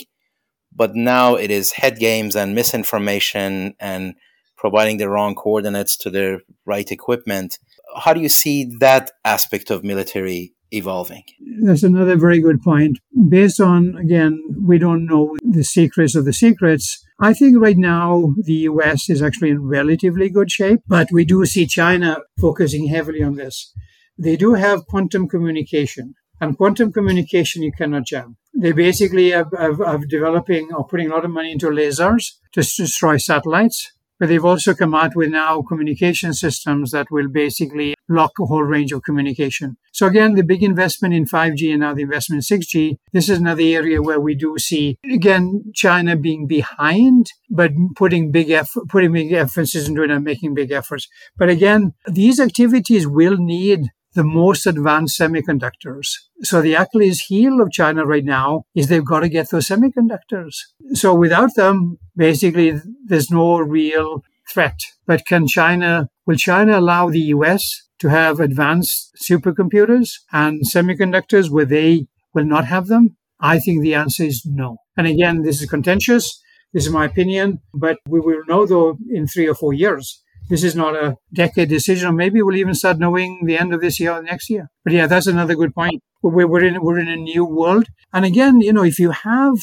But 0.75 0.95
now 0.95 1.35
it 1.35 1.51
is 1.51 1.71
head 1.73 1.99
games 1.99 2.35
and 2.35 2.55
misinformation 2.55 3.75
and 3.79 4.15
providing 4.57 4.97
the 4.97 5.09
wrong 5.09 5.35
coordinates 5.35 5.95
to 5.97 6.09
the 6.09 6.39
right 6.65 6.91
equipment. 6.91 7.59
How 7.95 8.13
do 8.13 8.21
you 8.21 8.29
see 8.29 8.71
that 8.79 9.11
aspect 9.23 9.69
of 9.69 9.83
military 9.83 10.53
evolving? 10.71 11.23
That's 11.61 11.83
another 11.83 12.15
very 12.15 12.41
good 12.41 12.61
point. 12.61 12.97
Based 13.29 13.59
on, 13.59 13.95
again, 13.97 14.41
we 14.65 14.79
don't 14.79 15.05
know 15.05 15.35
the 15.43 15.63
secrets 15.63 16.15
of 16.15 16.25
the 16.25 16.33
secrets. 16.33 17.02
I 17.19 17.33
think 17.33 17.61
right 17.61 17.77
now 17.77 18.33
the 18.43 18.67
US 18.71 19.09
is 19.09 19.21
actually 19.21 19.51
in 19.51 19.67
relatively 19.67 20.29
good 20.29 20.51
shape, 20.51 20.81
but 20.87 21.07
we 21.11 21.25
do 21.25 21.45
see 21.45 21.65
China 21.65 22.17
focusing 22.39 22.87
heavily 22.87 23.21
on 23.23 23.35
this. 23.35 23.73
They 24.17 24.35
do 24.35 24.53
have 24.53 24.85
quantum 24.87 25.27
communication, 25.27 26.15
and 26.41 26.57
quantum 26.57 26.91
communication 26.91 27.63
you 27.63 27.71
cannot 27.71 28.05
jam. 28.05 28.37
They 28.53 28.71
basically 28.71 29.33
are, 29.33 29.49
are, 29.57 29.83
are 29.83 29.97
developing 29.99 30.69
or 30.73 30.85
putting 30.85 31.09
a 31.09 31.15
lot 31.15 31.25
of 31.25 31.31
money 31.31 31.51
into 31.51 31.67
lasers 31.67 32.25
to 32.53 32.61
destroy 32.61 33.17
satellites 33.17 33.91
but 34.19 34.29
they've 34.29 34.45
also 34.45 34.73
come 34.73 34.93
out 34.93 35.15
with 35.15 35.29
now 35.29 35.61
communication 35.61 36.33
systems 36.33 36.91
that 36.91 37.07
will 37.11 37.27
basically 37.27 37.95
lock 38.09 38.31
a 38.39 38.45
whole 38.45 38.63
range 38.63 38.91
of 38.91 39.03
communication. 39.03 39.77
So 39.91 40.07
again, 40.07 40.35
the 40.35 40.43
big 40.43 40.63
investment 40.63 41.13
in 41.13 41.25
5G 41.25 41.71
and 41.71 41.81
now 41.81 41.93
the 41.93 42.01
investment 42.03 42.49
in 42.49 42.59
6G, 42.59 42.97
this 43.11 43.29
is 43.29 43.39
another 43.39 43.61
area 43.61 44.01
where 44.01 44.19
we 44.19 44.35
do 44.35 44.57
see, 44.57 44.97
again, 45.11 45.71
China 45.73 46.15
being 46.15 46.47
behind, 46.47 47.27
but 47.49 47.71
putting 47.95 48.31
big 48.31 48.49
effort, 48.49 48.87
putting 48.89 49.13
big 49.13 49.31
emphasis 49.31 49.87
into 49.87 50.03
it 50.03 50.11
and 50.11 50.23
making 50.23 50.53
big 50.53 50.71
efforts. 50.71 51.07
But 51.37 51.49
again, 51.49 51.93
these 52.07 52.39
activities 52.39 53.07
will 53.07 53.37
need 53.37 53.89
the 54.13 54.23
most 54.23 54.65
advanced 54.65 55.19
semiconductors. 55.19 56.07
So 56.41 56.61
the 56.61 56.75
Achilles 56.75 57.21
heel 57.21 57.61
of 57.61 57.71
China 57.71 58.05
right 58.05 58.23
now 58.23 58.63
is 58.75 58.87
they've 58.87 59.05
got 59.05 59.21
to 59.21 59.29
get 59.29 59.49
those 59.49 59.67
semiconductors. 59.67 60.55
So 60.93 61.13
without 61.13 61.55
them, 61.55 61.97
basically, 62.15 62.79
there's 63.05 63.31
no 63.31 63.59
real 63.59 64.23
threat. 64.51 64.79
But 65.05 65.25
can 65.25 65.47
China, 65.47 66.09
will 66.25 66.35
China 66.35 66.79
allow 66.79 67.09
the 67.09 67.31
US 67.37 67.87
to 67.99 68.09
have 68.09 68.39
advanced 68.39 69.15
supercomputers 69.29 70.09
and 70.31 70.63
semiconductors 70.65 71.49
where 71.49 71.65
they 71.65 72.07
will 72.33 72.45
not 72.45 72.65
have 72.65 72.87
them? 72.87 73.17
I 73.39 73.59
think 73.59 73.81
the 73.81 73.95
answer 73.95 74.23
is 74.23 74.43
no. 74.45 74.77
And 74.95 75.07
again, 75.07 75.41
this 75.41 75.61
is 75.61 75.69
contentious. 75.69 76.39
This 76.73 76.85
is 76.85 76.91
my 76.91 77.05
opinion, 77.05 77.59
but 77.73 77.97
we 78.07 78.19
will 78.19 78.41
know 78.47 78.65
though 78.65 78.97
in 79.11 79.27
three 79.27 79.47
or 79.47 79.53
four 79.53 79.73
years 79.73 80.22
this 80.49 80.63
is 80.63 80.75
not 80.75 80.95
a 80.95 81.15
decade 81.33 81.69
decision, 81.69 82.09
or 82.09 82.13
maybe 82.13 82.41
we'll 82.41 82.55
even 82.55 82.73
start 82.73 82.99
knowing 82.99 83.45
the 83.45 83.57
end 83.57 83.73
of 83.73 83.81
this 83.81 83.99
year 83.99 84.13
or 84.13 84.21
next 84.21 84.49
year. 84.49 84.69
But 84.83 84.93
yeah, 84.93 85.07
that's 85.07 85.27
another 85.27 85.55
good 85.55 85.73
point. 85.73 86.01
We're, 86.21 86.47
we're 86.47 86.65
in 86.65 86.81
we're 86.81 86.99
in 86.99 87.09
a 87.09 87.15
new 87.15 87.45
world, 87.45 87.87
and 88.11 88.25
again, 88.25 88.61
you 88.61 88.73
know, 88.73 88.83
if 88.83 88.99
you 88.99 89.11
have 89.11 89.55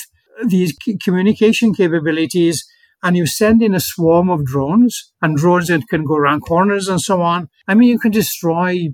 these 0.45 0.75
communication 1.03 1.75
capabilities 1.75 2.65
and 3.03 3.17
you 3.17 3.27
send 3.27 3.63
in 3.63 3.75
a 3.75 3.81
swarm 3.81 4.29
of 4.31 4.45
drones 4.45 5.13
and 5.23 5.37
drones 5.37 5.69
that 5.69 5.89
can 5.89 6.05
go 6.05 6.17
around 6.17 6.41
corners 6.41 6.89
and 6.89 7.01
so 7.01 7.23
on, 7.23 7.49
I 7.67 7.75
mean, 7.75 7.89
you 7.89 7.99
can 7.99 8.11
destroy 8.11 8.89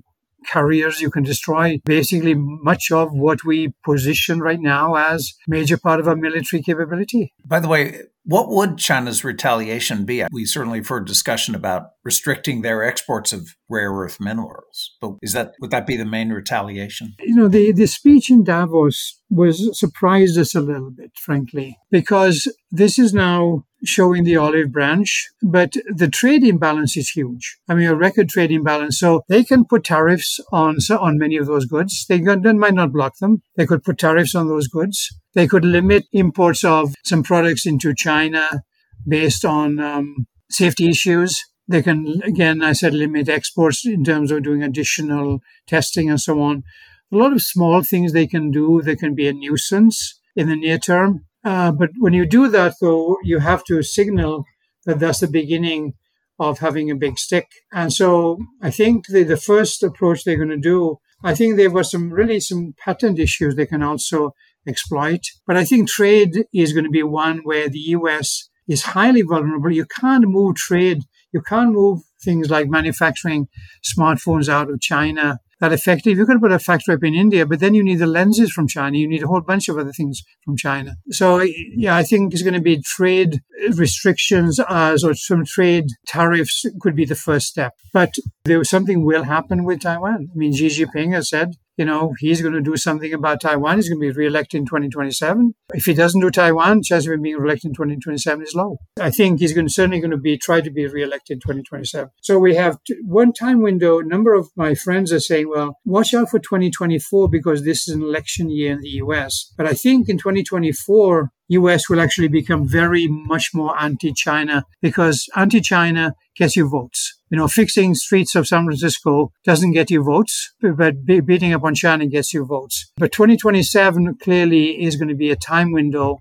carriers. 0.47 1.01
You 1.01 1.11
can 1.11 1.23
destroy 1.23 1.79
basically 1.85 2.33
much 2.35 2.91
of 2.91 3.11
what 3.11 3.43
we 3.43 3.73
position 3.83 4.39
right 4.39 4.59
now 4.59 4.95
as 4.95 5.33
major 5.47 5.77
part 5.77 5.99
of 5.99 6.07
our 6.07 6.15
military 6.15 6.61
capability. 6.61 7.33
By 7.45 7.59
the 7.59 7.67
way, 7.67 8.03
what 8.27 8.49
would 8.49 8.77
China's 8.77 9.23
retaliation 9.23 10.03
be? 10.03 10.23
We 10.31 10.45
certainly 10.45 10.79
have 10.79 10.87
heard 10.89 11.07
discussion 11.07 11.55
about 11.55 11.91
restricting 12.03 12.61
their 12.61 12.83
exports 12.83 13.31
of 13.31 13.55
rare 13.69 13.91
earth 13.91 14.19
minerals, 14.19 14.95
but 14.99 15.13
is 15.21 15.31
that 15.31 15.53
would 15.61 15.71
that 15.71 15.87
be 15.87 15.95
the 15.95 16.05
main 16.05 16.29
retaliation? 16.29 17.15
You 17.19 17.35
know, 17.35 17.47
the, 17.47 17.71
the 17.71 17.87
speech 17.87 18.29
in 18.29 18.43
Davos 18.43 19.21
was 19.29 19.77
surprised 19.79 20.37
us 20.37 20.53
a 20.55 20.61
little 20.61 20.91
bit, 20.91 21.11
frankly, 21.15 21.77
because 21.89 22.53
this 22.69 22.99
is 22.99 23.13
now 23.13 23.63
showing 23.83 24.23
the 24.23 24.37
olive 24.37 24.71
branch, 24.71 25.29
but 25.41 25.73
the 25.93 26.09
trade 26.09 26.43
imbalance 26.43 26.97
is 26.97 27.09
huge. 27.09 27.57
I 27.69 27.75
mean, 27.75 27.87
a 27.87 27.95
record 27.95 28.29
trade 28.29 28.51
imbalance. 28.51 28.99
So 28.99 29.21
they 29.29 29.43
can 29.43 29.65
put 29.65 29.83
tariffs 29.83 30.39
on 30.51 30.77
on 30.89 31.17
many 31.17 31.37
of 31.37 31.45
those 31.45 31.65
goods. 31.65 32.05
They, 32.07 32.19
they 32.19 32.53
might 32.53 32.73
not 32.73 32.91
block 32.91 33.17
them. 33.19 33.41
They 33.55 33.65
could 33.65 33.83
put 33.83 33.97
tariffs 33.97 34.35
on 34.35 34.47
those 34.47 34.67
goods. 34.67 35.09
They 35.33 35.47
could 35.47 35.65
limit 35.65 36.05
imports 36.11 36.63
of 36.63 36.95
some 37.03 37.23
products 37.23 37.65
into 37.65 37.93
China 37.93 38.63
based 39.07 39.45
on 39.45 39.79
um, 39.79 40.27
safety 40.49 40.89
issues. 40.89 41.43
They 41.67 41.81
can, 41.81 42.21
again, 42.23 42.63
I 42.63 42.73
said, 42.73 42.93
limit 42.93 43.29
exports 43.29 43.85
in 43.85 44.03
terms 44.03 44.31
of 44.31 44.43
doing 44.43 44.63
additional 44.63 45.39
testing 45.67 46.09
and 46.09 46.19
so 46.19 46.41
on. 46.41 46.63
A 47.11 47.15
lot 47.15 47.33
of 47.33 47.41
small 47.41 47.83
things 47.83 48.13
they 48.13 48.27
can 48.27 48.51
do. 48.51 48.81
They 48.81 48.95
can 48.95 49.15
be 49.15 49.27
a 49.27 49.33
nuisance 49.33 50.19
in 50.35 50.49
the 50.49 50.55
near 50.55 50.77
term. 50.77 51.25
Uh, 51.43 51.71
but 51.71 51.89
when 51.99 52.13
you 52.13 52.25
do 52.25 52.47
that, 52.49 52.75
though, 52.81 53.17
you 53.23 53.39
have 53.39 53.63
to 53.65 53.83
signal 53.83 54.45
that 54.85 54.99
that's 54.99 55.19
the 55.19 55.27
beginning 55.27 55.93
of 56.39 56.59
having 56.59 56.89
a 56.91 56.95
big 56.95 57.17
stick. 57.17 57.47
And 57.71 57.91
so 57.91 58.37
I 58.61 58.71
think 58.71 59.07
the, 59.07 59.23
the 59.23 59.37
first 59.37 59.83
approach 59.83 60.23
they're 60.23 60.37
going 60.37 60.49
to 60.49 60.57
do, 60.57 60.97
I 61.23 61.33
think 61.35 61.55
there 61.55 61.71
were 61.71 61.83
some 61.83 62.11
really 62.11 62.39
some 62.39 62.75
patent 62.77 63.19
issues 63.19 63.55
they 63.55 63.65
can 63.65 63.81
also 63.81 64.33
exploit. 64.67 65.21
But 65.45 65.57
I 65.57 65.65
think 65.65 65.89
trade 65.89 66.45
is 66.53 66.73
going 66.73 66.85
to 66.85 66.91
be 66.91 67.03
one 67.03 67.39
where 67.43 67.69
the 67.69 67.79
US 67.79 68.49
is 68.67 68.83
highly 68.83 69.21
vulnerable. 69.21 69.71
You 69.71 69.85
can't 69.85 70.27
move 70.27 70.55
trade. 70.55 71.03
You 71.31 71.41
can't 71.41 71.71
move 71.71 72.01
things 72.23 72.49
like 72.49 72.67
manufacturing 72.67 73.47
smartphones 73.83 74.49
out 74.49 74.69
of 74.69 74.81
China 74.81 75.39
that 75.59 75.73
effective. 75.73 76.17
You 76.17 76.25
could 76.25 76.41
put 76.41 76.51
a 76.51 76.59
factory 76.59 76.95
up 76.95 77.03
in 77.03 77.13
India, 77.13 77.45
but 77.45 77.59
then 77.59 77.73
you 77.73 77.83
need 77.83 77.99
the 77.99 78.07
lenses 78.07 78.51
from 78.51 78.67
China. 78.67 78.97
You 78.97 79.07
need 79.07 79.23
a 79.23 79.27
whole 79.27 79.41
bunch 79.41 79.67
of 79.67 79.77
other 79.77 79.91
things 79.91 80.21
from 80.43 80.55
China. 80.55 80.95
So 81.09 81.41
yeah, 81.41 81.95
I 81.95 82.03
think 82.03 82.31
there's 82.31 82.43
going 82.43 82.53
to 82.53 82.61
be 82.61 82.81
trade 82.81 83.39
restrictions 83.73 84.59
uh, 84.59 84.65
as 84.69 85.03
or 85.03 85.13
some 85.15 85.45
trade 85.45 85.85
tariffs 86.05 86.65
could 86.79 86.95
be 86.95 87.05
the 87.05 87.15
first 87.15 87.47
step. 87.47 87.73
But 87.93 88.15
there 88.45 88.59
was 88.59 88.69
something 88.69 89.03
will 89.03 89.23
happen 89.23 89.63
with 89.63 89.81
Taiwan. 89.81 90.29
I 90.31 90.37
mean, 90.37 90.53
Xi 90.53 90.67
Jinping 90.67 91.13
has 91.13 91.29
said, 91.29 91.55
you 91.77 91.85
know, 91.85 92.13
he's 92.19 92.41
going 92.41 92.53
to 92.53 92.61
do 92.61 92.75
something 92.75 93.13
about 93.13 93.39
Taiwan. 93.39 93.77
He's 93.77 93.87
going 93.87 94.01
to 94.01 94.07
be 94.07 94.11
reelected 94.11 94.59
in 94.59 94.65
2027. 94.65 95.53
If 95.73 95.85
he 95.85 95.93
doesn't 95.93 96.19
do 96.19 96.31
Taiwan, 96.31 96.81
chance 96.83 97.05
of 97.05 97.13
him 97.13 97.21
being 97.21 97.37
reelected 97.37 97.65
in 97.65 97.73
2027 97.73 98.43
is 98.43 98.55
low. 98.55 98.77
I 98.99 99.11
think 99.11 99.39
he's 99.39 99.53
going 99.53 99.67
to, 99.67 99.73
certainly 99.73 99.99
going 99.99 100.11
to 100.11 100.17
be 100.17 100.37
try 100.37 100.59
to 100.61 100.71
be 100.71 100.87
reelected 100.87 101.35
in 101.35 101.39
2027. 101.41 102.09
So 102.21 102.39
we 102.39 102.55
have 102.55 102.79
one 103.03 103.31
time 103.31 103.61
window. 103.61 103.99
A 103.99 104.03
number 104.03 104.33
of 104.33 104.49
my 104.55 104.73
friends 104.73 105.13
are 105.13 105.19
saying, 105.19 105.49
well, 105.49 105.77
watch 105.85 106.13
out 106.13 106.29
for 106.29 106.39
2024 106.39 107.29
because 107.29 107.63
this 107.63 107.87
is 107.87 107.95
an 107.95 108.01
election 108.01 108.49
year 108.49 108.71
in 108.71 108.81
the 108.81 108.89
US. 109.03 109.53
But 109.55 109.67
I 109.67 109.73
think 109.73 110.09
in 110.09 110.17
2024, 110.17 111.31
US 111.49 111.89
will 111.89 111.99
actually 111.99 112.27
become 112.27 112.67
very 112.67 113.07
much 113.07 113.51
more 113.53 113.79
anti-China 113.79 114.65
because 114.81 115.27
anti-China 115.35 116.13
gets 116.35 116.55
you 116.55 116.69
votes. 116.69 117.19
You 117.29 117.37
know, 117.37 117.47
fixing 117.47 117.95
streets 117.95 118.35
of 118.35 118.47
San 118.47 118.65
Francisco 118.65 119.31
doesn't 119.43 119.71
get 119.71 119.89
you 119.89 120.03
votes, 120.03 120.53
but 120.61 121.05
beating 121.05 121.53
up 121.53 121.63
on 121.63 121.75
China 121.75 122.05
gets 122.05 122.33
you 122.33 122.45
votes. 122.45 122.91
But 122.97 123.11
2027 123.11 124.17
clearly 124.21 124.83
is 124.83 124.95
going 124.95 125.09
to 125.09 125.15
be 125.15 125.31
a 125.31 125.35
time 125.35 125.71
window 125.71 126.19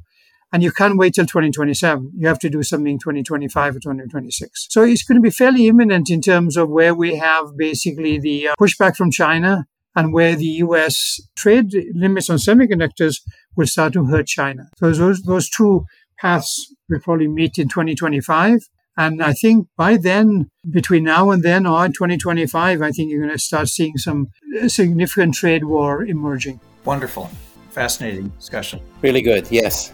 and 0.53 0.62
you 0.62 0.72
can't 0.72 0.97
wait 0.97 1.14
till 1.14 1.27
2027. 1.27 2.12
You 2.16 2.29
have 2.29 2.39
to 2.39 2.49
do 2.49 2.62
something 2.62 2.93
in 2.93 2.99
2025 2.99 3.77
or 3.77 3.81
2026. 3.81 4.68
So 4.70 4.83
it's 4.83 5.05
going 5.05 5.16
to 5.16 5.22
be 5.22 5.31
fairly 5.31 5.66
imminent 5.66 6.09
in 6.09 6.20
terms 6.20 6.57
of 6.57 6.70
where 6.70 6.95
we 6.95 7.16
have 7.16 7.57
basically 7.57 8.18
the 8.18 8.49
uh, 8.49 8.55
pushback 8.59 8.97
from 8.97 9.11
China 9.11 9.66
and 9.97 10.12
where 10.12 10.36
the 10.36 10.61
US 10.66 11.20
trade 11.34 11.74
limits 11.94 12.30
on 12.30 12.36
semiconductors 12.36 13.22
will 13.57 13.66
start 13.66 13.94
to 13.94 14.05
hurt 14.05 14.26
China. 14.26 14.68
So 14.78 14.92
those, 14.92 15.22
those 15.22 15.49
two 15.49 15.86
paths 16.18 16.72
will 16.88 17.01
probably 17.01 17.28
meet 17.28 17.59
in 17.59 17.68
2025. 17.68 18.61
And 18.99 19.22
I 19.22 19.32
think 19.32 19.68
by 19.76 19.97
then, 19.97 20.51
between 20.70 21.05
now 21.05 21.30
and 21.30 21.42
then 21.42 21.66
or 21.66 21.86
2025, 21.88 22.80
I 22.80 22.90
think 22.92 23.11
you're 23.11 23.20
going 23.20 23.32
to 23.32 23.38
start 23.38 23.68
seeing 23.68 23.99
some 23.99 24.28
uh, 24.62 24.68
significant 24.68 25.34
trade 25.34 25.64
war 25.64 26.05
emerging. 26.05 26.61
Wonderful. 26.84 27.30
Fascinating 27.70 28.28
discussion. 28.38 28.80
Really 29.03 29.20
good. 29.20 29.51
Yes. 29.51 29.92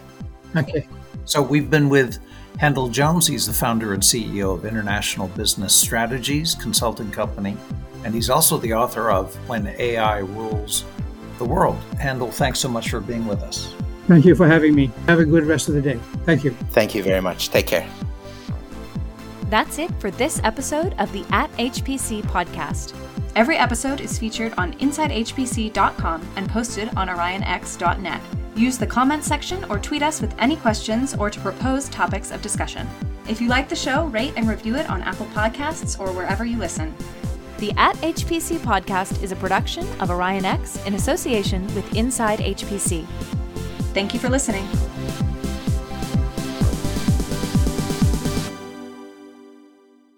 Okay. 0.55 0.87
So 1.25 1.41
we've 1.41 1.69
been 1.69 1.89
with 1.89 2.19
Handel 2.59 2.89
Jones. 2.89 3.27
He's 3.27 3.47
the 3.47 3.53
founder 3.53 3.93
and 3.93 4.03
CEO 4.03 4.53
of 4.53 4.65
International 4.65 5.27
Business 5.29 5.75
Strategies 5.75 6.55
Consulting 6.55 7.11
Company, 7.11 7.57
and 8.03 8.13
he's 8.13 8.29
also 8.29 8.57
the 8.57 8.73
author 8.73 9.11
of 9.11 9.35
When 9.47 9.67
AI 9.67 10.19
Rules 10.19 10.85
the 11.37 11.45
World. 11.45 11.77
Handel, 11.99 12.31
thanks 12.31 12.59
so 12.59 12.69
much 12.69 12.89
for 12.89 12.99
being 12.99 13.25
with 13.25 13.41
us. 13.41 13.73
Thank 14.07 14.25
you 14.25 14.35
for 14.35 14.47
having 14.47 14.75
me. 14.75 14.91
Have 15.07 15.19
a 15.19 15.25
good 15.25 15.45
rest 15.45 15.69
of 15.69 15.75
the 15.75 15.81
day. 15.81 15.99
Thank 16.25 16.43
you. 16.43 16.51
Thank 16.71 16.93
you 16.93 17.03
very 17.03 17.21
much. 17.21 17.49
Take 17.49 17.67
care. 17.67 17.87
That's 19.49 19.77
it 19.77 19.91
for 19.99 20.11
this 20.11 20.41
episode 20.43 20.95
of 20.99 21.11
the 21.11 21.25
At 21.31 21.51
HPC 21.57 22.23
podcast. 22.23 22.95
Every 23.35 23.55
episode 23.57 24.01
is 24.01 24.17
featured 24.17 24.53
on 24.57 24.73
InsideHPC.com 24.73 26.27
and 26.35 26.49
posted 26.49 26.89
on 26.95 27.07
OrionX.net. 27.07 28.21
Use 28.55 28.77
the 28.77 28.87
comment 28.87 29.23
section 29.23 29.63
or 29.65 29.79
tweet 29.79 30.03
us 30.03 30.21
with 30.21 30.35
any 30.37 30.55
questions 30.55 31.15
or 31.15 31.29
to 31.29 31.39
propose 31.39 31.89
topics 31.89 32.31
of 32.31 32.41
discussion. 32.41 32.87
If 33.27 33.41
you 33.41 33.47
like 33.47 33.67
the 33.67 33.75
show, 33.75 34.05
rate 34.07 34.33
and 34.35 34.47
review 34.47 34.75
it 34.75 34.89
on 34.89 35.01
Apple 35.01 35.25
Podcasts 35.27 35.99
or 35.99 36.11
wherever 36.11 36.45
you 36.45 36.57
listen. 36.57 36.93
The 37.57 37.71
At 37.77 37.95
HPC 37.97 38.57
podcast 38.59 39.23
is 39.23 39.31
a 39.31 39.37
production 39.37 39.87
of 40.01 40.09
OrionX 40.09 40.85
in 40.85 40.95
association 40.95 41.65
with 41.75 41.95
Inside 41.95 42.39
HPC. 42.39 43.05
Thank 43.93 44.13
you 44.13 44.19
for 44.19 44.29
listening. 44.29 44.67